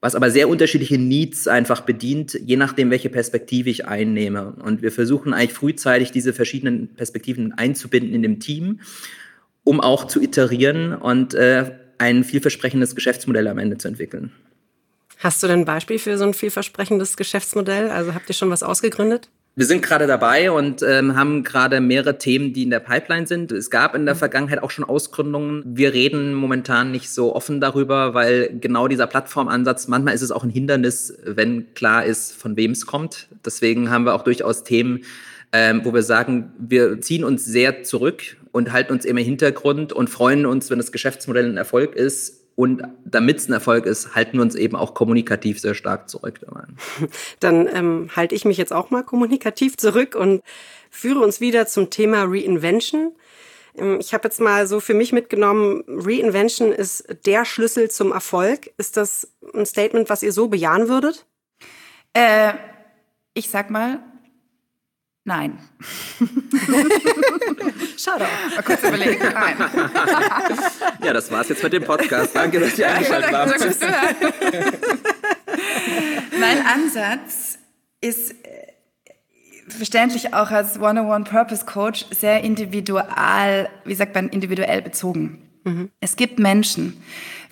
was 0.00 0.14
aber 0.14 0.30
sehr 0.30 0.48
unterschiedliche 0.48 0.98
Needs 0.98 1.48
einfach 1.48 1.80
bedient, 1.80 2.34
je 2.34 2.56
nachdem, 2.56 2.90
welche 2.90 3.08
Perspektive 3.08 3.70
ich 3.70 3.86
einnehme. 3.86 4.54
Und 4.62 4.82
wir 4.82 4.92
versuchen 4.92 5.32
eigentlich 5.32 5.52
frühzeitig 5.52 6.12
diese 6.12 6.32
verschiedenen 6.32 6.94
Perspektiven 6.94 7.52
einzubinden 7.52 8.14
in 8.14 8.22
dem 8.22 8.40
Team, 8.40 8.80
um 9.64 9.80
auch 9.80 10.06
zu 10.06 10.20
iterieren 10.20 10.94
und 10.94 11.34
äh, 11.34 11.72
ein 11.98 12.24
vielversprechendes 12.24 12.94
Geschäftsmodell 12.94 13.48
am 13.48 13.58
Ende 13.58 13.78
zu 13.78 13.88
entwickeln. 13.88 14.32
Hast 15.18 15.42
du 15.42 15.46
denn 15.46 15.60
ein 15.60 15.64
Beispiel 15.64 15.98
für 15.98 16.18
so 16.18 16.24
ein 16.24 16.34
vielversprechendes 16.34 17.16
Geschäftsmodell? 17.16 17.90
Also 17.90 18.14
habt 18.14 18.28
ihr 18.28 18.34
schon 18.34 18.50
was 18.50 18.62
ausgegründet? 18.62 19.30
Wir 19.58 19.64
sind 19.64 19.80
gerade 19.80 20.06
dabei 20.06 20.50
und 20.50 20.82
ähm, 20.82 21.16
haben 21.16 21.42
gerade 21.42 21.80
mehrere 21.80 22.18
Themen, 22.18 22.52
die 22.52 22.64
in 22.64 22.68
der 22.68 22.80
Pipeline 22.80 23.26
sind. 23.26 23.52
Es 23.52 23.70
gab 23.70 23.94
in 23.94 24.04
der 24.04 24.14
mhm. 24.14 24.18
Vergangenheit 24.18 24.62
auch 24.62 24.70
schon 24.70 24.84
Ausgründungen. 24.84 25.62
Wir 25.64 25.94
reden 25.94 26.34
momentan 26.34 26.90
nicht 26.90 27.08
so 27.08 27.34
offen 27.34 27.58
darüber, 27.58 28.12
weil 28.12 28.50
genau 28.60 28.86
dieser 28.86 29.06
Plattformansatz, 29.06 29.88
manchmal 29.88 30.14
ist 30.14 30.20
es 30.20 30.30
auch 30.30 30.44
ein 30.44 30.50
Hindernis, 30.50 31.16
wenn 31.24 31.72
klar 31.72 32.04
ist, 32.04 32.34
von 32.34 32.58
wem 32.58 32.72
es 32.72 32.84
kommt. 32.84 33.28
Deswegen 33.46 33.88
haben 33.88 34.04
wir 34.04 34.14
auch 34.14 34.24
durchaus 34.24 34.62
Themen, 34.62 35.04
ähm, 35.52 35.80
wo 35.84 35.94
wir 35.94 36.02
sagen, 36.02 36.52
wir 36.58 37.00
ziehen 37.00 37.24
uns 37.24 37.46
sehr 37.46 37.82
zurück 37.82 38.36
und 38.52 38.72
halten 38.72 38.92
uns 38.92 39.06
immer 39.06 39.20
im 39.20 39.26
Hintergrund 39.26 39.90
und 39.90 40.10
freuen 40.10 40.44
uns, 40.44 40.68
wenn 40.68 40.76
das 40.76 40.92
Geschäftsmodell 40.92 41.46
ein 41.46 41.56
Erfolg 41.56 41.94
ist 41.94 42.45
und 42.56 42.82
damit 43.04 43.36
es 43.36 43.48
ein 43.48 43.52
Erfolg 43.52 43.84
ist, 43.84 44.14
halten 44.14 44.38
wir 44.38 44.42
uns 44.42 44.54
eben 44.54 44.76
auch 44.76 44.94
kommunikativ 44.94 45.60
sehr 45.60 45.74
stark 45.74 46.08
zurück. 46.08 46.40
Dann 47.40 47.68
ähm, 47.72 48.08
halte 48.16 48.34
ich 48.34 48.46
mich 48.46 48.56
jetzt 48.56 48.72
auch 48.72 48.90
mal 48.90 49.04
kommunikativ 49.04 49.76
zurück 49.76 50.14
und 50.14 50.42
führe 50.90 51.20
uns 51.20 51.40
wieder 51.40 51.66
zum 51.66 51.90
Thema 51.90 52.24
Reinvention. 52.26 53.12
Ähm, 53.76 53.98
ich 54.00 54.14
habe 54.14 54.24
jetzt 54.24 54.40
mal 54.40 54.66
so 54.66 54.80
für 54.80 54.94
mich 54.94 55.12
mitgenommen, 55.12 55.84
Reinvention 55.86 56.72
ist 56.72 57.04
der 57.26 57.44
Schlüssel 57.44 57.90
zum 57.90 58.10
Erfolg. 58.10 58.70
Ist 58.78 58.96
das 58.96 59.30
ein 59.54 59.66
Statement, 59.66 60.08
was 60.08 60.22
ihr 60.22 60.32
so 60.32 60.48
bejahen 60.48 60.88
würdet? 60.88 61.26
Äh, 62.14 62.54
ich 63.34 63.50
sag 63.50 63.68
mal, 63.68 64.00
Nein. 65.26 65.58
Schade. 67.98 68.24
Mal 68.54 68.62
kurz 68.62 68.82
überlegen. 68.84 69.20
Nein. 69.34 69.56
Ja, 71.04 71.12
das 71.12 71.30
war's 71.32 71.48
jetzt 71.48 71.64
mit 71.64 71.72
dem 71.72 71.82
Podcast. 71.84 72.30
Danke, 72.34 72.60
dass 72.60 72.78
ihr 72.78 72.88
eingeschaltet 72.88 73.32
habt. 73.32 73.58
mein 76.38 76.64
Ansatz 76.64 77.58
ist 78.00 78.30
äh, 78.30 78.36
verständlich 79.68 80.32
auch 80.32 80.52
als 80.52 80.78
One-on-One-Purpose-Coach 80.78 82.06
sehr 82.12 82.42
individual, 82.42 83.68
wie 83.84 83.94
sagt 83.94 84.14
man, 84.14 84.28
individuell 84.28 84.82
bezogen. 84.82 85.45
Mhm. 85.66 85.90
Es 86.00 86.14
gibt 86.14 86.38
Menschen, 86.38 87.02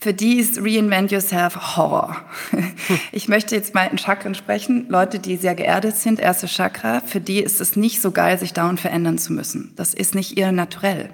für 0.01 0.15
die 0.15 0.37
ist 0.37 0.59
Reinvent 0.59 1.11
Yourself 1.11 1.77
Horror. 1.77 2.17
Ich 3.13 3.29
möchte 3.29 3.55
jetzt 3.57 3.75
mal 3.75 3.87
in 3.87 3.99
Chakren 3.99 4.35
sprechen. 4.35 4.87
Leute, 4.89 5.19
die 5.19 5.37
sehr 5.37 5.55
geerdet 5.55 5.97
sind, 5.97 6.21
erste 6.21 6.47
Chakra, 6.47 7.01
für 7.01 7.21
die 7.21 7.41
ist 7.41 7.61
es 7.61 7.75
nicht 7.77 8.01
so 8.01 8.13
geil, 8.13 8.39
sich 8.39 8.53
dauernd 8.53 8.81
verändern 8.81 9.19
zu 9.19 9.33
müssen. 9.33 9.73
Das 9.77 9.95
ist 9.95 10.15
nicht 10.15 10.37
ihr 10.37 10.53
Naturell. 10.53 11.11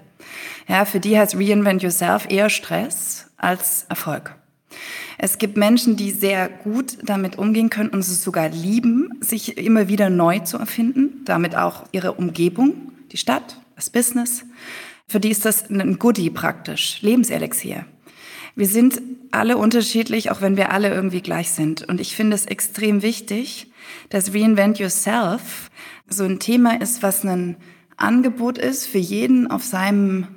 Ja, 0.69 0.85
für 0.85 1.01
die 1.01 1.19
heißt 1.19 1.37
Reinvent 1.37 1.83
Yourself 1.83 2.27
eher 2.29 2.51
Stress 2.51 3.31
als 3.39 3.87
Erfolg. 3.89 4.35
Es 5.17 5.39
gibt 5.39 5.57
Menschen, 5.57 5.97
die 5.97 6.11
sehr 6.11 6.49
gut 6.49 6.99
damit 7.03 7.39
umgehen 7.39 7.71
können 7.71 7.91
und 7.91 8.01
es 8.01 8.23
sogar 8.23 8.49
lieben, 8.51 9.11
sich 9.21 9.57
immer 9.57 9.89
wieder 9.89 10.11
neu 10.11 10.41
zu 10.41 10.59
erfinden, 10.59 11.25
damit 11.25 11.57
auch 11.57 11.85
ihre 11.93 12.13
Umgebung, 12.13 12.93
die 13.13 13.17
Stadt, 13.17 13.61
das 13.77 13.89
Business. 13.89 14.45
Für 15.11 15.19
die 15.19 15.31
ist 15.31 15.45
das 15.45 15.69
ein 15.69 15.99
Goodie 15.99 16.31
praktisch, 16.31 17.03
Lebenselixier. 17.03 17.85
Wir 18.55 18.69
sind 18.69 19.03
alle 19.33 19.57
unterschiedlich, 19.57 20.31
auch 20.31 20.41
wenn 20.41 20.57
wir 20.57 20.71
alle 20.71 20.89
irgendwie 20.89 21.21
gleich 21.21 21.51
sind. 21.51 21.83
Und 21.89 22.01
ich 22.01 22.15
finde 22.15 22.37
es 22.37 22.47
extrem 22.47 23.03
wichtig, 23.03 23.73
dass 24.11 24.33
Reinvent 24.33 24.79
Yourself 24.79 25.69
so 26.07 26.23
ein 26.23 26.39
Thema 26.39 26.81
ist, 26.81 27.03
was 27.03 27.25
ein 27.25 27.57
Angebot 27.97 28.57
ist 28.57 28.87
für 28.87 28.99
jeden 28.99 29.51
auf 29.51 29.65
seinem, 29.65 30.29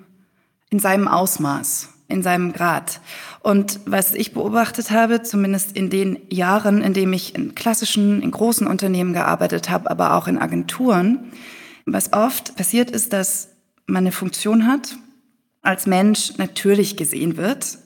in 0.72 0.80
seinem 0.80 1.08
Ausmaß, 1.08 1.90
in 2.08 2.24
seinem 2.24 2.52
Grad. 2.52 3.00
Und 3.42 3.80
was 3.86 4.16
ich 4.16 4.34
beobachtet 4.34 4.90
habe, 4.90 5.22
zumindest 5.22 5.78
in 5.78 5.92
den 5.92 6.18
Jahren, 6.32 6.82
in 6.82 6.96
denen 6.96 7.14
ich 7.14 7.36
in 7.36 7.54
klassischen, 7.54 8.24
in 8.24 8.32
großen 8.32 8.66
Unternehmen 8.66 9.14
gearbeitet 9.14 9.70
habe, 9.70 9.92
aber 9.92 10.16
auch 10.16 10.28
in 10.28 10.40
Agenturen, 10.40 11.32
was 11.86 12.12
oft 12.12 12.56
passiert 12.56 12.90
ist, 12.90 13.14
dass 13.14 13.53
man 13.86 14.04
eine 14.04 14.12
Funktion 14.12 14.67
hat 14.67 14.98
als 15.63 15.88
Mensch 15.88 16.34
natürlich 16.38 16.98
gesehen 16.98 17.38
wird. 17.38 17.80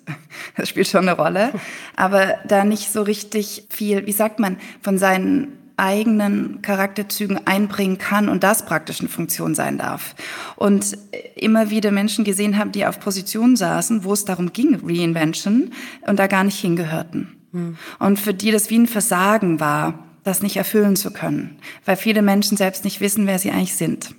Das 0.55 0.67
spielt 0.67 0.88
schon 0.88 1.07
eine 1.07 1.15
Rolle. 1.15 1.51
Aber 1.95 2.36
da 2.47 2.63
nicht 2.65 2.91
so 2.91 3.03
richtig 3.03 3.67
viel, 3.69 4.05
wie 4.07 4.12
sagt 4.12 4.39
man, 4.39 4.57
von 4.81 4.97
seinen 4.97 5.53
eigenen 5.77 6.63
Charakterzügen 6.63 7.45
einbringen 7.45 7.99
kann 7.99 8.29
und 8.29 8.43
das 8.43 8.65
praktisch 8.65 8.99
eine 8.99 9.10
Funktion 9.10 9.53
sein 9.53 9.77
darf. 9.77 10.15
Und 10.55 10.97
immer 11.36 11.69
wieder 11.69 11.91
Menschen 11.91 12.25
gesehen 12.25 12.57
haben, 12.57 12.71
die 12.71 12.88
auf 12.88 12.99
Positionen 12.99 13.55
saßen, 13.55 14.03
wo 14.03 14.13
es 14.13 14.25
darum 14.25 14.53
ging, 14.53 14.79
Reinvention, 14.83 15.71
und 16.07 16.17
da 16.17 16.25
gar 16.25 16.43
nicht 16.43 16.60
hingehörten. 16.60 17.38
Hm. 17.51 17.77
Und 17.99 18.19
für 18.19 18.33
die 18.33 18.49
das 18.49 18.71
wie 18.71 18.79
ein 18.79 18.88
Versagen 18.88 19.60
war, 19.60 20.03
das 20.23 20.41
nicht 20.41 20.57
erfüllen 20.57 20.95
zu 20.95 21.12
können, 21.12 21.60
weil 21.86 21.95
viele 21.95 22.23
Menschen 22.23 22.57
selbst 22.57 22.83
nicht 22.83 22.99
wissen, 22.99 23.27
wer 23.27 23.38
sie 23.38 23.51
eigentlich 23.51 23.75
sind 23.75 24.15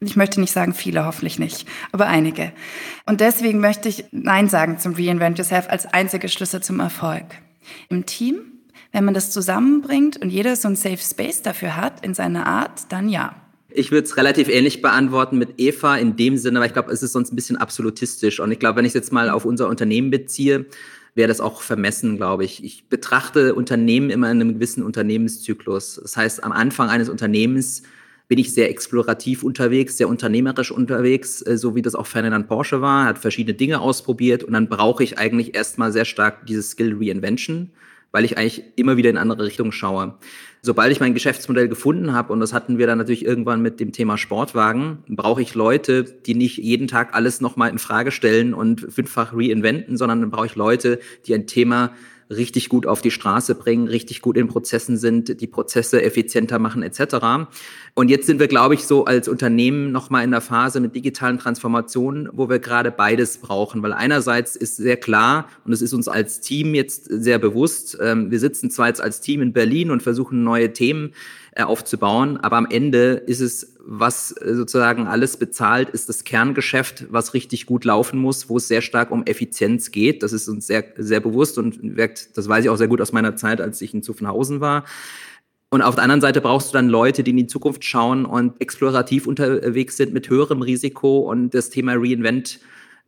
ich 0.00 0.16
möchte 0.16 0.40
nicht 0.40 0.52
sagen 0.52 0.74
viele, 0.74 1.04
hoffentlich 1.04 1.38
nicht, 1.38 1.66
aber 1.92 2.06
einige. 2.06 2.52
Und 3.06 3.20
deswegen 3.20 3.60
möchte 3.60 3.88
ich 3.88 4.04
Nein 4.12 4.48
sagen 4.48 4.78
zum 4.78 4.94
Reinvent 4.94 5.38
Yourself 5.38 5.68
als 5.68 5.86
einzige 5.86 6.28
Schlüssel 6.28 6.62
zum 6.62 6.80
Erfolg. 6.80 7.26
Im 7.88 8.06
Team, 8.06 8.40
wenn 8.92 9.04
man 9.04 9.14
das 9.14 9.30
zusammenbringt 9.30 10.16
und 10.16 10.30
jeder 10.30 10.56
so 10.56 10.68
ein 10.68 10.76
Safe 10.76 10.98
Space 10.98 11.42
dafür 11.42 11.76
hat 11.76 12.04
in 12.04 12.14
seiner 12.14 12.46
Art, 12.46 12.90
dann 12.90 13.08
ja. 13.08 13.36
Ich 13.72 13.92
würde 13.92 14.04
es 14.04 14.16
relativ 14.16 14.48
ähnlich 14.48 14.82
beantworten 14.82 15.38
mit 15.38 15.60
Eva 15.60 15.96
in 15.96 16.16
dem 16.16 16.36
Sinne, 16.36 16.58
weil 16.58 16.66
ich 16.66 16.72
glaube, 16.72 16.90
es 16.90 17.02
ist 17.02 17.12
sonst 17.12 17.32
ein 17.32 17.36
bisschen 17.36 17.56
absolutistisch. 17.56 18.40
Und 18.40 18.50
ich 18.50 18.58
glaube, 18.58 18.78
wenn 18.78 18.84
ich 18.84 18.90
es 18.90 18.94
jetzt 18.94 19.12
mal 19.12 19.30
auf 19.30 19.44
unser 19.44 19.68
Unternehmen 19.68 20.10
beziehe, 20.10 20.66
wäre 21.14 21.28
das 21.28 21.40
auch 21.40 21.62
vermessen, 21.62 22.16
glaube 22.16 22.44
ich. 22.44 22.64
Ich 22.64 22.88
betrachte 22.88 23.54
Unternehmen 23.54 24.10
immer 24.10 24.30
in 24.30 24.40
einem 24.40 24.54
gewissen 24.54 24.82
Unternehmenszyklus. 24.82 26.00
Das 26.02 26.16
heißt, 26.16 26.42
am 26.42 26.52
Anfang 26.52 26.88
eines 26.88 27.08
Unternehmens 27.08 27.82
bin 28.30 28.38
ich 28.38 28.54
sehr 28.54 28.70
explorativ 28.70 29.42
unterwegs, 29.42 29.96
sehr 29.96 30.08
unternehmerisch 30.08 30.70
unterwegs, 30.70 31.42
äh, 31.42 31.58
so 31.58 31.74
wie 31.74 31.82
das 31.82 31.96
auch 31.96 32.06
Ferdinand 32.06 32.46
Porsche 32.46 32.80
war, 32.80 33.04
hat 33.04 33.18
verschiedene 33.18 33.54
Dinge 33.54 33.80
ausprobiert 33.80 34.44
und 34.44 34.52
dann 34.52 34.68
brauche 34.68 35.02
ich 35.02 35.18
eigentlich 35.18 35.56
erstmal 35.56 35.90
sehr 35.90 36.04
stark 36.04 36.46
dieses 36.46 36.70
Skill 36.70 36.96
Reinvention, 36.96 37.70
weil 38.12 38.24
ich 38.24 38.38
eigentlich 38.38 38.62
immer 38.76 38.96
wieder 38.96 39.10
in 39.10 39.18
andere 39.18 39.44
Richtungen 39.44 39.72
schaue. 39.72 40.14
Sobald 40.62 40.92
ich 40.92 41.00
mein 41.00 41.12
Geschäftsmodell 41.12 41.66
gefunden 41.66 42.12
habe, 42.12 42.32
und 42.32 42.38
das 42.38 42.52
hatten 42.52 42.78
wir 42.78 42.86
dann 42.86 42.98
natürlich 42.98 43.24
irgendwann 43.24 43.62
mit 43.62 43.80
dem 43.80 43.90
Thema 43.90 44.16
Sportwagen, 44.16 44.98
brauche 45.08 45.42
ich 45.42 45.56
Leute, 45.56 46.04
die 46.04 46.36
nicht 46.36 46.58
jeden 46.58 46.86
Tag 46.86 47.16
alles 47.16 47.40
nochmal 47.40 47.70
in 47.70 47.80
Frage 47.80 48.12
stellen 48.12 48.54
und 48.54 48.92
fünffach 48.92 49.32
reinventen, 49.34 49.96
sondern 49.96 50.20
dann 50.20 50.30
brauche 50.30 50.46
ich 50.46 50.54
Leute, 50.54 51.00
die 51.26 51.34
ein 51.34 51.48
Thema 51.48 51.94
richtig 52.30 52.68
gut 52.68 52.86
auf 52.86 53.02
die 53.02 53.10
Straße 53.10 53.54
bringen, 53.56 53.88
richtig 53.88 54.22
gut 54.22 54.36
in 54.36 54.48
Prozessen 54.48 54.96
sind, 54.96 55.40
die 55.40 55.46
Prozesse 55.46 56.02
effizienter 56.02 56.58
machen 56.58 56.82
etc. 56.82 57.48
Und 57.94 58.08
jetzt 58.08 58.26
sind 58.26 58.40
wir, 58.40 58.48
glaube 58.48 58.74
ich, 58.74 58.84
so 58.84 59.04
als 59.04 59.28
Unternehmen 59.28 59.92
nochmal 59.92 60.24
in 60.24 60.30
der 60.30 60.40
Phase 60.40 60.80
mit 60.80 60.94
digitalen 60.94 61.38
Transformationen, 61.38 62.28
wo 62.32 62.48
wir 62.48 62.58
gerade 62.58 62.90
beides 62.90 63.38
brauchen. 63.38 63.82
Weil 63.82 63.92
einerseits 63.92 64.56
ist 64.56 64.76
sehr 64.76 64.96
klar, 64.96 65.48
und 65.64 65.72
es 65.72 65.82
ist 65.82 65.92
uns 65.92 66.08
als 66.08 66.40
Team 66.40 66.74
jetzt 66.74 67.04
sehr 67.04 67.38
bewusst, 67.38 67.98
ähm, 68.00 68.30
wir 68.30 68.38
sitzen 68.38 68.70
zwar 68.70 68.88
jetzt 68.88 69.00
als 69.00 69.20
Team 69.20 69.42
in 69.42 69.52
Berlin 69.52 69.90
und 69.90 70.02
versuchen 70.02 70.44
neue 70.44 70.72
Themen 70.72 71.12
äh, 71.52 71.62
aufzubauen. 71.62 72.36
Aber 72.38 72.56
am 72.56 72.66
Ende 72.70 73.14
ist 73.26 73.40
es, 73.40 73.74
was 73.84 74.32
äh, 74.32 74.54
sozusagen 74.54 75.06
alles 75.06 75.36
bezahlt, 75.36 75.90
ist 75.90 76.08
das 76.08 76.24
Kerngeschäft, 76.24 77.06
was 77.10 77.34
richtig 77.34 77.66
gut 77.66 77.84
laufen 77.84 78.20
muss, 78.20 78.48
wo 78.48 78.58
es 78.58 78.68
sehr 78.68 78.82
stark 78.82 79.10
um 79.10 79.24
Effizienz 79.26 79.90
geht. 79.90 80.22
Das 80.22 80.32
ist 80.32 80.48
uns 80.48 80.66
sehr, 80.66 80.84
sehr 80.96 81.20
bewusst 81.20 81.58
und 81.58 81.78
wirkt, 81.96 82.36
das 82.38 82.48
weiß 82.48 82.64
ich 82.64 82.70
auch 82.70 82.76
sehr 82.76 82.88
gut 82.88 83.00
aus 83.00 83.12
meiner 83.12 83.36
Zeit, 83.36 83.60
als 83.60 83.80
ich 83.82 83.92
in 83.92 84.02
Zuffenhausen 84.02 84.60
war. 84.60 84.84
Und 85.70 85.82
auf 85.82 85.94
der 85.94 86.02
anderen 86.02 86.20
Seite 86.20 86.40
brauchst 86.40 86.70
du 86.70 86.72
dann 86.72 86.88
Leute, 86.88 87.22
die 87.22 87.30
in 87.30 87.36
die 87.36 87.46
Zukunft 87.46 87.84
schauen 87.84 88.24
und 88.24 88.60
explorativ 88.60 89.26
unterwegs 89.26 89.96
sind 89.96 90.12
mit 90.12 90.28
höherem 90.28 90.62
Risiko 90.62 91.20
und 91.20 91.54
das 91.54 91.70
Thema 91.70 91.94
Reinvent 91.94 92.58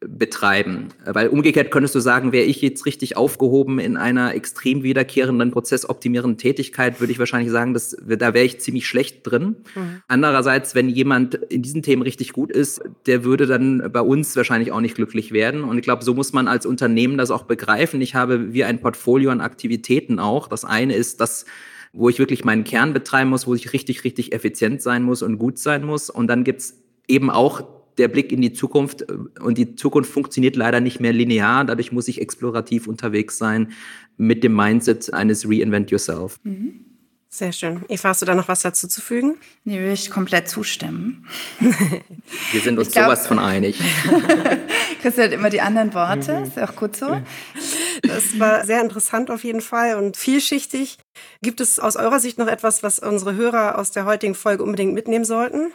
betreiben. 0.07 0.89
Weil 1.05 1.29
umgekehrt 1.29 1.71
könntest 1.71 1.95
du 1.95 2.01
sagen, 2.01 2.33
wäre 2.33 2.45
ich 2.45 2.61
jetzt 2.61 2.87
richtig 2.87 3.17
aufgehoben 3.17 3.79
in 3.79 3.97
einer 3.97 4.35
extrem 4.35 4.83
wiederkehrenden, 4.83 5.51
prozessoptimierenden 5.51 6.39
Tätigkeit, 6.39 7.01
würde 7.01 7.13
ich 7.13 7.19
wahrscheinlich 7.19 7.51
sagen, 7.51 7.75
dass, 7.75 7.97
da 8.01 8.35
wäre 8.35 8.45
ich 8.45 8.61
ziemlich 8.61 8.87
schlecht 8.87 9.21
drin. 9.25 9.57
Mhm. 9.75 10.03
Andererseits, 10.09 10.75
wenn 10.75 10.89
jemand 10.89 11.35
in 11.35 11.63
diesen 11.63 11.83
Themen 11.83 12.03
richtig 12.03 12.33
gut 12.33 12.51
ist, 12.51 12.83
der 13.07 13.25
würde 13.25 13.47
dann 13.47 13.91
bei 13.93 14.01
uns 14.01 14.35
wahrscheinlich 14.37 14.73
auch 14.73 14.81
nicht 14.81 14.97
glücklich 14.97 15.33
werden. 15.33 15.65
Und 15.65 15.79
ich 15.79 15.85
glaube, 15.85 16.05
so 16.05 16.15
muss 16.15 16.33
man 16.33 16.49
als 16.49 16.67
Unternehmen 16.67 17.19
das 17.19 17.31
auch 17.31 17.45
begreifen. 17.45 18.01
Ich 18.01 18.15
habe 18.15 18.53
wie 18.53 18.65
ein 18.65 18.81
Portfolio 18.81 19.31
an 19.31 19.41
Aktivitäten 19.41 20.19
auch. 20.19 20.49
Das 20.49 20.65
eine 20.65 20.95
ist 20.95 21.21
das, 21.21 21.45
wo 21.93 22.09
ich 22.09 22.19
wirklich 22.19 22.45
meinen 22.45 22.65
Kern 22.65 22.93
betreiben 22.93 23.31
muss, 23.31 23.47
wo 23.47 23.55
ich 23.55 23.73
richtig, 23.73 24.05
richtig 24.05 24.33
effizient 24.33 24.83
sein 24.83 25.03
muss 25.03 25.23
und 25.23 25.39
gut 25.39 25.59
sein 25.59 25.85
muss. 25.85 26.11
Und 26.11 26.27
dann 26.27 26.45
gibt's 26.45 26.83
eben 27.07 27.31
auch 27.31 27.65
der 27.99 28.09
Blick 28.09 28.33
in 28.33 28.41
die 28.41 28.53
Zukunft. 28.53 29.05
Und 29.41 29.59
die 29.59 29.75
Zukunft 29.75 30.11
funktioniert 30.11 30.57
leider 30.57 30.81
nicht 30.81 31.01
mehr 31.01 31.13
linear. 31.13 31.65
Dadurch 31.65 31.93
muss 31.93 32.09
ich 32.09 32.21
explorativ 32.21 32.87
unterwegs 32.87 33.39
sein 33.39 33.73
mit 34.17 34.43
dem 34.43 34.55
Mindset 34.57 35.13
eines 35.13 35.49
Reinvent 35.49 35.91
Yourself. 35.91 36.39
Mhm. 36.43 36.92
Sehr 37.35 37.53
schön. 37.53 37.81
Eva, 37.89 38.11
hast 38.11 38.21
du 38.21 38.27
da 38.27 38.35
noch 38.35 38.49
was 38.49 38.61
dazu 38.61 38.87
zu 38.87 39.01
fügen? 39.01 39.39
Nee, 39.65 39.79
würde 39.79 39.95
ich 39.95 40.11
komplett 40.11 40.49
zustimmen. 40.49 41.27
Wir 42.53 42.61
sind 42.61 42.79
uns 42.79 42.91
glaub, 42.91 43.07
sowas 43.07 43.27
von 43.27 43.39
einig. 43.39 43.81
Kriegst 45.01 45.17
du 45.17 45.23
halt 45.23 45.33
immer 45.33 45.49
die 45.49 45.63
anderen 45.63 45.95
Worte, 45.95 46.45
ist 46.47 46.59
auch 46.59 46.77
gut 46.77 46.95
so. 46.95 47.23
Das 48.03 48.39
war 48.39 48.67
sehr 48.67 48.83
interessant 48.83 49.31
auf 49.31 49.45
jeden 49.45 49.63
Fall 49.63 49.97
und 49.97 50.19
vielschichtig. 50.19 50.99
Gibt 51.41 51.63
es 51.63 51.79
aus 51.79 51.97
eurer 51.97 52.21
Sicht 52.21 52.37
noch 52.37 52.49
etwas, 52.49 52.83
was 52.83 52.99
unsere 52.99 53.35
Hörer 53.35 53.79
aus 53.79 53.93
der 53.93 54.05
heutigen 54.05 54.35
Folge 54.35 54.63
unbedingt 54.63 54.93
mitnehmen 54.93 55.25
sollten? 55.25 55.73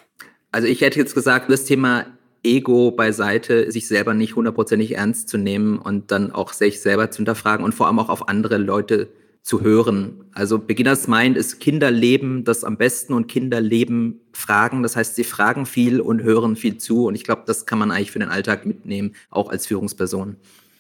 Also 0.52 0.68
ich 0.68 0.82
hätte 0.82 1.00
jetzt 1.00 1.16
gesagt, 1.16 1.50
das 1.50 1.66
Thema 1.66 2.06
Ego 2.44 2.92
beiseite, 2.92 3.72
sich 3.72 3.88
selber 3.88 4.14
nicht 4.14 4.36
hundertprozentig 4.36 4.96
ernst 4.96 5.28
zu 5.28 5.40
nehmen 5.40 5.80
und 5.80 6.12
dann 6.12 6.32
auch 6.32 6.54
sich 6.54 6.82
selber 6.82 7.10
zu 7.10 7.18
hinterfragen 7.18 7.66
und 7.66 7.74
vor 7.74 7.88
allem 7.88 7.98
auch 7.98 8.10
auf 8.10 8.30
andere 8.30 8.58
Leute 8.58 9.08
zu 9.08 9.27
hören. 9.62 10.26
Also 10.34 10.60
Beginners 10.60 11.08
Mind 11.08 11.38
ist 11.38 11.60
Kinderleben 11.60 12.44
das 12.44 12.64
am 12.64 12.78
besten 12.78 13.14
und 13.14 13.28
Kinderleben 13.28 14.20
fragen. 14.34 14.84
Das 14.84 14.96
heißt, 14.96 15.16
sie 15.16 15.24
fragen 15.24 15.66
viel 15.66 16.02
und 16.02 16.22
hören 16.22 16.56
viel 16.56 16.78
zu. 16.78 17.06
Und 17.06 17.16
ich 17.16 17.24
glaube, 17.24 17.44
das 17.46 17.66
kann 17.66 17.80
man 17.80 17.92
eigentlich 17.92 18.12
für 18.12 18.20
den 18.20 18.30
Alltag 18.30 18.66
mitnehmen, 18.66 19.14
auch 19.30 19.50
als 19.50 19.66
Führungsperson. 19.68 20.36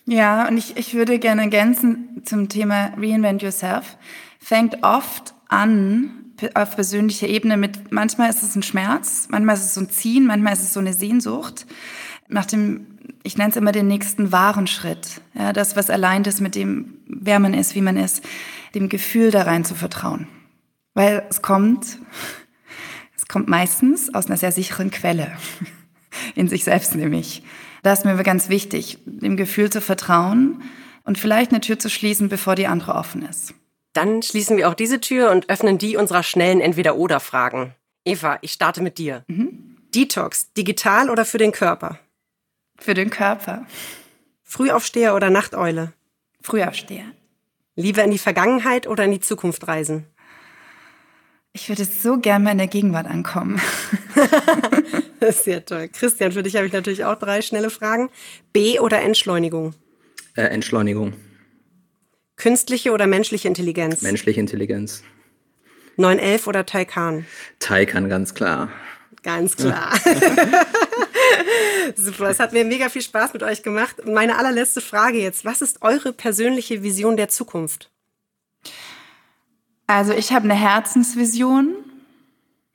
Ja, 0.06 0.48
und 0.48 0.58
ich, 0.58 0.76
ich 0.78 0.94
würde 0.94 1.18
gerne 1.20 1.44
ergänzen 1.44 2.22
zum 2.24 2.50
Thema 2.50 2.94
Reinvent 2.98 3.42
Yourself. 3.42 3.98
Fängt 4.40 4.84
oft 4.84 5.34
an 5.48 6.12
auf 6.54 6.76
persönlicher 6.76 7.28
Ebene 7.28 7.58
mit, 7.58 7.92
manchmal 7.92 8.30
ist 8.30 8.44
es 8.44 8.56
ein 8.56 8.64
Schmerz, 8.64 9.28
manchmal 9.32 9.56
ist 9.56 9.66
es 9.66 9.74
so 9.74 9.82
ein 9.82 9.90
Ziehen, 9.90 10.28
manchmal 10.28 10.54
ist 10.54 10.62
es 10.62 10.74
so 10.74 10.80
eine 10.80 10.94
Sehnsucht 10.94 11.66
nach 12.28 12.46
dem 12.46 12.88
ich 13.24 13.38
nenne 13.38 13.50
es 13.50 13.56
immer 13.58 13.72
den 13.72 13.88
nächsten 13.88 14.32
wahren 14.32 14.68
Schritt. 14.68 15.22
Ja, 15.34 15.52
das, 15.52 15.76
was 15.76 15.90
allein 15.90 16.24
ist 16.24 16.40
mit 16.40 16.56
dem, 16.56 16.94
wer 17.08 17.40
man 17.40 17.54
ist, 17.54 17.76
wie 17.76 17.82
man 17.82 17.98
ist, 17.98 18.24
dem 18.76 18.90
Gefühl 18.90 19.32
da 19.32 19.44
rein 19.44 19.66
zu 19.66 19.76
vertrauen. 19.76 20.28
Weil 20.94 21.26
es 21.30 21.42
kommt, 21.42 22.00
es 23.16 23.28
kommt 23.28 23.48
meistens 23.48 24.14
aus 24.14 24.28
einer 24.28 24.38
sehr 24.38 24.52
sicheren 24.52 24.92
Quelle. 24.92 25.32
In 26.36 26.48
sich 26.48 26.64
selbst 26.64 26.96
nämlich. 26.96 27.44
Das 27.84 28.00
ist 28.00 28.06
mir 28.06 28.22
ganz 28.24 28.50
wichtig, 28.50 28.98
dem 29.06 29.38
Gefühl 29.38 29.70
zu 29.70 29.82
vertrauen 29.82 30.64
und 31.04 31.18
vielleicht 31.18 31.52
eine 31.52 31.62
Tür 31.62 31.80
zu 31.80 31.90
schließen, 31.90 32.28
bevor 32.28 32.56
die 32.56 32.68
andere 32.68 32.96
offen 32.96 33.22
ist. 33.22 33.54
Dann 33.94 34.22
schließen 34.22 34.58
wir 34.58 34.70
auch 34.70 34.74
diese 34.74 35.00
Tür 35.00 35.32
und 35.32 35.50
öffnen 35.50 35.78
die 35.78 35.98
unserer 35.98 36.24
schnellen 36.24 36.62
Entweder-Oder-Fragen. 36.62 37.74
Eva, 38.06 38.38
ich 38.42 38.52
starte 38.52 38.82
mit 38.82 38.98
dir. 38.98 39.24
Mhm. 39.28 39.78
Detox, 39.96 40.54
digital 40.54 41.10
oder 41.10 41.26
für 41.26 41.38
den 41.38 41.52
Körper? 41.52 42.00
Für 42.78 42.94
den 42.94 43.10
Körper. 43.10 43.66
Frühaufsteher 44.44 45.16
oder 45.16 45.30
Nachteule? 45.30 45.94
Frühaufsteher. 46.42 47.06
Lieber 47.78 48.04
in 48.04 48.10
die 48.10 48.18
Vergangenheit 48.18 48.88
oder 48.88 49.06
in 49.06 49.12
die 49.12 49.20
Zukunft 49.20 49.68
reisen? 49.68 50.08
Ich 51.54 51.70
würde 51.70 51.86
so 51.86 52.18
gerne 52.18 52.44
mal 52.44 52.52
in 52.52 52.58
der 52.58 52.68
Gegenwart 52.68 53.06
ankommen. 53.06 53.62
das 55.20 55.38
ist 55.38 55.44
sehr 55.46 55.64
toll. 55.64 55.88
Christian, 55.88 56.32
für 56.32 56.42
dich 56.42 56.56
habe 56.56 56.66
ich 56.66 56.74
natürlich 56.74 57.06
auch 57.06 57.16
drei 57.16 57.44
schnelle 57.44 57.70
Fragen. 57.70 58.10
B 58.52 58.80
oder 58.80 59.02
Entschleunigung? 59.04 59.76
Äh, 60.36 60.46
Entschleunigung. 60.46 61.14
Künstliche 62.36 62.92
oder 62.92 63.06
menschliche 63.06 63.48
Intelligenz? 63.48 64.02
Menschliche 64.02 64.40
Intelligenz. 64.40 65.04
911 65.98 66.48
oder 66.48 66.66
Taycan? 66.66 67.26
Taycan, 67.60 68.10
ganz 68.10 68.34
klar. 68.34 68.70
Ganz 69.24 69.56
klar. 69.56 69.94
Super, 71.96 72.30
es 72.30 72.40
hat 72.40 72.54
mir 72.54 72.66
mega 72.66 72.90
viel 72.90 73.02
Spaß 73.02 73.34
mit 73.34 73.44
euch 73.44 73.64
gemacht. 73.64 74.06
Meine 74.06 74.38
allerletzte 74.38 74.82
Frage 74.82 75.20
jetzt. 75.20 75.46
Was 75.46 75.62
ist 75.62 75.82
eure 75.82 76.14
persönliche 76.14 76.84
Vision 76.84 77.18
der 77.18 77.30
Zukunft? 77.30 77.90
Also 79.88 80.14
ich 80.14 80.32
habe 80.32 80.46
eine 80.46 80.56
Herzensvision. 80.56 81.76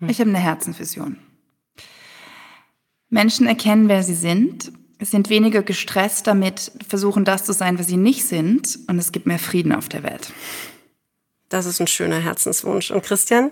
Hm. 0.00 0.08
Ich 0.08 0.20
habe 0.20 0.30
eine 0.30 0.38
Herzensvision. 0.38 1.18
Menschen 3.08 3.46
erkennen, 3.46 3.88
wer 3.88 4.02
sie 4.02 4.14
sind, 4.14 4.72
sind 5.00 5.28
weniger 5.28 5.62
gestresst 5.62 6.26
damit, 6.26 6.72
versuchen 6.88 7.24
das 7.24 7.44
zu 7.44 7.52
sein, 7.52 7.78
was 7.78 7.86
sie 7.86 7.96
nicht 7.96 8.24
sind, 8.24 8.78
und 8.86 8.98
es 8.98 9.12
gibt 9.12 9.26
mehr 9.26 9.38
Frieden 9.38 9.72
auf 9.72 9.88
der 9.88 10.02
Welt. 10.02 10.32
Das 11.48 11.66
ist 11.66 11.80
ein 11.80 11.86
schöner 11.86 12.18
Herzenswunsch. 12.18 12.90
Und 12.90 13.04
Christian? 13.04 13.50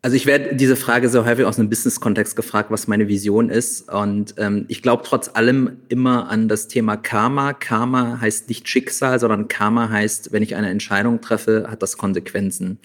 Also 0.00 0.16
ich 0.16 0.26
werde 0.26 0.54
diese 0.54 0.76
Frage 0.76 1.08
so 1.08 1.26
häufig 1.26 1.44
aus 1.44 1.58
einem 1.58 1.68
Business-Kontext 1.68 2.36
gefragt, 2.36 2.70
was 2.70 2.86
meine 2.86 3.08
Vision 3.08 3.50
ist. 3.50 3.92
Und 3.92 4.34
ähm, 4.38 4.64
ich 4.68 4.80
glaube 4.80 5.02
trotz 5.04 5.30
allem 5.34 5.78
immer 5.88 6.30
an 6.30 6.46
das 6.48 6.68
Thema 6.68 6.96
Karma. 6.96 7.52
Karma 7.52 8.20
heißt 8.20 8.48
nicht 8.48 8.68
Schicksal, 8.68 9.18
sondern 9.18 9.48
Karma 9.48 9.88
heißt, 9.90 10.32
wenn 10.32 10.44
ich 10.44 10.54
eine 10.54 10.70
Entscheidung 10.70 11.20
treffe, 11.20 11.66
hat 11.68 11.82
das 11.82 11.98
Konsequenzen. 11.98 12.78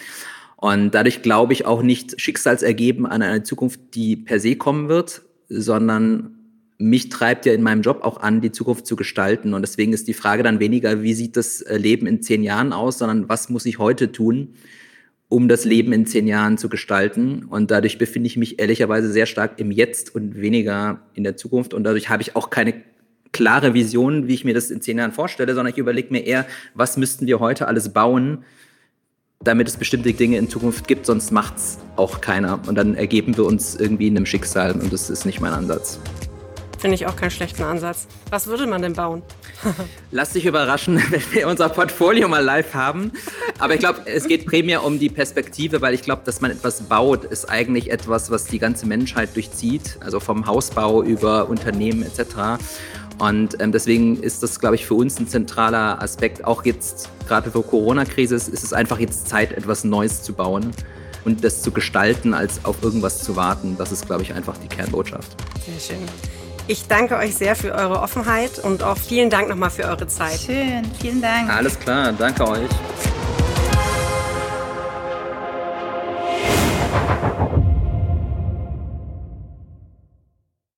Und 0.56 0.92
dadurch 0.92 1.22
glaube 1.22 1.52
ich 1.52 1.66
auch 1.66 1.82
nicht 1.82 2.20
schicksalsergeben 2.20 3.06
an 3.06 3.22
eine 3.22 3.44
Zukunft, 3.44 3.80
die 3.94 4.16
per 4.16 4.40
se 4.40 4.56
kommen 4.56 4.88
wird, 4.88 5.22
sondern 5.48 6.34
mich 6.78 7.10
treibt 7.10 7.46
ja 7.46 7.52
in 7.52 7.62
meinem 7.62 7.82
Job 7.82 8.02
auch 8.02 8.20
an, 8.20 8.40
die 8.40 8.50
Zukunft 8.50 8.86
zu 8.86 8.96
gestalten. 8.96 9.54
Und 9.54 9.62
deswegen 9.62 9.92
ist 9.92 10.08
die 10.08 10.14
Frage 10.14 10.42
dann 10.42 10.58
weniger, 10.58 11.02
wie 11.02 11.14
sieht 11.14 11.36
das 11.36 11.60
äh, 11.62 11.76
Leben 11.76 12.08
in 12.08 12.22
zehn 12.22 12.42
Jahren 12.42 12.72
aus, 12.72 12.98
sondern 12.98 13.28
was 13.28 13.50
muss 13.50 13.66
ich 13.66 13.78
heute 13.78 14.10
tun, 14.10 14.54
um 15.34 15.48
das 15.48 15.64
Leben 15.64 15.92
in 15.92 16.06
zehn 16.06 16.28
Jahren 16.28 16.58
zu 16.58 16.68
gestalten. 16.68 17.44
Und 17.50 17.72
dadurch 17.72 17.98
befinde 17.98 18.28
ich 18.28 18.36
mich 18.36 18.60
ehrlicherweise 18.60 19.10
sehr 19.10 19.26
stark 19.26 19.58
im 19.58 19.72
Jetzt 19.72 20.14
und 20.14 20.40
weniger 20.40 21.00
in 21.14 21.24
der 21.24 21.36
Zukunft. 21.36 21.74
Und 21.74 21.82
dadurch 21.82 22.08
habe 22.08 22.22
ich 22.22 22.36
auch 22.36 22.50
keine 22.50 22.74
klare 23.32 23.74
Vision, 23.74 24.28
wie 24.28 24.34
ich 24.34 24.44
mir 24.44 24.54
das 24.54 24.70
in 24.70 24.80
zehn 24.80 24.96
Jahren 24.96 25.10
vorstelle, 25.10 25.52
sondern 25.52 25.72
ich 25.72 25.78
überlege 25.78 26.12
mir 26.12 26.20
eher, 26.20 26.46
was 26.74 26.96
müssten 26.96 27.26
wir 27.26 27.40
heute 27.40 27.66
alles 27.66 27.92
bauen, 27.92 28.44
damit 29.42 29.66
es 29.66 29.76
bestimmte 29.76 30.12
Dinge 30.12 30.38
in 30.38 30.48
Zukunft 30.48 30.86
gibt, 30.86 31.04
sonst 31.04 31.32
macht 31.32 31.56
es 31.56 31.78
auch 31.96 32.20
keiner. 32.20 32.60
Und 32.68 32.76
dann 32.76 32.94
ergeben 32.94 33.36
wir 33.36 33.44
uns 33.44 33.74
irgendwie 33.74 34.06
in 34.06 34.16
einem 34.16 34.26
Schicksal 34.26 34.70
und 34.70 34.92
das 34.92 35.10
ist 35.10 35.26
nicht 35.26 35.40
mein 35.40 35.52
Ansatz. 35.52 35.98
Finde 36.84 36.96
ich 36.96 37.06
auch 37.06 37.16
keinen 37.16 37.30
schlechten 37.30 37.62
Ansatz. 37.62 38.06
Was 38.28 38.46
würde 38.46 38.66
man 38.66 38.82
denn 38.82 38.92
bauen? 38.92 39.22
Lass 40.10 40.34
dich 40.34 40.44
überraschen, 40.44 41.02
wenn 41.10 41.22
wir 41.32 41.48
unser 41.48 41.70
Portfolio 41.70 42.28
mal 42.28 42.44
live 42.44 42.74
haben. 42.74 43.10
Aber 43.58 43.72
ich 43.72 43.80
glaube, 43.80 44.02
es 44.04 44.28
geht 44.28 44.44
primär 44.44 44.84
um 44.84 44.98
die 44.98 45.08
Perspektive, 45.08 45.80
weil 45.80 45.94
ich 45.94 46.02
glaube, 46.02 46.20
dass 46.26 46.42
man 46.42 46.50
etwas 46.50 46.82
baut, 46.82 47.24
ist 47.24 47.48
eigentlich 47.48 47.90
etwas, 47.90 48.30
was 48.30 48.44
die 48.44 48.58
ganze 48.58 48.84
Menschheit 48.84 49.34
durchzieht. 49.34 49.96
Also 50.00 50.20
vom 50.20 50.46
Hausbau 50.46 51.02
über 51.02 51.48
Unternehmen 51.48 52.02
etc. 52.02 52.62
Und 53.16 53.58
ähm, 53.62 53.72
deswegen 53.72 54.22
ist 54.22 54.42
das, 54.42 54.60
glaube 54.60 54.74
ich, 54.74 54.84
für 54.84 54.92
uns 54.92 55.18
ein 55.18 55.26
zentraler 55.26 56.02
Aspekt. 56.02 56.44
Auch 56.44 56.66
jetzt, 56.66 57.08
gerade 57.26 57.50
für 57.50 57.62
Corona-Krise, 57.62 58.34
ist 58.34 58.62
es 58.62 58.74
einfach 58.74 58.98
jetzt 58.98 59.26
Zeit, 59.26 59.52
etwas 59.52 59.84
Neues 59.84 60.22
zu 60.22 60.34
bauen 60.34 60.70
und 61.24 61.44
das 61.44 61.62
zu 61.62 61.70
gestalten, 61.70 62.34
als 62.34 62.62
auf 62.66 62.82
irgendwas 62.82 63.24
zu 63.24 63.36
warten. 63.36 63.76
Das 63.78 63.90
ist, 63.90 64.04
glaube 64.04 64.22
ich, 64.22 64.34
einfach 64.34 64.58
die 64.58 64.68
Kernbotschaft. 64.68 65.34
Sehr 65.64 65.96
schön. 65.96 66.43
Ich 66.66 66.88
danke 66.88 67.16
euch 67.16 67.34
sehr 67.34 67.56
für 67.56 67.72
eure 67.72 68.00
Offenheit 68.00 68.58
und 68.58 68.82
auch 68.82 68.96
vielen 68.96 69.28
Dank 69.28 69.48
nochmal 69.48 69.70
für 69.70 69.84
eure 69.84 70.06
Zeit. 70.06 70.40
Schön, 70.40 70.90
vielen 70.98 71.20
Dank. 71.20 71.50
Alles 71.50 71.78
klar, 71.78 72.12
danke 72.12 72.48
euch. 72.48 72.70